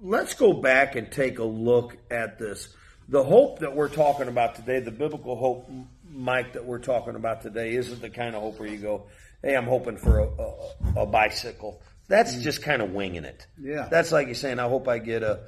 let's 0.01 0.35
go 0.35 0.53
back 0.53 0.97
and 0.97 1.11
take 1.13 1.39
a 1.39 1.45
look 1.45 1.97
at 2.11 2.39
this. 2.39 2.75
The 3.09 3.23
hope 3.23 3.61
that 3.61 3.75
we're 3.75 3.89
talking 3.89 4.29
about 4.29 4.57
today, 4.57 4.81
the 4.81 4.91
biblical 4.91 5.37
hope, 5.37 5.71
Mike, 6.13 6.55
that 6.55 6.65
we're 6.65 6.79
talking 6.79 7.15
about 7.15 7.43
today, 7.43 7.75
isn't 7.75 8.01
the 8.01 8.11
kind 8.11 8.35
of 8.35 8.43
hope 8.43 8.59
where 8.59 8.69
you 8.69 8.79
go, 8.79 9.07
hey, 9.43 9.55
I'm 9.57 9.67
hoping 9.67 9.97
for 9.97 10.21
a, 10.21 10.27
a, 10.27 11.03
a 11.03 11.07
bicycle. 11.07 11.81
That's 12.09 12.37
just 12.43 12.63
kind 12.63 12.83
of 12.83 12.93
winging 12.93 13.25
it. 13.25 13.47
Yeah. 13.61 13.89
That's 13.91 14.11
like 14.11 14.27
you 14.29 14.35
saying, 14.35 14.59
I 14.59 14.69
hope 14.69 14.89
I 14.89 14.99
get 14.99 15.23
a, 15.23 15.41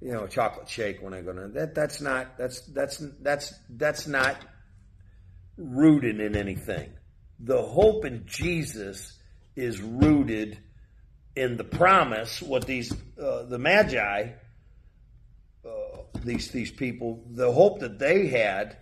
you 0.00 0.12
know, 0.12 0.24
a 0.24 0.28
chocolate 0.28 0.68
shake 0.68 1.02
when 1.02 1.14
I 1.14 1.22
go 1.22 1.32
to 1.32 1.48
that. 1.48 1.74
That's 1.74 2.00
not. 2.00 2.38
That's 2.38 2.60
that's 2.66 3.02
that's 3.20 3.54
that's 3.70 4.06
not 4.06 4.36
rooted 5.56 6.20
in 6.20 6.36
anything. 6.36 6.92
The 7.40 7.60
hope 7.60 8.04
in 8.04 8.26
Jesus 8.26 9.18
is 9.56 9.80
rooted 9.80 10.58
in 11.36 11.56
the 11.56 11.64
promise. 11.64 12.40
What 12.40 12.66
these 12.66 12.92
uh, 13.20 13.44
the 13.44 13.58
magi, 13.58 14.30
uh, 15.64 15.70
these 16.24 16.50
these 16.50 16.70
people, 16.70 17.24
the 17.30 17.50
hope 17.50 17.80
that 17.80 17.98
they 17.98 18.28
had 18.28 18.76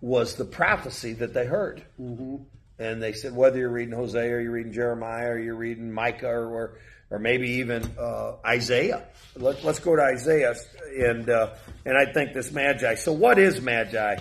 was 0.00 0.34
the 0.34 0.44
prophecy 0.44 1.12
that 1.14 1.34
they 1.34 1.46
heard. 1.46 1.84
Mm-hmm. 2.00 2.36
And 2.80 3.02
they 3.02 3.12
said, 3.12 3.34
whether 3.34 3.58
you're 3.58 3.70
reading 3.70 3.94
Hosea 3.94 4.36
or 4.36 4.40
you're 4.40 4.52
reading 4.52 4.72
Jeremiah 4.72 5.30
or 5.30 5.38
you're 5.38 5.56
reading 5.56 5.92
Micah 5.92 6.28
or 6.28 6.48
or, 6.48 6.78
or 7.10 7.18
maybe 7.18 7.50
even 7.52 7.82
uh, 7.98 8.34
Isaiah. 8.46 9.04
Let, 9.34 9.64
us 9.64 9.80
go 9.80 9.96
to 9.96 10.02
Isaiah 10.02 10.54
and 10.96 11.28
uh, 11.28 11.54
and 11.84 11.96
I 11.96 12.12
think 12.12 12.34
this 12.34 12.52
magi. 12.52 12.94
So 12.94 13.12
what 13.12 13.38
is 13.38 13.60
magi? 13.60 14.18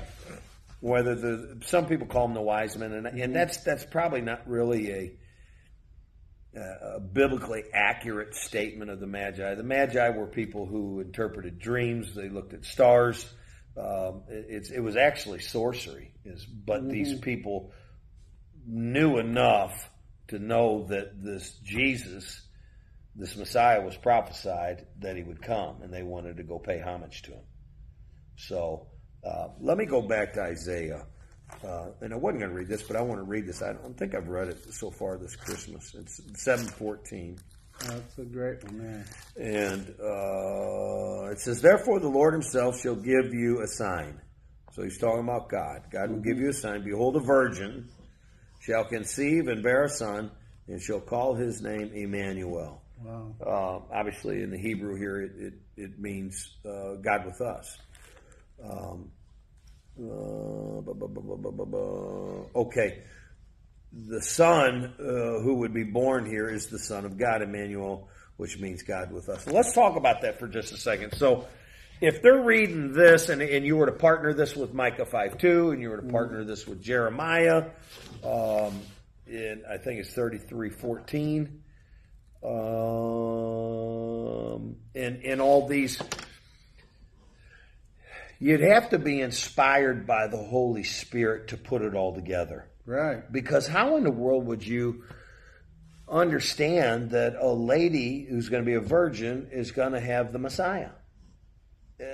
Whether 0.80 1.16
the 1.16 1.58
some 1.66 1.88
people 1.88 2.08
call 2.08 2.28
them 2.28 2.36
the 2.36 2.42
wise 2.42 2.78
men, 2.78 2.94
and, 2.94 3.08
and 3.08 3.36
that's 3.36 3.58
that's 3.58 3.86
probably 3.86 4.22
not 4.22 4.48
really 4.48 4.92
a 4.92 5.12
a 6.58 7.00
biblically 7.00 7.64
accurate 7.74 8.34
statement 8.36 8.90
of 8.90 9.00
the 9.00 9.08
Magi. 9.08 9.56
The 9.56 9.64
Magi 9.64 10.10
were 10.10 10.28
people 10.28 10.66
who 10.66 11.00
interpreted 11.02 11.60
dreams. 11.60 12.16
They 12.16 12.30
looked 12.30 12.54
at 12.54 12.66
stars. 12.66 13.26
Um, 13.78 14.24
it, 14.28 14.72
it, 14.74 14.80
was 14.80 14.96
actually 14.96 15.40
sorcery, 15.40 16.12
is, 16.26 16.46
but 16.46 16.82
mm-hmm. 16.82 16.90
these 16.90 17.20
people 17.20 17.72
knew 18.66 19.20
enough 19.20 19.88
to 20.30 20.40
know 20.40 20.86
that 20.90 21.24
this 21.24 21.52
Jesus, 21.64 22.42
this 23.16 23.36
Messiah, 23.38 23.82
was 23.82 23.96
prophesied 23.96 24.88
that 25.00 25.16
he 25.16 25.22
would 25.22 25.44
come, 25.44 25.84
and 25.84 25.94
they 25.94 26.02
wanted 26.02 26.38
to 26.38 26.44
go 26.44 26.58
pay 26.58 26.80
homage 26.80 27.22
to 27.24 27.32
him. 27.32 27.44
So 28.36 28.88
uh, 29.28 29.50
let 29.60 29.78
me 29.78 29.86
go 29.86 30.02
back 30.02 30.34
to 30.34 30.42
Isaiah. 30.42 31.06
Uh, 31.64 31.88
and 32.02 32.14
I 32.14 32.18
wasn't 32.18 32.42
going 32.42 32.52
to 32.52 32.58
read 32.58 32.68
this, 32.68 32.84
but 32.84 32.96
I 32.98 33.02
want 33.02 33.20
to 33.20 33.24
read 33.24 33.48
this. 33.48 33.62
I 33.62 33.74
don't 33.74 33.98
think 33.98 34.16
I've 34.16 34.28
read 34.28 34.50
it 34.50 34.74
so 34.74 34.92
far 34.92 35.18
this 35.18 35.36
Christmas. 35.36 35.96
It's 35.96 36.22
seven 36.36 36.66
fourteen. 36.66 37.40
That's 37.80 38.18
a 38.18 38.26
great 38.26 38.64
one, 38.64 38.78
man. 38.78 39.06
And 39.40 39.96
uh, 40.00 41.32
it 41.32 41.40
says, 41.40 41.62
"Therefore, 41.62 42.00
the 42.00 42.10
Lord 42.10 42.34
Himself 42.34 42.80
shall 42.82 42.96
give 42.96 43.34
you 43.34 43.62
a 43.62 43.68
sign." 43.68 44.20
So 44.74 44.84
He's 44.84 44.98
talking 44.98 45.24
about 45.24 45.50
God. 45.50 45.84
God 45.90 46.12
will 46.12 46.20
give 46.20 46.38
you 46.38 46.50
a 46.50 46.54
sign. 46.54 46.84
Behold, 46.84 47.16
a 47.16 47.22
virgin 47.22 47.88
shall 48.60 48.84
conceive 48.84 49.48
and 49.48 49.64
bear 49.64 49.86
a 49.86 49.90
son, 49.90 50.32
and 50.68 50.82
shall 50.82 51.00
call 51.00 51.34
his 51.34 51.62
name 51.62 51.92
Emmanuel. 51.94 52.82
Wow. 53.04 53.36
Uh, 53.40 53.96
obviously, 53.96 54.42
in 54.42 54.52
the 54.52 54.58
Hebrew 54.58 54.96
here, 54.96 55.22
it 55.22 55.32
it, 55.38 55.54
it 55.78 56.00
means 56.00 56.58
uh, 56.66 56.96
God 56.96 57.26
with 57.26 57.40
us. 57.42 57.78
Um, 58.64 59.12
uh, 60.00 60.84
okay. 62.60 63.02
The 63.94 64.22
son 64.22 64.94
uh, 65.00 65.40
who 65.42 65.56
would 65.56 65.74
be 65.74 65.84
born 65.84 66.26
here 66.26 66.50
is 66.50 66.68
the 66.68 66.78
Son 66.78 67.06
of 67.06 67.18
God, 67.18 67.42
Emmanuel, 67.42 68.10
which 68.36 68.60
means 68.60 68.84
God 68.84 69.12
with 69.12 69.30
us. 69.30 69.48
let's 69.48 69.74
talk 69.74 69.96
about 69.96 70.22
that 70.22 70.40
for 70.40 70.48
just 70.48 70.72
a 70.74 70.78
second. 70.78 71.14
So, 71.16 71.48
if 72.00 72.22
they're 72.22 72.44
reading 72.44 72.94
this 72.94 73.30
and, 73.30 73.42
and 73.42 73.66
you 73.66 73.76
were 73.76 73.88
to 73.88 73.92
partner 73.92 74.32
this 74.34 74.56
with 74.56 74.72
Micah 74.74 75.06
5 75.06 75.40
2, 75.40 75.72
and 75.72 75.82
you 75.82 75.90
were 75.90 76.02
to 76.02 76.08
partner 76.08 76.44
this 76.44 76.68
with 76.68 76.80
Jeremiah, 76.82 77.72
um, 78.24 78.82
in, 79.26 79.64
I 79.70 79.78
think 79.78 80.02
it's 80.02 80.14
33 80.14 80.70
14, 80.70 81.64
um, 82.44 82.52
and, 84.94 85.24
and 85.24 85.42
all 85.42 85.68
these 85.68 86.00
you'd 88.40 88.62
have 88.62 88.90
to 88.90 89.00
be 89.00 89.22
inspired 89.22 90.06
by 90.06 90.28
the 90.28 90.38
Holy 90.38 90.84
Spirit 90.84 91.50
to 91.50 91.58
put 91.58 91.82
it 91.82 91.96
all 91.96 92.14
together. 92.14 92.70
Right. 92.86 93.30
Because 93.32 93.68
how 93.68 93.98
in 93.98 94.04
the 94.04 94.12
world 94.12 94.46
would 94.46 94.66
you 94.66 95.04
understand 96.08 97.12
that 97.12 97.36
a 97.36 97.52
lady 97.52 98.26
who's 98.30 98.50
going 98.50 98.64
to 98.64 98.66
be 98.66 98.76
a 98.76 98.80
virgin 98.80 99.50
is 99.52 99.72
going 99.72 99.92
to 99.92 100.00
have 100.00 100.32
the 100.32 100.40
Messiah? 100.40 100.92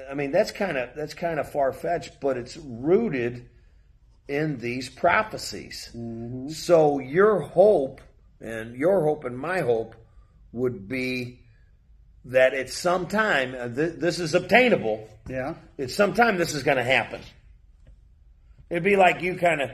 I 0.09 0.13
mean, 0.13 0.32
that's 0.32 0.51
kind 0.51 0.78
of 0.78 0.89
that's 0.95 1.13
kind 1.13 1.39
of 1.39 1.51
far 1.51 1.74
fetched, 1.74 2.21
but 2.21 2.38
it's 2.38 2.55
rooted 2.57 3.49
in 4.28 4.57
these 4.57 4.89
prophecies. 4.89 5.89
Mm-hmm. 5.95 6.49
So 6.49 6.99
your 6.99 7.41
hope 7.41 7.99
and 8.39 8.76
your 8.76 9.03
hope 9.03 9.26
and 9.26 9.38
my 9.38 9.59
hope 9.59 9.95
would 10.53 10.88
be 10.88 11.43
that 12.26 12.53
at 12.53 12.69
some 12.69 13.07
time 13.07 13.55
uh, 13.57 13.67
th- 13.67 13.95
this 13.97 14.19
is 14.19 14.34
obtainable. 14.34 15.07
Yeah. 15.28 15.55
At 15.78 15.91
some 15.91 16.13
time 16.13 16.38
this 16.38 16.53
is 16.53 16.63
going 16.63 16.78
to 16.78 16.84
happen. 16.84 17.21
It'd 18.69 18.84
be 18.84 18.95
like 18.95 19.21
you 19.21 19.36
kind 19.36 19.61
of, 19.61 19.71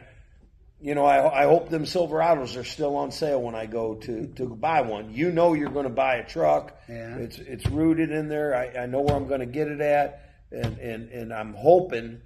you 0.82 0.96
know, 0.96 1.06
I, 1.06 1.44
I 1.44 1.46
hope 1.46 1.70
them 1.70 1.84
Silverados 1.84 2.60
are 2.60 2.64
still 2.64 2.96
on 2.98 3.12
sale 3.12 3.42
when 3.42 3.56
I 3.56 3.66
go 3.66 3.96
to, 3.96 4.28
to 4.36 4.46
buy 4.48 4.82
one. 4.82 5.14
You 5.14 5.32
know 5.32 5.54
you're 5.54 5.70
going 5.70 5.86
to 5.86 5.94
buy 5.94 6.16
a 6.16 6.28
truck. 6.28 6.78
Yeah. 6.88 7.18
It's 7.18 7.38
it's 7.38 7.68
rooted 7.68 8.12
in 8.12 8.30
there. 8.30 8.56
I, 8.56 8.84
I 8.84 8.86
know 8.88 9.02
where 9.02 9.16
I'm 9.16 9.28
going 9.28 9.42
to 9.42 9.46
get 9.46 9.68
it 9.68 9.82
at, 9.82 10.22
and 10.52 10.78
and 10.80 11.10
and 11.12 11.34
I'm 11.34 11.54
hoping 11.54 12.22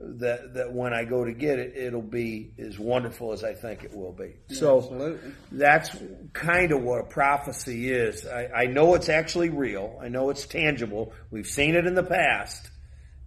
that 0.00 0.54
that 0.54 0.72
when 0.72 0.94
I 0.94 1.04
go 1.04 1.24
to 1.24 1.32
get 1.32 1.58
it, 1.58 1.76
it'll 1.76 2.00
be 2.02 2.52
as 2.58 2.78
wonderful 2.78 3.32
as 3.32 3.42
I 3.42 3.54
think 3.54 3.82
it 3.82 3.94
will 3.94 4.12
be. 4.12 4.36
So 4.48 4.78
Absolutely. 4.78 5.32
that's 5.50 5.90
kind 6.32 6.72
of 6.72 6.82
what 6.82 7.00
a 7.00 7.04
prophecy 7.04 7.90
is. 7.90 8.24
I, 8.24 8.46
I 8.46 8.66
know 8.66 8.94
it's 8.94 9.08
actually 9.08 9.50
real. 9.50 9.98
I 10.00 10.08
know 10.08 10.30
it's 10.30 10.46
tangible. 10.46 11.12
We've 11.30 11.46
seen 11.46 11.74
it 11.74 11.86
in 11.86 11.94
the 11.94 12.04
past. 12.04 12.70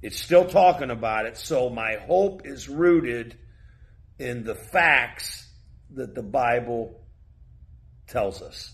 It's 0.01 0.19
still 0.19 0.45
talking 0.45 0.91
about 0.91 1.25
it. 1.25 1.37
So 1.37 1.69
my 1.69 1.97
hope 2.07 2.45
is 2.45 2.69
rooted 2.69 3.37
in 4.17 4.43
the 4.43 4.55
facts 4.55 5.47
that 5.93 6.15
the 6.15 6.23
Bible 6.23 7.01
tells 8.07 8.41
us. 8.41 8.73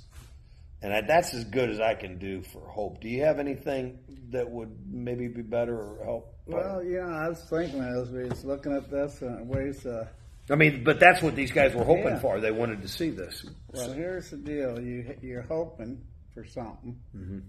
And 0.81 0.93
I, 0.93 1.01
that's 1.01 1.33
as 1.33 1.43
good 1.43 1.69
as 1.69 1.79
I 1.79 1.95
can 1.95 2.19
do 2.19 2.43
for 2.43 2.67
hope. 2.67 3.01
Do 3.01 3.09
you 3.09 3.23
have 3.23 3.39
anything 3.39 3.99
that 4.29 4.49
would 4.49 4.75
maybe 4.85 5.27
be 5.27 5.41
better 5.41 5.75
or 5.75 6.03
help? 6.03 6.35
Well, 6.45 6.83
yeah, 6.83 7.07
I 7.07 7.29
was 7.29 7.43
thinking 7.49 7.81
as 7.81 8.09
we 8.09 8.25
was 8.25 8.45
looking 8.45 8.73
at 8.73 8.89
this 8.89 9.21
and 9.21 9.41
uh, 9.41 9.43
ways. 9.43 9.85
Uh, 9.85 10.07
I 10.49 10.55
mean, 10.55 10.83
but 10.83 10.99
that's 10.99 11.21
what 11.21 11.35
these 11.35 11.51
guys 11.51 11.73
were 11.73 11.83
hoping 11.83 12.13
yeah. 12.13 12.19
for. 12.19 12.39
They 12.39 12.51
wanted 12.51 12.81
to 12.83 12.87
see 12.87 13.09
this. 13.09 13.45
Well, 13.69 13.87
so. 13.87 13.93
here's 13.93 14.29
the 14.29 14.37
deal: 14.37 14.79
you 14.79 15.15
you're 15.21 15.41
hoping 15.41 16.03
for 16.33 16.45
something, 16.45 16.99
mm-hmm. 17.15 17.39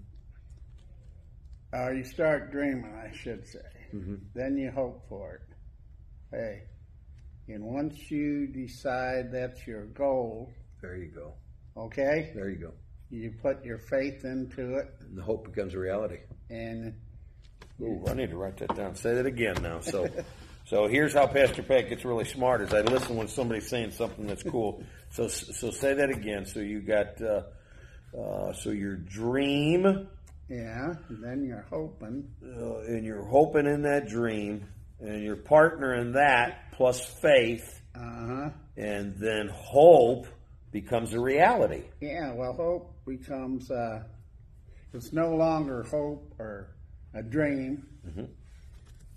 or 1.71 1.93
you 1.93 2.03
start 2.03 2.51
dreaming, 2.51 2.93
I 2.93 3.15
should 3.15 3.47
say. 3.47 3.59
Mm-hmm. 3.93 4.15
Then 4.33 4.57
you 4.57 4.71
hope 4.71 5.07
for 5.07 5.35
it. 5.35 5.41
Hey, 6.31 6.63
and 7.47 7.63
once 7.63 8.11
you 8.11 8.47
decide 8.47 9.31
that's 9.31 9.65
your 9.65 9.85
goal, 9.85 10.51
there 10.81 10.97
you 10.97 11.11
go. 11.11 11.33
Okay. 11.77 12.31
There 12.35 12.49
you 12.49 12.57
go. 12.57 12.73
You 13.11 13.33
put 13.41 13.63
your 13.65 13.79
faith 13.79 14.23
into 14.23 14.75
it, 14.75 14.87
and 15.01 15.17
the 15.17 15.21
hope 15.23 15.45
becomes 15.45 15.73
a 15.73 15.79
reality. 15.79 16.19
And 16.49 16.93
Ooh, 17.81 18.03
I 18.07 18.13
need 18.13 18.29
to 18.29 18.37
write 18.37 18.57
that 18.57 18.75
down. 18.75 18.95
Say 18.95 19.15
that 19.15 19.25
again 19.25 19.55
now. 19.61 19.79
So, 19.79 20.07
So 20.65 20.87
here's 20.87 21.13
how 21.15 21.25
Pastor 21.25 21.63
Pat 21.63 21.89
gets 21.89 22.05
really 22.05 22.25
smart: 22.25 22.61
is 22.61 22.71
I 22.73 22.81
listen 22.81 23.15
when 23.15 23.27
somebody's 23.27 23.67
saying 23.67 23.89
something 23.91 24.27
that's 24.27 24.43
cool. 24.43 24.83
so 25.09 25.27
so 25.27 25.71
say 25.71 25.95
that 25.95 26.11
again. 26.11 26.45
So 26.45 26.59
you 26.59 26.81
got 26.81 27.19
uh, 27.19 27.41
uh, 28.15 28.53
so 28.53 28.69
your 28.69 28.95
dream, 28.95 30.07
Yeah, 30.47 30.93
and 31.09 31.23
then 31.23 31.43
you're 31.43 31.65
hoping. 31.71 32.29
uh, 32.45 32.79
and 32.81 33.03
you're 33.03 33.23
hoping 33.25 33.65
in 33.65 33.81
that 33.83 34.07
dream, 34.09 34.67
and 34.99 35.23
your 35.23 35.37
partner 35.37 35.95
in 35.95 36.11
that 36.11 36.71
plus 36.73 37.03
faith, 37.03 37.81
Uh 37.95 37.99
huh. 38.27 38.49
and 38.77 39.15
then 39.17 39.49
hope 39.51 40.27
becomes 40.71 41.13
a 41.13 41.19
reality. 41.19 41.81
Yeah, 41.99 42.31
well, 42.35 42.53
hope 42.53 42.93
becomes, 43.09 43.71
uh, 43.71 44.03
it's 44.93 45.11
no 45.11 45.35
longer 45.35 45.83
hope 45.83 46.33
or 46.39 46.75
a 47.13 47.23
dream. 47.23 47.87
Mm-hmm. 48.07 48.25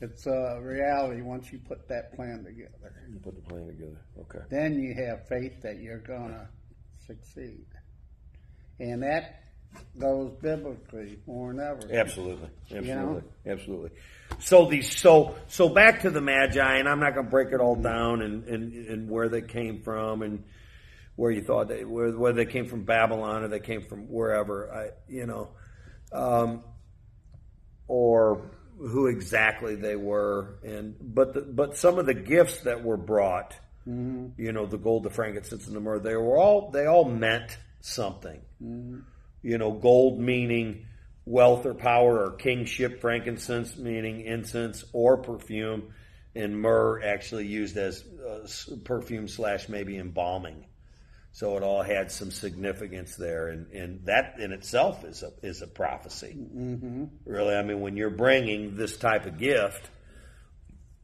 It's 0.00 0.26
a 0.26 0.58
reality 0.60 1.22
once 1.22 1.52
you 1.52 1.60
put 1.60 1.88
that 1.88 2.14
plan 2.16 2.44
together. 2.44 2.94
You 3.08 3.20
put 3.20 3.36
the 3.36 3.48
plan 3.48 3.66
together. 3.68 4.00
Okay. 4.20 4.40
Then 4.50 4.80
you 4.80 4.94
have 5.06 5.28
faith 5.28 5.62
that 5.62 5.78
you're 5.78 5.98
going 5.98 6.30
to 6.30 6.48
succeed. 7.06 7.66
And 8.80 9.02
that 9.04 9.42
goes 9.98 10.32
biblically 10.42 11.18
more 11.26 11.52
than 11.52 11.60
ever. 11.60 11.88
Absolutely, 11.92 12.48
absolutely, 12.74 12.94
know? 12.94 13.22
absolutely. 13.46 13.90
So 14.40 14.66
these, 14.66 14.98
so 14.98 15.36
so 15.46 15.68
back 15.68 16.02
to 16.02 16.10
the 16.10 16.20
Magi, 16.20 16.78
and 16.78 16.88
I'm 16.88 16.98
not 16.98 17.14
going 17.14 17.26
to 17.26 17.30
break 17.30 17.52
it 17.52 17.60
all 17.60 17.76
down 17.76 18.22
and, 18.22 18.44
and 18.48 18.72
and 18.86 19.10
where 19.10 19.28
they 19.28 19.42
came 19.42 19.82
from 19.82 20.22
and 20.22 20.42
where 21.16 21.30
you 21.30 21.42
thought 21.42 21.68
they 21.68 21.84
where 21.84 22.10
whether 22.10 22.44
they 22.44 22.50
came 22.50 22.66
from 22.66 22.84
Babylon 22.84 23.44
or 23.44 23.48
they 23.48 23.60
came 23.60 23.82
from 23.82 24.08
wherever. 24.08 24.72
I 24.72 24.90
you 25.08 25.26
know, 25.26 25.50
um, 26.12 26.62
or 27.88 28.50
who 28.78 29.06
exactly 29.06 29.76
they 29.76 29.96
were, 29.96 30.58
and 30.64 30.96
but 31.00 31.34
the, 31.34 31.40
but 31.42 31.76
some 31.76 31.98
of 31.98 32.06
the 32.06 32.14
gifts 32.14 32.62
that 32.62 32.82
were 32.82 32.96
brought, 32.96 33.54
you 33.86 34.52
know, 34.52 34.66
the 34.66 34.78
gold, 34.78 35.04
the 35.04 35.10
frankincense, 35.10 35.66
and 35.66 35.76
the 35.76 35.80
myrrh, 35.80 35.98
they 35.98 36.16
were 36.16 36.36
all 36.36 36.70
they 36.70 36.86
all 36.86 37.04
meant 37.04 37.56
something 37.80 38.40
you 39.42 39.58
know, 39.58 39.72
gold 39.72 40.20
meaning 40.20 40.86
wealth 41.24 41.66
or 41.66 41.74
power 41.74 42.24
or 42.24 42.32
kingship, 42.32 43.00
frankincense 43.00 43.76
meaning 43.76 44.22
incense 44.22 44.84
or 44.92 45.18
perfume, 45.18 45.92
and 46.34 46.60
myrrh 46.60 47.02
actually 47.02 47.46
used 47.46 47.76
as 47.76 48.04
uh, 48.26 48.46
perfume 48.84 49.28
slash 49.28 49.68
maybe 49.68 49.98
embalming. 49.98 50.64
So 51.32 51.56
it 51.56 51.62
all 51.62 51.82
had 51.82 52.12
some 52.12 52.30
significance 52.30 53.16
there, 53.16 53.48
and, 53.48 53.70
and 53.72 54.04
that 54.04 54.38
in 54.38 54.52
itself 54.52 55.02
is 55.04 55.22
a 55.22 55.32
is 55.42 55.62
a 55.62 55.66
prophecy. 55.66 56.36
Mm-hmm. 56.38 57.04
Really, 57.24 57.54
I 57.54 57.62
mean, 57.62 57.80
when 57.80 57.96
you're 57.96 58.10
bringing 58.10 58.76
this 58.76 58.98
type 58.98 59.24
of 59.24 59.38
gift, 59.38 59.88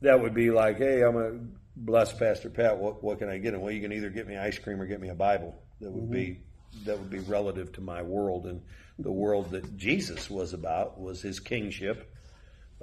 that 0.02 0.20
would 0.20 0.34
be 0.34 0.50
like, 0.50 0.76
hey, 0.76 1.02
I'm 1.02 1.16
a 1.16 1.32
bless 1.74 2.12
Pastor 2.12 2.50
Pat. 2.50 2.78
What 2.78 3.02
what 3.02 3.18
can 3.18 3.30
I 3.30 3.38
get 3.38 3.54
him? 3.54 3.62
Well, 3.62 3.72
you 3.72 3.80
can 3.80 3.92
either 3.92 4.10
get 4.10 4.28
me 4.28 4.36
ice 4.36 4.58
cream 4.58 4.80
or 4.80 4.86
get 4.86 5.00
me 5.00 5.08
a 5.08 5.14
Bible. 5.14 5.54
That 5.80 5.92
would 5.92 6.10
be 6.10 6.40
that 6.84 6.98
would 6.98 7.10
be 7.10 7.20
relative 7.20 7.72
to 7.72 7.80
my 7.80 8.02
world 8.02 8.46
and 8.46 8.60
the 8.98 9.12
world 9.12 9.50
that 9.50 9.76
Jesus 9.76 10.28
was 10.28 10.52
about 10.52 11.00
was 11.00 11.22
his 11.22 11.40
kingship. 11.40 12.12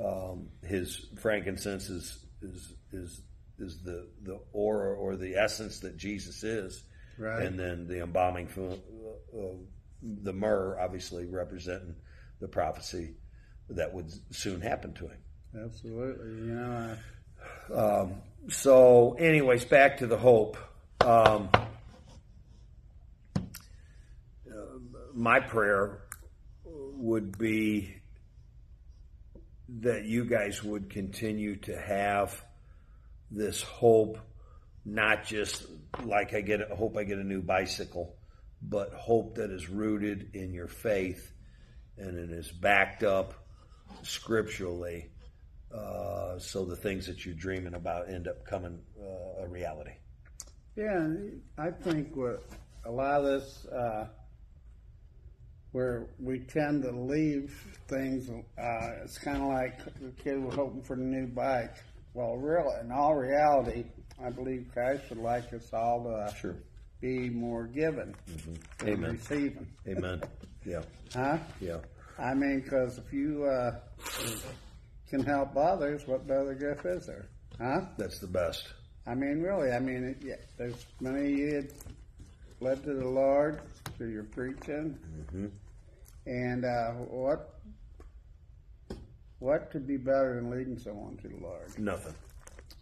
Um, 0.03 0.49
his 0.63 1.07
frankincense 1.19 1.89
is 1.89 2.25
is 2.41 2.73
is 2.91 3.21
is 3.59 3.81
the 3.83 4.07
the 4.23 4.39
aura 4.53 4.95
or 4.95 5.15
the 5.15 5.35
essence 5.35 5.79
that 5.81 5.97
Jesus 5.97 6.43
is, 6.43 6.83
Right. 7.17 7.43
and 7.43 7.57
then 7.59 7.87
the 7.87 8.01
embalming, 8.03 8.47
fu- 8.47 8.71
uh, 9.33 9.37
uh, 9.37 9.53
the 10.01 10.33
myrrh, 10.33 10.77
obviously 10.79 11.25
representing 11.25 11.95
the 12.41 12.47
prophecy 12.47 13.15
that 13.69 13.93
would 13.93 14.11
soon 14.35 14.61
happen 14.61 14.93
to 14.95 15.07
him. 15.07 15.17
Absolutely. 15.63 16.29
You 16.47 16.97
know, 17.69 18.11
So, 18.49 19.13
anyways, 19.13 19.65
back 19.65 19.97
to 19.97 20.07
the 20.07 20.17
hope. 20.17 20.57
Um, 21.03 21.49
my 25.13 25.39
prayer 25.39 26.01
would 26.65 27.37
be 27.37 27.95
that 29.79 30.05
you 30.05 30.25
guys 30.25 30.63
would 30.63 30.89
continue 30.89 31.55
to 31.57 31.79
have 31.79 32.43
this 33.31 33.61
hope, 33.61 34.19
not 34.85 35.25
just 35.25 35.65
like 36.03 36.33
I 36.33 36.41
get, 36.41 36.61
hope 36.69 36.97
I 36.97 37.03
get 37.03 37.17
a 37.17 37.23
new 37.23 37.41
bicycle, 37.41 38.15
but 38.61 38.93
hope 38.93 39.35
that 39.35 39.51
is 39.51 39.69
rooted 39.69 40.29
in 40.33 40.53
your 40.53 40.67
faith 40.67 41.31
and 41.97 42.17
it 42.17 42.31
is 42.31 42.51
backed 42.51 43.03
up 43.03 43.33
scripturally 44.03 45.09
uh, 45.73 46.37
so 46.39 46.65
the 46.65 46.75
things 46.75 47.07
that 47.07 47.25
you're 47.25 47.35
dreaming 47.35 47.73
about 47.73 48.09
end 48.09 48.27
up 48.27 48.45
coming 48.45 48.79
uh, 49.01 49.43
a 49.43 49.47
reality. 49.47 49.91
Yeah, 50.75 51.07
I 51.57 51.71
think 51.71 52.15
what 52.15 52.43
a 52.85 52.91
lot 52.91 53.21
of 53.21 53.25
this, 53.25 53.65
uh, 53.65 54.07
where 55.71 56.07
we 56.19 56.39
tend 56.39 56.83
to 56.83 56.91
leave 56.91 57.53
things, 57.87 58.29
uh, 58.29 59.03
it's 59.03 59.17
kind 59.17 59.41
of 59.41 59.47
like 59.47 59.83
the 59.99 60.11
kid 60.21 60.41
was 60.41 60.55
hoping 60.55 60.83
for 60.83 60.95
the 60.95 61.03
new 61.03 61.27
bike. 61.27 61.75
Well, 62.13 62.37
real 62.37 62.73
in 62.81 62.91
all 62.91 63.15
reality, 63.15 63.85
I 64.23 64.29
believe 64.29 64.69
Christ 64.73 65.03
would 65.09 65.19
like 65.19 65.51
us 65.53 65.73
all 65.73 66.03
to 66.03 66.33
Sure. 66.37 66.55
be 67.01 67.29
more 67.29 67.65
given 67.67 68.15
than 68.79 68.89
Amen. 68.89 69.11
receiving. 69.11 69.67
Amen. 69.87 70.21
Yeah. 70.65 70.81
Huh? 71.13 71.37
Yeah. 71.59 71.79
I 72.17 72.33
mean, 72.33 72.61
because 72.61 72.97
if 72.97 73.11
you 73.11 73.43
uh, 73.45 73.77
can 75.09 75.23
help 75.23 75.55
others, 75.57 76.07
what 76.07 76.25
better 76.27 76.53
gift 76.53 76.85
is 76.85 77.05
there? 77.05 77.25
Huh? 77.59 77.81
That's 77.97 78.19
the 78.19 78.27
best. 78.27 78.67
I 79.05 79.13
mean, 79.15 79.41
really, 79.41 79.71
I 79.71 79.79
mean, 79.79 80.03
it, 80.03 80.17
yeah, 80.25 80.35
there's 80.57 80.85
many 80.99 81.33
of 81.33 81.37
you 81.39 81.67
led 82.61 82.83
to 82.85 82.93
the 82.93 83.05
Lord 83.07 83.61
through 83.97 84.11
your 84.11 84.23
preaching, 84.23 84.97
and 86.25 86.65
uh, 86.65 86.91
what 86.93 87.59
what 89.39 89.69
could 89.71 89.85
be 89.85 89.97
better 89.97 90.35
than 90.35 90.49
leading 90.49 90.79
someone 90.79 91.17
to 91.17 91.27
the 91.27 91.37
Lord? 91.37 91.77
Nothing. 91.77 92.15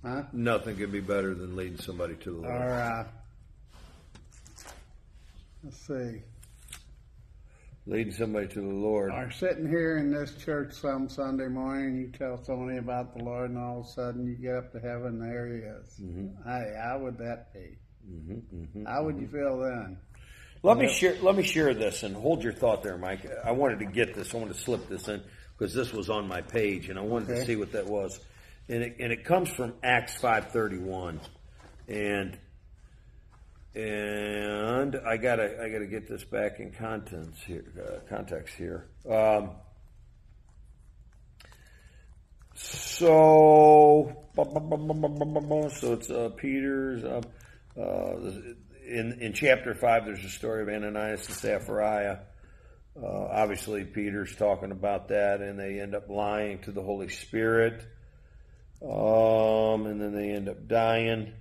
Huh? 0.03 0.23
Nothing 0.33 0.75
could 0.75 0.91
be 0.91 0.99
better 0.99 1.33
than 1.33 1.55
leading 1.55 1.77
somebody 1.77 2.15
to 2.15 2.31
the 2.31 2.37
Lord. 2.41 2.51
Or 2.61 2.73
uh, 2.73 3.07
let's 5.63 5.87
see, 5.87 6.21
Leading 7.85 8.13
somebody 8.13 8.47
to 8.47 8.61
the 8.61 8.67
Lord. 8.67 9.11
or 9.11 9.29
sitting 9.31 9.67
here 9.67 9.97
in 9.97 10.11
this 10.11 10.35
church 10.35 10.73
some 10.73 11.09
Sunday 11.09 11.47
morning, 11.47 11.97
you 11.97 12.07
tell 12.17 12.41
somebody 12.43 12.77
about 12.77 13.17
the 13.17 13.23
Lord, 13.23 13.49
and 13.49 13.59
all 13.59 13.81
of 13.81 13.85
a 13.85 13.89
sudden 13.89 14.25
you 14.25 14.35
get 14.35 14.55
up 14.55 14.71
to 14.73 14.79
heaven, 14.79 15.21
and 15.21 15.21
there 15.21 15.47
He 15.47 15.59
is. 15.59 15.99
Mm-hmm. 16.01 16.49
Hey, 16.49 16.73
how 16.81 16.99
would 16.99 17.17
that 17.17 17.53
be? 17.53 17.77
Mm-hmm, 18.09 18.55
mm-hmm, 18.55 18.85
how 18.85 19.03
would 19.05 19.17
you 19.17 19.27
feel 19.27 19.59
then? 19.59 19.97
Let 20.63 20.77
me 20.77 20.87
share. 20.87 21.17
Let 21.21 21.35
me 21.35 21.43
share 21.43 21.73
this 21.73 22.03
and 22.03 22.15
hold 22.15 22.41
your 22.41 22.53
thought 22.53 22.83
there, 22.83 22.97
Mike. 22.97 23.25
I 23.43 23.51
wanted 23.51 23.79
to 23.79 23.85
get 23.85 24.13
this. 24.15 24.33
I 24.33 24.37
wanted 24.37 24.53
to 24.55 24.59
slip 24.61 24.87
this 24.87 25.09
in 25.09 25.21
because 25.57 25.73
this 25.73 25.91
was 25.91 26.09
on 26.09 26.25
my 26.27 26.41
page, 26.41 26.87
and 26.89 26.97
I 26.97 27.01
wanted 27.01 27.27
to 27.35 27.45
see 27.45 27.57
what 27.57 27.73
that 27.73 27.85
was. 27.85 28.19
And 28.69 28.83
it, 28.83 28.95
and 28.99 29.11
it 29.11 29.25
comes 29.25 29.49
from 29.49 29.73
Acts 29.83 30.15
five 30.15 30.51
thirty 30.51 30.77
one, 30.77 31.19
and 31.87 32.37
and 33.75 34.95
I 34.95 35.17
gotta 35.17 35.61
I 35.61 35.69
gotta 35.69 35.87
get 35.87 36.07
this 36.07 36.23
back 36.23 36.59
in 36.59 36.71
contents 36.71 37.41
here, 37.43 37.65
uh, 37.77 38.07
context 38.09 38.55
here. 38.55 38.87
Um, 39.09 39.51
so 42.55 44.15
so 44.35 45.93
it's 45.93 46.09
uh, 46.09 46.29
Peter's. 46.37 47.03
Uh, 47.03 47.21
uh, 47.79 48.31
in 48.85 49.19
in 49.21 49.33
chapter 49.33 49.73
five, 49.73 50.05
there's 50.05 50.23
a 50.23 50.29
story 50.29 50.61
of 50.61 50.69
Ananias 50.69 51.27
and 51.27 51.35
Sapphira. 51.35 52.21
Uh, 53.01 53.27
obviously, 53.31 53.83
Peter's 53.83 54.35
talking 54.35 54.71
about 54.71 55.07
that, 55.07 55.41
and 55.41 55.59
they 55.59 55.79
end 55.79 55.95
up 55.95 56.09
lying 56.09 56.59
to 56.59 56.71
the 56.71 56.81
Holy 56.81 57.09
Spirit, 57.09 57.83
um, 58.83 59.85
and 59.85 60.01
then 60.01 60.13
they 60.13 60.31
end 60.31 60.49
up 60.49 60.67
dying. 60.67 61.33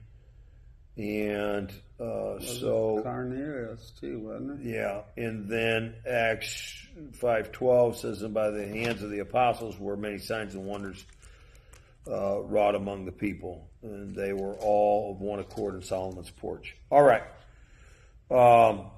And 0.96 1.72
uh, 1.98 2.38
so, 2.40 3.00
Cornelius 3.02 3.92
too, 3.98 4.20
wasn't 4.20 4.60
it? 4.60 4.74
yeah, 4.74 5.02
and 5.16 5.48
then 5.48 5.94
Acts 6.06 6.86
five 7.14 7.50
twelve 7.50 7.96
says, 7.96 8.22
"And 8.22 8.34
by 8.34 8.50
the 8.50 8.66
hands 8.66 9.02
of 9.02 9.10
the 9.10 9.20
apostles 9.20 9.78
were 9.78 9.96
many 9.96 10.18
signs 10.18 10.54
and 10.54 10.66
wonders 10.66 11.02
uh, 12.06 12.40
wrought 12.42 12.74
among 12.74 13.06
the 13.06 13.12
people, 13.12 13.70
and 13.82 14.14
they 14.14 14.34
were 14.34 14.54
all 14.54 15.12
of 15.12 15.20
one 15.20 15.38
accord 15.38 15.76
in 15.76 15.82
Solomon's 15.82 16.30
porch." 16.30 16.76
All 16.90 17.02
right. 17.02 17.22
Um, 18.30 18.90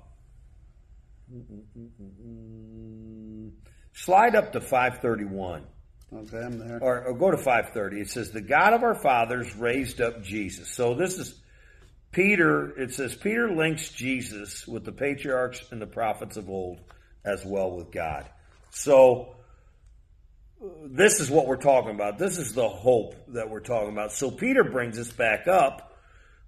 slide 3.92 4.34
up 4.34 4.52
to 4.52 4.60
five 4.60 4.98
thirty 4.98 5.24
one. 5.24 5.62
Okay, 6.14 6.38
I'm 6.38 6.58
there. 6.58 6.78
or, 6.80 7.04
or 7.06 7.14
go 7.14 7.30
to 7.30 7.36
530 7.36 8.00
it 8.00 8.08
says 8.08 8.30
the 8.30 8.40
god 8.40 8.72
of 8.72 8.82
our 8.84 8.94
fathers 8.94 9.54
raised 9.56 10.00
up 10.00 10.22
jesus 10.22 10.70
so 10.70 10.94
this 10.94 11.18
is 11.18 11.40
peter 12.12 12.78
it 12.80 12.92
says 12.94 13.16
peter 13.16 13.50
links 13.50 13.88
jesus 13.90 14.66
with 14.68 14.84
the 14.84 14.92
patriarchs 14.92 15.64
and 15.72 15.82
the 15.82 15.86
prophets 15.86 16.36
of 16.36 16.48
old 16.48 16.78
as 17.24 17.44
well 17.44 17.72
with 17.72 17.90
god 17.90 18.28
so 18.70 19.34
this 20.86 21.20
is 21.20 21.30
what 21.30 21.46
we're 21.46 21.56
talking 21.56 21.90
about. 21.90 22.18
This 22.18 22.38
is 22.38 22.54
the 22.54 22.68
hope 22.68 23.14
that 23.28 23.50
we're 23.50 23.60
talking 23.60 23.90
about. 23.90 24.12
So 24.12 24.30
Peter 24.30 24.64
brings 24.64 24.98
us 24.98 25.10
back 25.12 25.46
up 25.46 25.96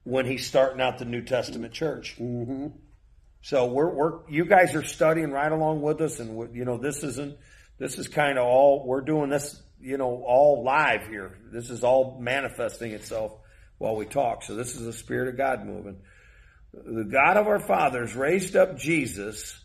when 0.05 0.27
he's 0.27 0.47
starting 0.47 0.81
out 0.81 0.99
the 0.99 1.05
New 1.05 1.23
Testament 1.23 1.73
church. 1.73 2.17
Mm-hmm. 2.19 2.69
So 3.43 3.67
we're, 3.67 3.95
we're 3.95 4.29
you 4.29 4.45
guys 4.45 4.75
are 4.75 4.85
studying 4.85 5.31
right 5.31 5.51
along 5.51 5.83
with 5.83 6.01
us, 6.01 6.19
and 6.19 6.55
you 6.55 6.65
know 6.65 6.79
this 6.79 7.03
isn't 7.03 7.37
this 7.79 7.99
is 7.99 8.09
kind 8.09 8.39
of 8.39 8.45
all 8.45 8.85
we're 8.87 9.03
doing 9.03 9.31
this 9.31 9.63
you 9.81 9.97
know 9.97 10.23
all 10.27 10.65
live 10.65 11.07
here. 11.07 11.39
This 11.53 11.71
is 11.71 11.85
all 11.85 12.19
manifesting 12.21 12.93
itself 12.93 13.33
while 13.79 13.97
we 13.97 14.07
talk. 14.07 14.43
So 14.43 14.55
this 14.55 14.75
is 14.75 14.85
the 14.85 14.93
Spirit 14.93 15.29
of 15.29 15.37
God 15.37 15.65
moving. 15.65 15.99
The 16.73 17.05
God 17.05 17.37
of 17.37 17.47
our 17.47 17.61
fathers 17.61 18.15
raised 18.15 18.57
up 18.57 18.77
Jesus, 18.77 19.59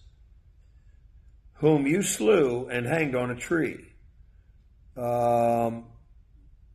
whom 1.56 1.88
you 1.88 2.02
slew 2.02 2.68
and 2.70 2.86
hanged 2.86 3.16
on 3.16 3.32
a 3.32 3.36
tree. 3.36 3.86
Um, 4.96 5.86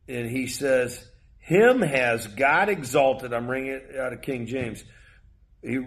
and 0.07 0.29
he 0.29 0.47
says, 0.47 1.03
Him 1.39 1.81
has 1.81 2.27
God 2.27 2.69
exalted. 2.69 3.33
I'm 3.33 3.49
reading 3.49 3.71
it 3.71 3.95
out 3.97 4.13
of 4.13 4.21
King 4.21 4.47
James. 4.47 4.83
He, 5.61 5.79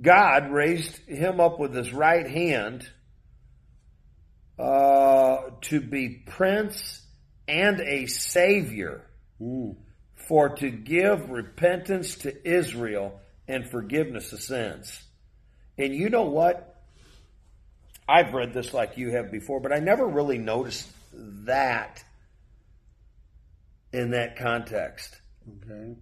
God 0.00 0.50
raised 0.50 0.96
him 1.08 1.40
up 1.40 1.58
with 1.58 1.74
his 1.74 1.92
right 1.92 2.28
hand 2.28 2.88
uh, 4.58 5.50
to 5.62 5.80
be 5.80 6.22
prince 6.26 7.02
and 7.46 7.80
a 7.80 8.06
savior, 8.06 9.04
Mm. 9.40 9.76
for 10.16 10.56
to 10.56 10.68
give 10.68 11.30
repentance 11.30 12.16
to 12.16 12.48
Israel 12.48 13.20
and 13.46 13.70
forgiveness 13.70 14.32
of 14.32 14.40
sins. 14.40 15.00
And 15.78 15.94
you 15.94 16.10
know 16.10 16.24
what? 16.24 16.82
I've 18.08 18.34
read 18.34 18.52
this 18.52 18.74
like 18.74 18.96
you 18.96 19.10
have 19.12 19.30
before, 19.30 19.60
but 19.60 19.72
I 19.72 19.78
never 19.78 20.06
really 20.06 20.38
noticed 20.38 20.90
that 21.12 22.02
in 23.92 24.10
that 24.10 24.36
context. 24.36 25.14
Okay. 25.62 25.94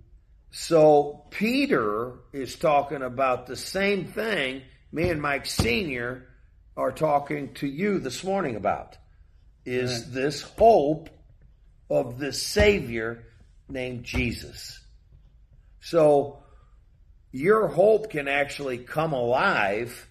So 0.51 1.27
Peter 1.31 2.15
is 2.33 2.57
talking 2.57 3.03
about 3.03 3.47
the 3.47 3.57
same 3.57 4.07
thing 4.07 4.63
me 4.93 5.11
and 5.11 5.21
Mike 5.21 5.45
Sr. 5.47 6.26
are 6.77 6.93
talking 6.93 7.55
to 7.55 7.67
you 7.67 7.99
this 7.99 8.23
morning 8.23 8.57
about. 8.57 8.99
Is 9.65 10.03
Right. 10.05 10.13
this 10.13 10.43
hope 10.43 11.11
of 11.91 12.19
this 12.19 12.41
Savior 12.43 13.25
named 13.69 14.05
Jesus. 14.05 14.79
So 15.81 16.43
your 17.33 17.69
hope 17.69 18.11
can 18.11 18.29
actually 18.29 18.79
come 18.79 19.13
alive 19.13 20.09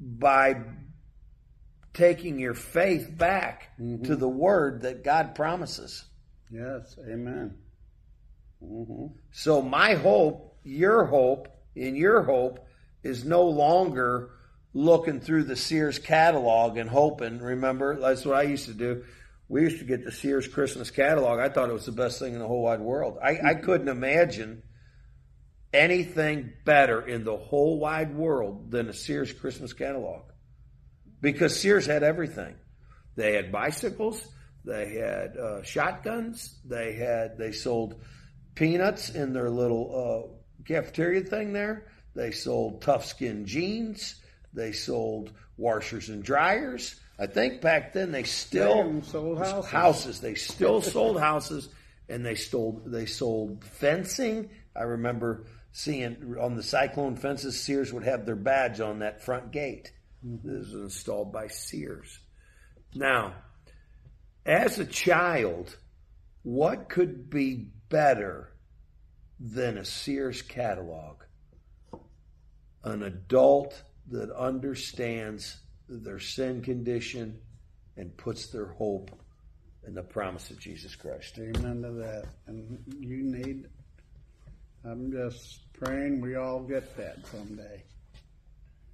by 0.00 0.62
taking 1.94 2.38
your 2.38 2.54
faith 2.54 3.16
back 3.16 3.76
to 4.04 4.14
the 4.16 4.28
word 4.28 4.82
that 4.82 5.02
God 5.02 5.34
promises. 5.34 6.04
Yes. 6.50 6.96
Amen. 7.08 7.56
hmm 8.60 9.06
So 9.32 9.60
my 9.62 9.94
hope, 9.94 10.56
your 10.62 11.04
hope, 11.04 11.48
and 11.76 11.96
your 11.96 12.22
hope 12.22 12.64
is 13.02 13.24
no 13.24 13.44
longer 13.44 14.30
looking 14.78 15.18
through 15.18 15.42
the 15.42 15.56
Sears 15.56 15.98
catalog 15.98 16.76
and 16.76 16.88
hoping. 16.88 17.40
Remember, 17.40 17.98
that's 17.98 18.24
what 18.24 18.36
I 18.36 18.42
used 18.42 18.66
to 18.66 18.74
do. 18.74 19.04
We 19.48 19.62
used 19.62 19.80
to 19.80 19.84
get 19.84 20.04
the 20.04 20.12
Sears 20.12 20.46
Christmas 20.46 20.92
catalog. 20.92 21.40
I 21.40 21.48
thought 21.48 21.68
it 21.68 21.72
was 21.72 21.86
the 21.86 21.92
best 21.92 22.20
thing 22.20 22.34
in 22.34 22.38
the 22.38 22.46
whole 22.46 22.62
wide 22.62 22.80
world. 22.80 23.18
I, 23.20 23.38
I 23.44 23.54
couldn't 23.54 23.88
imagine 23.88 24.62
anything 25.72 26.52
better 26.64 27.00
in 27.00 27.24
the 27.24 27.36
whole 27.36 27.80
wide 27.80 28.14
world 28.14 28.70
than 28.70 28.88
a 28.88 28.92
Sears 28.92 29.32
Christmas 29.32 29.72
catalog 29.72 30.26
because 31.20 31.58
Sears 31.58 31.86
had 31.86 32.04
everything. 32.04 32.54
They 33.16 33.34
had 33.34 33.50
bicycles, 33.50 34.24
they 34.64 34.94
had 34.94 35.36
uh, 35.36 35.62
shotguns, 35.64 36.56
they 36.64 36.92
had 36.92 37.36
they 37.36 37.50
sold 37.50 38.00
peanuts 38.54 39.10
in 39.10 39.32
their 39.32 39.50
little 39.50 40.30
uh, 40.62 40.62
cafeteria 40.64 41.22
thing 41.22 41.52
there. 41.52 41.88
They 42.14 42.30
sold 42.30 42.80
tough 42.80 43.04
skin 43.06 43.44
jeans. 43.44 44.20
They 44.58 44.72
sold 44.72 45.30
washers 45.56 46.08
and 46.08 46.20
dryers. 46.20 46.96
I 47.16 47.28
think 47.28 47.60
back 47.60 47.92
then 47.92 48.10
they 48.10 48.24
still 48.24 48.92
They 48.92 49.06
sold 49.06 49.38
houses. 49.38 49.70
houses. 49.70 50.20
They 50.20 50.34
still 50.34 50.82
sold 50.82 51.20
houses, 51.20 51.68
and 52.08 52.26
they 52.26 52.34
sold 52.34 52.90
they 52.90 53.06
sold 53.06 53.64
fencing. 53.64 54.50
I 54.74 54.82
remember 54.82 55.44
seeing 55.70 56.36
on 56.40 56.56
the 56.56 56.64
cyclone 56.64 57.14
fences, 57.14 57.60
Sears 57.60 57.92
would 57.92 58.02
have 58.02 58.26
their 58.26 58.34
badge 58.34 58.80
on 58.80 58.98
that 58.98 59.22
front 59.22 59.52
gate. 59.52 59.92
Mm-hmm. 60.26 60.48
This 60.48 60.72
was 60.72 60.74
installed 60.74 61.32
by 61.32 61.46
Sears. 61.46 62.18
Now, 62.96 63.34
as 64.44 64.80
a 64.80 64.84
child, 64.86 65.76
what 66.42 66.88
could 66.88 67.30
be 67.30 67.70
better 67.88 68.52
than 69.38 69.78
a 69.78 69.84
Sears 69.84 70.42
catalog? 70.42 71.18
An 72.82 73.04
adult 73.04 73.84
that 74.10 74.34
understands 74.34 75.58
their 75.88 76.18
sin 76.18 76.62
condition 76.62 77.38
and 77.96 78.16
puts 78.16 78.48
their 78.48 78.66
hope 78.66 79.10
in 79.86 79.94
the 79.94 80.02
promise 80.02 80.50
of 80.50 80.58
Jesus 80.58 80.94
Christ. 80.94 81.38
Amen 81.38 81.82
to 81.82 81.92
that. 81.92 82.26
And 82.46 82.78
you 83.00 83.22
need, 83.22 83.66
I'm 84.84 85.10
just 85.10 85.72
praying 85.72 86.20
we 86.20 86.36
all 86.36 86.60
get 86.60 86.96
that 86.96 87.26
someday. 87.26 87.82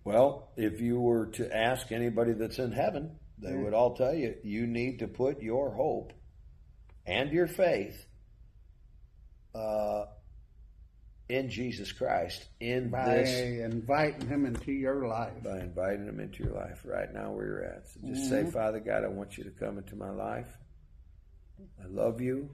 Well, 0.05 0.51
if 0.57 0.81
you 0.81 1.01
were 1.01 1.27
to 1.33 1.55
ask 1.55 1.91
anybody 1.91 2.33
that's 2.33 2.59
in 2.59 2.73
heaven, 2.73 3.17
they 3.39 3.55
would 3.57 3.75
all 3.75 3.95
tell 3.97 4.15
you 4.15 4.35
you 4.43 4.67
need 4.67 5.01
to 5.01 5.09
put 5.09 5.43
your 5.43 5.71
hope 5.75 6.13
and 7.07 7.31
your 7.31 7.47
faith 7.47 8.07
uh, 9.55 10.05
in 11.29 11.49
Jesus 11.49 11.91
Christ 11.93 12.45
in 12.61 12.91
By 12.91 13.05
this 13.17 13.61
inviting 13.61 14.29
him 14.29 14.45
into 14.47 14.73
your 14.73 15.07
life. 15.09 15.43
by 15.43 15.61
inviting 15.61 16.07
him 16.07 16.21
into 16.21 16.45
your 16.45 16.55
life 16.55 16.81
right 16.85 17.13
now 17.13 17.33
where 17.33 17.47
you're 17.47 17.65
at. 17.65 17.89
So 17.89 18.01
just 18.07 18.29
say, 18.29 18.41
mm-hmm. 18.43 18.51
Father 18.51 18.81
God, 18.81 19.05
I 19.05 19.09
want 19.09 19.39
you 19.39 19.45
to 19.45 19.51
come 19.51 19.79
into 19.79 19.97
my 19.97 20.11
life. 20.11 20.49
I 21.83 21.87
love 21.89 22.21
you. 22.21 22.51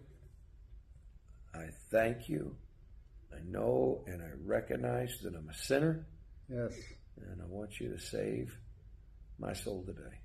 I 1.55 1.67
thank 1.91 2.29
you. 2.29 2.55
I 3.33 3.39
know 3.45 4.05
and 4.07 4.23
I 4.23 4.29
recognize 4.45 5.19
that 5.23 5.35
I'm 5.35 5.49
a 5.49 5.55
sinner, 5.55 6.07
Yes. 6.49 6.73
and 7.17 7.41
I 7.41 7.47
want 7.47 7.81
you 7.81 7.89
to 7.91 7.99
save 7.99 8.57
my 9.39 9.53
soul 9.53 9.85
today. 9.85 10.17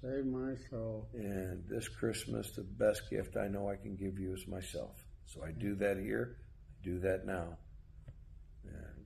Save 0.00 0.26
my 0.26 0.54
soul. 0.70 1.08
And 1.14 1.64
this 1.68 1.88
Christmas, 1.88 2.50
the 2.52 2.62
best 2.62 3.10
gift 3.10 3.36
I 3.36 3.48
know 3.48 3.68
I 3.68 3.76
can 3.76 3.96
give 3.96 4.18
you 4.18 4.32
is 4.34 4.46
myself. 4.46 4.96
So 5.26 5.42
I 5.44 5.52
do 5.52 5.74
that 5.76 5.98
here, 5.98 6.36
I 6.70 6.84
do 6.84 6.98
that 7.00 7.26
now, 7.26 7.56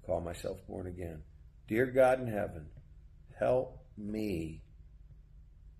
call 0.06 0.20
myself 0.20 0.58
born 0.66 0.86
again. 0.86 1.22
Dear 1.66 1.86
God 1.86 2.20
in 2.20 2.26
heaven, 2.26 2.66
help 3.38 3.78
me 3.96 4.62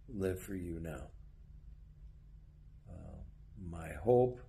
live 0.08 0.40
for 0.40 0.54
you 0.54 0.80
now. 0.80 1.08
Uh, 2.88 3.18
my 3.70 3.88
hope 4.02 4.40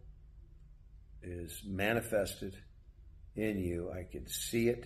is 1.21 1.61
manifested 1.65 2.55
in 3.35 3.59
you. 3.59 3.91
I 3.91 4.03
can 4.09 4.27
see 4.27 4.69
it, 4.69 4.85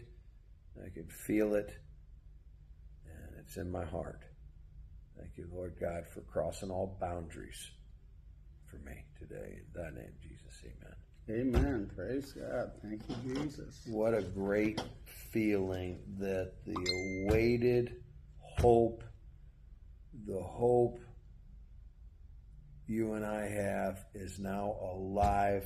I 0.84 0.90
can 0.90 1.08
feel 1.08 1.56
it, 1.56 1.72
and 3.06 3.40
it's 3.40 3.58
in 3.58 3.72
my 3.72 3.86
heart. 3.86 4.24
Thank 5.18 5.32
you, 5.38 5.50
Lord 5.54 5.76
God, 5.80 6.06
for 6.14 6.22
crossing 6.22 6.72
all 6.72 6.98
boundaries 7.00 7.72
for 8.70 8.78
me 8.78 9.04
today. 9.20 9.60
In 9.60 9.66
thy 9.74 9.90
name, 9.90 10.14
Jesus, 10.22 10.29
amen. 11.30 11.90
Praise 11.96 12.34
God. 12.34 12.72
Thank 12.82 13.02
you, 13.08 13.36
Jesus. 13.36 13.82
What 13.88 14.14
a 14.14 14.22
great 14.22 14.82
feeling 15.32 16.00
that 16.20 16.54
the 16.66 17.26
awaited 17.28 17.96
hope, 18.40 19.04
the 20.26 20.42
hope 20.42 21.00
you 22.88 23.14
and 23.14 23.26
I 23.26 23.48
have 23.48 24.04
is 24.16 24.40
now 24.40 24.76
alive 24.82 25.66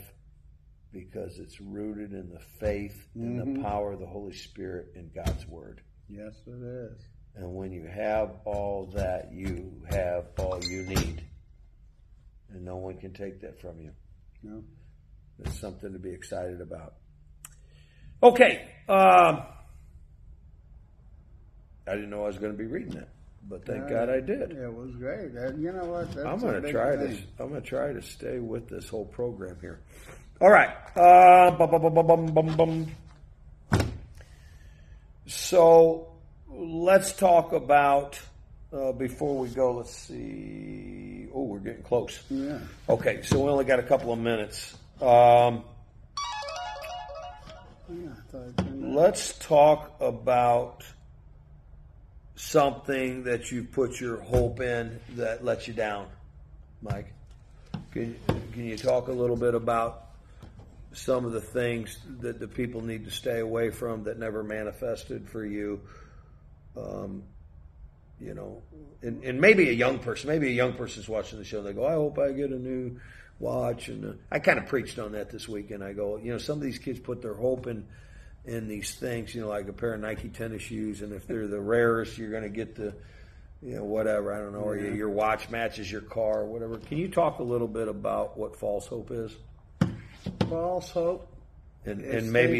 because 0.91 1.39
it's 1.39 1.59
rooted 1.59 2.11
in 2.11 2.29
the 2.29 2.41
faith 2.59 3.07
and 3.15 3.39
the 3.39 3.45
mm-hmm. 3.45 3.63
power 3.63 3.93
of 3.93 3.99
the 3.99 4.05
Holy 4.05 4.33
Spirit 4.33 4.91
and 4.95 5.13
God's 5.13 5.47
Word. 5.47 5.81
Yes, 6.07 6.35
it 6.45 6.61
is. 6.61 7.01
And 7.35 7.55
when 7.55 7.71
you 7.71 7.85
have 7.85 8.31
all 8.45 8.91
that, 8.93 9.31
you 9.31 9.81
have 9.89 10.25
all 10.37 10.59
you 10.63 10.83
need. 10.83 11.23
And 12.49 12.63
no 12.63 12.75
one 12.75 12.97
can 12.97 13.13
take 13.13 13.41
that 13.41 13.59
from 13.59 13.79
you. 13.79 13.91
No. 14.43 14.63
It's 15.39 15.59
something 15.59 15.91
to 15.93 15.99
be 15.99 16.09
excited 16.11 16.61
about. 16.61 16.93
Okay. 18.21 18.69
Um, 18.87 19.43
I 21.87 21.95
didn't 21.95 22.09
know 22.09 22.23
I 22.23 22.27
was 22.27 22.37
going 22.37 22.51
to 22.53 22.57
be 22.57 22.65
reading 22.65 22.93
that, 22.93 23.09
but 23.49 23.65
thank 23.65 23.89
God 23.89 24.09
I 24.09 24.19
did. 24.21 24.51
It 24.51 24.73
was 24.73 24.95
great. 24.95 25.33
That- 25.33 25.57
you 25.57 25.71
know 25.73 25.85
what? 25.85 26.11
That's 26.13 26.25
I'm 26.25 26.39
going 26.39 26.61
to 26.61 26.71
try 26.71 26.95
thing. 26.95 27.07
this. 27.09 27.21
I'm 27.39 27.49
going 27.49 27.61
to 27.61 27.67
try 27.67 27.91
to 27.91 28.01
stay 28.01 28.39
with 28.39 28.69
this 28.69 28.87
whole 28.87 29.05
program 29.05 29.57
here. 29.59 29.79
All 30.39 30.49
right. 30.49 30.69
Uh, 30.95 31.51
bum, 31.51 31.69
bum, 31.71 31.93
bum, 31.93 32.07
bum, 32.07 32.25
bum, 32.27 32.55
bum. 32.57 33.85
So 35.25 36.13
let's 36.49 37.13
talk 37.13 37.53
about 37.53 38.19
uh, 38.71 38.91
before 38.91 39.37
we 39.37 39.49
go, 39.49 39.73
let's 39.73 39.95
see. 39.95 41.27
Oh, 41.33 41.43
we're 41.43 41.59
getting 41.59 41.83
close. 41.83 42.21
Yeah. 42.29 42.59
Okay, 42.89 43.21
so 43.23 43.39
we 43.39 43.49
only 43.49 43.65
got 43.65 43.79
a 43.79 43.83
couple 43.83 44.11
of 44.13 44.19
minutes. 44.19 44.77
Um, 45.03 45.65
let's 48.79 49.37
talk 49.39 49.97
about 49.99 50.85
something 52.35 53.25
that 53.25 53.51
you 53.51 53.65
put 53.65 53.99
your 53.99 54.21
hope 54.21 54.61
in 54.61 55.01
that 55.17 55.43
lets 55.43 55.67
you 55.67 55.73
down, 55.73 56.07
Mike. 56.81 57.13
Can, 57.91 58.17
can 58.53 58.63
you 58.63 58.77
talk 58.77 59.09
a 59.09 59.11
little 59.11 59.35
bit 59.35 59.55
about 59.55 60.05
some 60.93 61.25
of 61.25 61.33
the 61.33 61.41
things 61.41 61.97
that 62.21 62.39
the 62.39 62.47
people 62.47 62.79
need 62.79 63.03
to 63.03 63.11
stay 63.11 63.39
away 63.39 63.71
from 63.71 64.05
that 64.05 64.17
never 64.17 64.41
manifested 64.41 65.27
for 65.27 65.45
you? 65.45 65.81
Um, 66.77 67.23
you 68.21 68.33
know, 68.33 68.63
and, 69.01 69.21
and 69.25 69.41
maybe 69.41 69.67
a 69.67 69.73
young 69.73 69.99
person, 69.99 70.29
maybe 70.29 70.47
a 70.47 70.53
young 70.53 70.75
person's 70.75 71.09
watching 71.09 71.39
the 71.39 71.43
show. 71.45 71.61
They 71.61 71.73
go, 71.73 71.85
I 71.85 71.95
hope 71.95 72.17
I 72.19 72.31
get 72.31 72.51
a 72.51 72.57
new 72.57 73.01
watch. 73.43 73.89
And 73.89 74.05
uh, 74.05 74.13
I 74.31 74.39
kind 74.39 74.57
of 74.57 74.65
preached 74.67 74.97
on 74.99 75.11
that 75.11 75.29
this 75.29 75.47
weekend. 75.47 75.83
I 75.83 75.93
go, 75.93 76.17
you 76.17 76.31
know, 76.31 76.37
some 76.39 76.57
of 76.57 76.63
these 76.63 76.79
kids 76.79 76.99
put 76.99 77.21
their 77.21 77.35
hope 77.35 77.67
in 77.67 77.85
in 78.45 78.67
these 78.67 78.93
things, 78.95 79.33
you 79.33 79.41
know, 79.41 79.47
like 79.47 79.67
a 79.69 79.73
pair 79.73 79.93
of 79.93 80.01
Nike 80.01 80.27
tennis 80.29 80.61
shoes, 80.63 81.01
and 81.01 81.13
if 81.13 81.25
they're 81.27 81.47
the 81.47 81.61
rarest, 81.61 82.17
you're 82.17 82.29
going 82.31 82.43
to 82.43 82.49
get 82.49 82.75
the, 82.75 82.93
you 83.61 83.75
know, 83.77 83.85
whatever. 83.85 84.33
I 84.33 84.39
don't 84.39 84.51
know, 84.51 84.59
or 84.59 84.75
your, 84.77 84.93
your 84.93 85.09
watch 85.09 85.49
matches 85.49 85.89
your 85.89 86.01
car, 86.01 86.41
or 86.41 86.45
whatever. 86.45 86.77
Can 86.77 86.97
you 86.97 87.07
talk 87.07 87.39
a 87.39 87.43
little 87.43 87.69
bit 87.69 87.87
about 87.87 88.37
what 88.37 88.57
false 88.57 88.85
hope 88.87 89.11
is, 89.11 89.31
False 90.49 90.89
hope 90.91 91.27
and 91.85 92.01
and 92.01 92.31
maybe, 92.31 92.59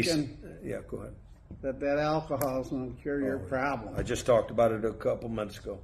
yeah, 0.62 0.78
go 0.90 0.98
ahead. 0.98 1.14
that 1.62 1.80
that 1.80 1.98
alcohol 1.98 2.60
is 2.62 2.68
going 2.68 2.94
to 2.94 3.02
cure 3.02 3.20
your 3.20 3.36
Oh, 3.36 3.48
problem. 3.48 3.94
I 3.96 4.02
just 4.02 4.26
talked 4.26 4.50
about 4.50 4.72
it 4.72 4.84
a 4.84 4.92
couple 4.92 5.28
months 5.28 5.58
ago. 5.58 5.78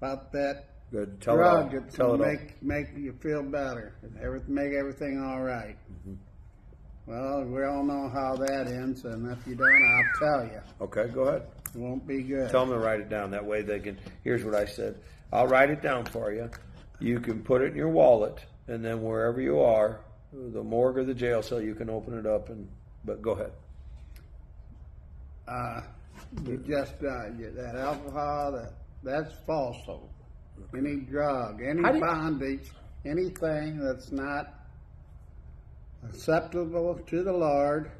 About 0.00 0.32
that 0.32 0.77
Good, 0.90 1.20
tell 1.20 1.36
drug 1.36 1.74
it 1.74 1.76
all. 1.76 1.90
Tell 1.90 2.14
it 2.14 2.18
going 2.18 2.30
all. 2.30 2.36
to 2.36 2.42
make 2.44 2.62
make 2.62 2.96
you 2.96 3.12
feel 3.20 3.42
better, 3.42 3.94
every, 4.22 4.40
make 4.48 4.72
everything 4.72 5.22
all 5.22 5.42
right. 5.42 5.76
Mm-hmm. 5.92 6.14
Well, 7.06 7.44
we 7.44 7.64
all 7.64 7.82
know 7.84 8.08
how 8.08 8.36
that 8.36 8.66
ends, 8.68 9.04
and 9.04 9.30
if 9.32 9.46
you 9.46 9.54
don't, 9.54 9.66
I'll 9.68 10.18
tell 10.18 10.44
you, 10.46 10.60
Okay, 10.82 11.08
go 11.08 11.22
ahead. 11.22 11.42
it 11.74 11.78
won't 11.78 12.06
be 12.06 12.22
good. 12.22 12.50
Tell 12.50 12.66
them 12.66 12.78
to 12.78 12.84
write 12.84 13.00
it 13.00 13.08
down. 13.08 13.30
That 13.30 13.44
way 13.44 13.62
they 13.62 13.80
can. 13.80 13.98
Here's 14.24 14.44
what 14.44 14.54
I 14.54 14.64
said. 14.66 14.98
I'll 15.32 15.46
write 15.46 15.70
it 15.70 15.82
down 15.82 16.04
for 16.06 16.32
you. 16.32 16.50
You 17.00 17.20
can 17.20 17.42
put 17.42 17.62
it 17.62 17.70
in 17.72 17.76
your 17.76 17.88
wallet, 17.88 18.38
and 18.66 18.84
then 18.84 19.02
wherever 19.02 19.40
you 19.40 19.60
are, 19.60 20.00
the 20.32 20.62
morgue 20.62 20.98
or 20.98 21.04
the 21.04 21.14
jail 21.14 21.42
cell, 21.42 21.60
you 21.60 21.74
can 21.74 21.88
open 21.90 22.18
it 22.18 22.26
up. 22.26 22.48
And 22.50 22.68
but 23.04 23.20
go 23.22 23.32
ahead. 23.32 23.52
uh, 25.46 25.80
you 26.44 26.56
just 26.66 26.94
uh, 27.02 27.28
you, 27.38 27.50
that 27.56 27.74
alcohol 27.76 28.52
that 28.52 28.72
that's 29.02 29.34
false 29.46 29.76
hope. 29.86 30.10
Any 30.76 30.96
drug, 30.96 31.62
any 31.62 31.80
you- 31.80 32.00
bondage, 32.00 32.70
anything 33.04 33.78
that's 33.78 34.12
not 34.12 34.54
acceptable 36.08 36.94
to 37.06 37.22
the 37.22 37.32
Lord 37.32 37.90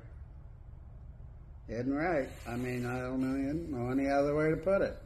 isn't 1.68 1.92
right. 1.94 2.28
I 2.46 2.56
mean, 2.56 2.86
I 2.86 3.00
don't 3.00 3.20
know, 3.20 3.78
know 3.78 3.90
any 3.90 4.08
other 4.08 4.34
way 4.36 4.50
to 4.50 4.56
put 4.56 4.82
it. 4.82 4.96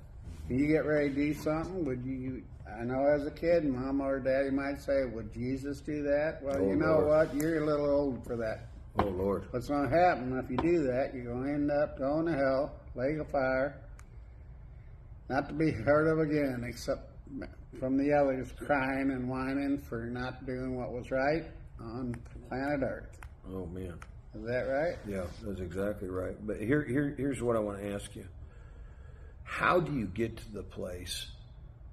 When 0.49 0.59
you 0.59 0.67
get 0.67 0.85
ready 0.87 1.09
to 1.09 1.15
do 1.15 1.35
something, 1.35 1.85
would 1.85 2.05
you? 2.05 2.43
I 2.69 2.85
know 2.85 3.05
as 3.07 3.27
a 3.27 3.31
kid, 3.31 3.65
mom 3.65 4.01
or 4.01 4.19
daddy 4.21 4.51
might 4.51 4.81
say, 4.81 5.05
"Would 5.05 5.33
Jesus 5.33 5.81
do 5.81 6.03
that?" 6.05 6.43
Well, 6.43 6.57
Oh, 6.59 6.67
you 6.69 6.77
know 6.77 6.99
Lord. 7.01 7.07
what? 7.07 7.35
You're 7.35 7.63
a 7.63 7.67
little 7.67 7.87
old 7.91 8.25
for 8.25 8.37
that. 8.37 8.67
Oh 8.99 9.09
Lord. 9.09 9.45
What's 9.51 9.69
going 9.69 9.89
to 9.89 9.97
happen 9.97 10.39
if 10.39 10.51
you 10.51 10.57
do 10.59 10.83
that? 10.85 11.15
You're 11.15 11.25
going 11.33 11.45
to 11.45 11.53
end 11.53 11.71
up 11.71 11.99
going 11.99 12.27
to 12.27 12.33
hell, 12.33 12.73
lake 12.95 13.19
of 13.19 13.29
fire, 13.29 13.75
not 15.29 15.49
to 15.49 15.55
be 15.55 15.71
heard 15.71 16.07
of 16.09 16.19
again, 16.21 16.65
except 16.67 17.09
from 17.79 17.97
the 17.97 18.13
others 18.13 18.53
crying 18.59 19.11
and 19.11 19.29
whining 19.29 19.79
for 19.89 20.07
not 20.07 20.47
doing 20.47 20.77
what 20.77 20.93
was 20.93 21.11
right 21.11 21.45
on 21.81 22.15
planet 22.49 22.83
Earth. 22.83 23.21
Oh 23.51 23.67
man. 23.67 23.95
Is 24.35 24.45
that 24.47 24.63
right? 24.63 24.97
Yeah, 25.07 25.25
that's 25.43 25.61
exactly 25.61 26.09
right. 26.09 26.35
But 26.47 26.59
here, 26.59 26.83
here, 26.83 27.15
here's 27.17 27.43
what 27.43 27.55
I 27.55 27.59
want 27.59 27.81
to 27.81 27.93
ask 27.93 28.15
you: 28.17 28.27
How 29.43 29.79
do 29.79 29.93
you 29.93 30.07
get 30.07 30.37
to 30.39 30.53
the 30.53 30.63
place 30.63 31.27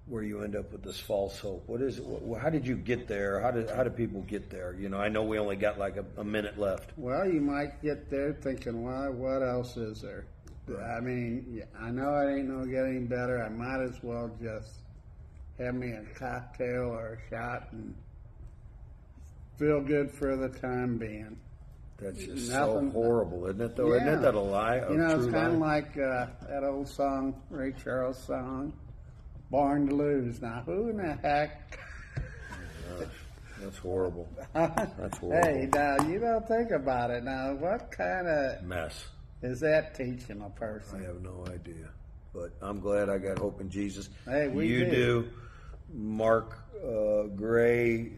where 0.05 0.23
you 0.23 0.43
end 0.43 0.55
up 0.55 0.71
with 0.71 0.81
this 0.81 0.99
false 0.99 1.37
hope? 1.39 1.67
What 1.67 1.81
is 1.81 1.99
it? 1.99 2.05
How 2.41 2.49
did 2.49 2.65
you 2.65 2.77
get 2.77 3.07
there? 3.07 3.41
How 3.41 3.51
did 3.51 3.69
how 3.69 3.83
do 3.83 3.89
people 3.89 4.21
get 4.21 4.49
there? 4.49 4.73
You 4.79 4.87
know, 4.87 4.97
I 4.97 5.09
know 5.09 5.23
we 5.23 5.37
only 5.37 5.57
got 5.57 5.77
like 5.77 5.97
a, 5.97 6.05
a 6.17 6.23
minute 6.23 6.57
left. 6.57 6.91
Well, 6.95 7.27
you 7.27 7.41
might 7.41 7.81
get 7.81 8.09
there 8.09 8.33
thinking, 8.41 8.83
"Why? 8.83 9.09
What 9.09 9.43
else 9.43 9.75
is 9.75 10.01
there?" 10.01 10.25
I 10.69 11.01
mean, 11.01 11.63
I 11.81 11.89
know 11.89 12.15
it 12.19 12.37
ain't 12.37 12.47
no 12.47 12.63
getting 12.63 13.07
better. 13.07 13.43
I 13.43 13.49
might 13.49 13.83
as 13.83 14.01
well 14.03 14.29
just 14.41 14.69
have 15.59 15.75
me 15.75 15.91
a 15.91 16.03
cocktail 16.17 16.89
or 16.89 17.19
a 17.19 17.29
shot 17.29 17.67
and 17.71 17.93
feel 19.57 19.81
good 19.81 20.11
for 20.11 20.35
the 20.37 20.49
time 20.49 20.97
being. 20.97 21.37
That's 21.97 22.17
just 22.23 22.49
Nothing- 22.51 22.91
so 22.91 23.01
horrible, 23.01 23.45
isn't 23.47 23.61
it? 23.61 23.75
Though, 23.75 23.93
isn't 23.93 24.21
that 24.21 24.33
a 24.33 24.39
lie? 24.39 24.77
A 24.77 24.91
You 24.91 24.97
know, 24.97 25.19
it's 25.19 25.31
kind 25.31 25.53
of 25.53 25.59
like 25.59 25.97
uh, 25.97 26.27
that 26.47 26.63
old 26.63 26.87
song, 26.87 27.41
Ray 27.49 27.73
Charles 27.83 28.17
song, 28.23 28.71
"Born 29.51 29.87
to 29.89 29.95
Lose." 29.95 30.41
Now, 30.41 30.63
who 30.65 30.89
in 30.89 30.97
the 30.97 31.13
heck? 31.21 31.77
That's 33.61 33.77
horrible. 33.77 34.29
That's 34.53 35.17
horrible. 35.17 35.43
hey, 35.43 35.67
now 35.73 35.97
you 36.07 36.19
don't 36.19 36.47
think 36.47 36.71
about 36.71 37.11
it. 37.11 37.25
Now, 37.25 37.53
what 37.55 37.91
kind 37.91 38.25
of 38.29 38.63
Mess. 38.63 39.05
is 39.41 39.59
that 39.59 39.95
teaching 39.95 40.41
a 40.41 40.49
person? 40.57 41.01
I 41.01 41.07
have 41.07 41.21
no 41.21 41.45
idea, 41.51 41.89
but 42.33 42.53
I'm 42.61 42.79
glad 42.79 43.09
I 43.09 43.17
got 43.17 43.37
hope 43.37 43.59
in 43.59 43.69
Jesus. 43.69 44.09
Hey, 44.23 44.47
we 44.47 44.67
you 44.67 44.85
do. 44.85 45.29
Mark 45.93 46.57
uh, 46.83 47.23
Gray 47.23 48.13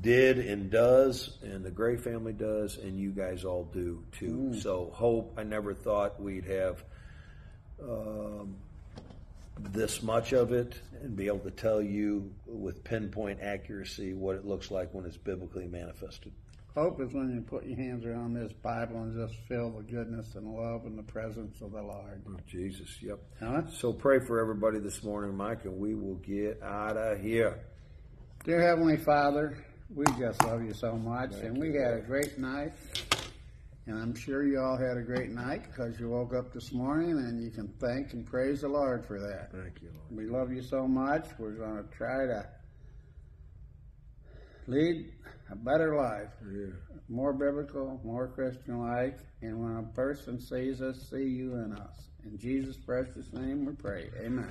did 0.00 0.38
and 0.38 0.70
does, 0.70 1.38
and 1.42 1.64
the 1.64 1.70
Gray 1.70 1.96
family 1.96 2.32
does, 2.32 2.76
and 2.76 2.98
you 2.98 3.10
guys 3.10 3.44
all 3.44 3.64
do 3.72 4.02
too. 4.12 4.50
Mm. 4.52 4.62
So 4.62 4.90
hope. 4.92 5.34
I 5.36 5.44
never 5.44 5.74
thought 5.74 6.20
we'd 6.20 6.44
have 6.44 6.82
um, 7.82 8.56
this 9.58 10.02
much 10.02 10.32
of 10.32 10.52
it 10.52 10.74
and 11.02 11.16
be 11.16 11.26
able 11.28 11.38
to 11.40 11.50
tell 11.50 11.80
you 11.80 12.32
with 12.46 12.82
pinpoint 12.84 13.40
accuracy 13.40 14.14
what 14.14 14.36
it 14.36 14.44
looks 14.44 14.70
like 14.70 14.92
when 14.92 15.04
it's 15.04 15.16
biblically 15.16 15.66
manifested. 15.66 16.32
Hope 16.76 17.00
is 17.00 17.10
when 17.14 17.34
you 17.34 17.40
put 17.40 17.64
your 17.64 17.78
hands 17.78 18.04
around 18.04 18.34
this 18.34 18.52
Bible 18.62 18.98
and 18.98 19.16
just 19.16 19.40
feel 19.48 19.70
the 19.70 19.82
goodness 19.82 20.34
and 20.34 20.46
love 20.46 20.84
and 20.84 20.98
the 20.98 21.02
presence 21.02 21.62
of 21.62 21.72
the 21.72 21.80
Lord. 21.80 22.22
Oh, 22.28 22.36
Jesus, 22.46 22.98
yep. 23.00 23.18
Huh? 23.40 23.62
So 23.78 23.94
pray 23.94 24.18
for 24.26 24.42
everybody 24.42 24.78
this 24.80 25.02
morning, 25.02 25.34
Mike, 25.34 25.64
and 25.64 25.78
we 25.78 25.94
will 25.94 26.16
get 26.16 26.62
out 26.62 26.98
of 26.98 27.18
here. 27.22 27.60
Dear 28.44 28.60
Heavenly 28.60 28.98
Father, 28.98 29.56
we 29.88 30.04
just 30.18 30.44
love 30.44 30.62
you 30.62 30.74
so 30.74 30.92
much, 30.96 31.32
and 31.36 31.56
we 31.56 31.68
had 31.68 31.94
a 31.94 32.02
great 32.06 32.38
night. 32.38 32.74
And 33.86 33.98
I'm 33.98 34.14
sure 34.14 34.44
you 34.46 34.60
all 34.60 34.76
had 34.76 34.98
a 34.98 35.02
great 35.02 35.30
night 35.30 35.62
because 35.62 35.98
you 35.98 36.10
woke 36.10 36.34
up 36.34 36.52
this 36.52 36.72
morning 36.72 37.12
and 37.12 37.42
you 37.42 37.50
can 37.52 37.68
thank 37.80 38.12
and 38.12 38.26
praise 38.26 38.60
the 38.60 38.68
Lord 38.68 39.06
for 39.06 39.18
that. 39.18 39.50
Thank 39.50 39.80
you, 39.80 39.88
Lord. 39.94 40.10
We 40.10 40.26
love 40.26 40.52
you 40.52 40.60
so 40.60 40.86
much. 40.86 41.26
We're 41.38 41.52
going 41.52 41.82
to 41.82 41.96
try 41.96 42.26
to 42.26 42.46
lead 44.66 45.12
a 45.50 45.56
better 45.56 45.96
life, 45.96 46.30
Yeah. 46.50 46.72
more 47.08 47.32
biblical, 47.32 48.00
more 48.04 48.28
Christian 48.28 48.78
like. 48.80 49.18
And 49.42 49.60
when 49.60 49.76
a 49.76 49.82
person 49.94 50.40
sees 50.40 50.82
us, 50.82 51.08
see 51.10 51.24
you 51.24 51.54
in 51.56 51.72
us. 51.72 52.08
In 52.24 52.36
Jesus' 52.38 52.76
precious 52.76 53.32
name 53.32 53.64
we 53.66 53.72
pray. 53.74 54.10
Amen. 54.20 54.48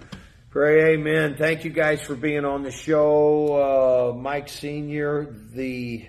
Pray 0.50 0.94
amen. 0.94 1.36
Thank 1.38 1.66
you 1.66 1.72
guys 1.72 2.02
for 2.02 2.16
being 2.16 2.46
on 2.46 2.64
the 2.64 2.72
show. 2.72 4.14
Uh, 4.14 4.18
Mike 4.18 4.48
Sr., 4.48 5.26
the 5.54 6.08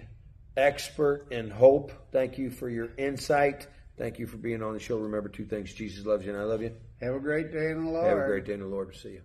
expert 0.57 1.27
in 1.33 1.51
hope. 1.51 1.93
Thank 2.13 2.39
you 2.39 2.51
for 2.51 2.69
your 2.69 2.91
insight. 2.97 3.67
Thank 3.99 4.19
you 4.21 4.27
for 4.29 4.37
being 4.37 4.63
on 4.63 4.75
the 4.75 4.79
show. 4.79 4.99
Remember 4.99 5.29
two 5.29 5.47
things 5.47 5.73
Jesus 5.75 6.07
loves 6.07 6.25
you 6.25 6.33
and 6.33 6.41
I 6.41 6.45
love 6.45 6.63
you. 6.63 6.71
Have 7.01 7.15
a 7.15 7.21
great 7.21 7.51
day 7.51 7.71
in 7.71 7.85
the 7.87 7.91
Lord. 7.91 8.07
Have 8.07 8.19
a 8.19 8.27
great 8.27 8.45
day 8.45 8.53
in 8.53 8.61
the 8.61 8.67
Lord. 8.67 8.95
See 8.95 9.11
you. 9.11 9.23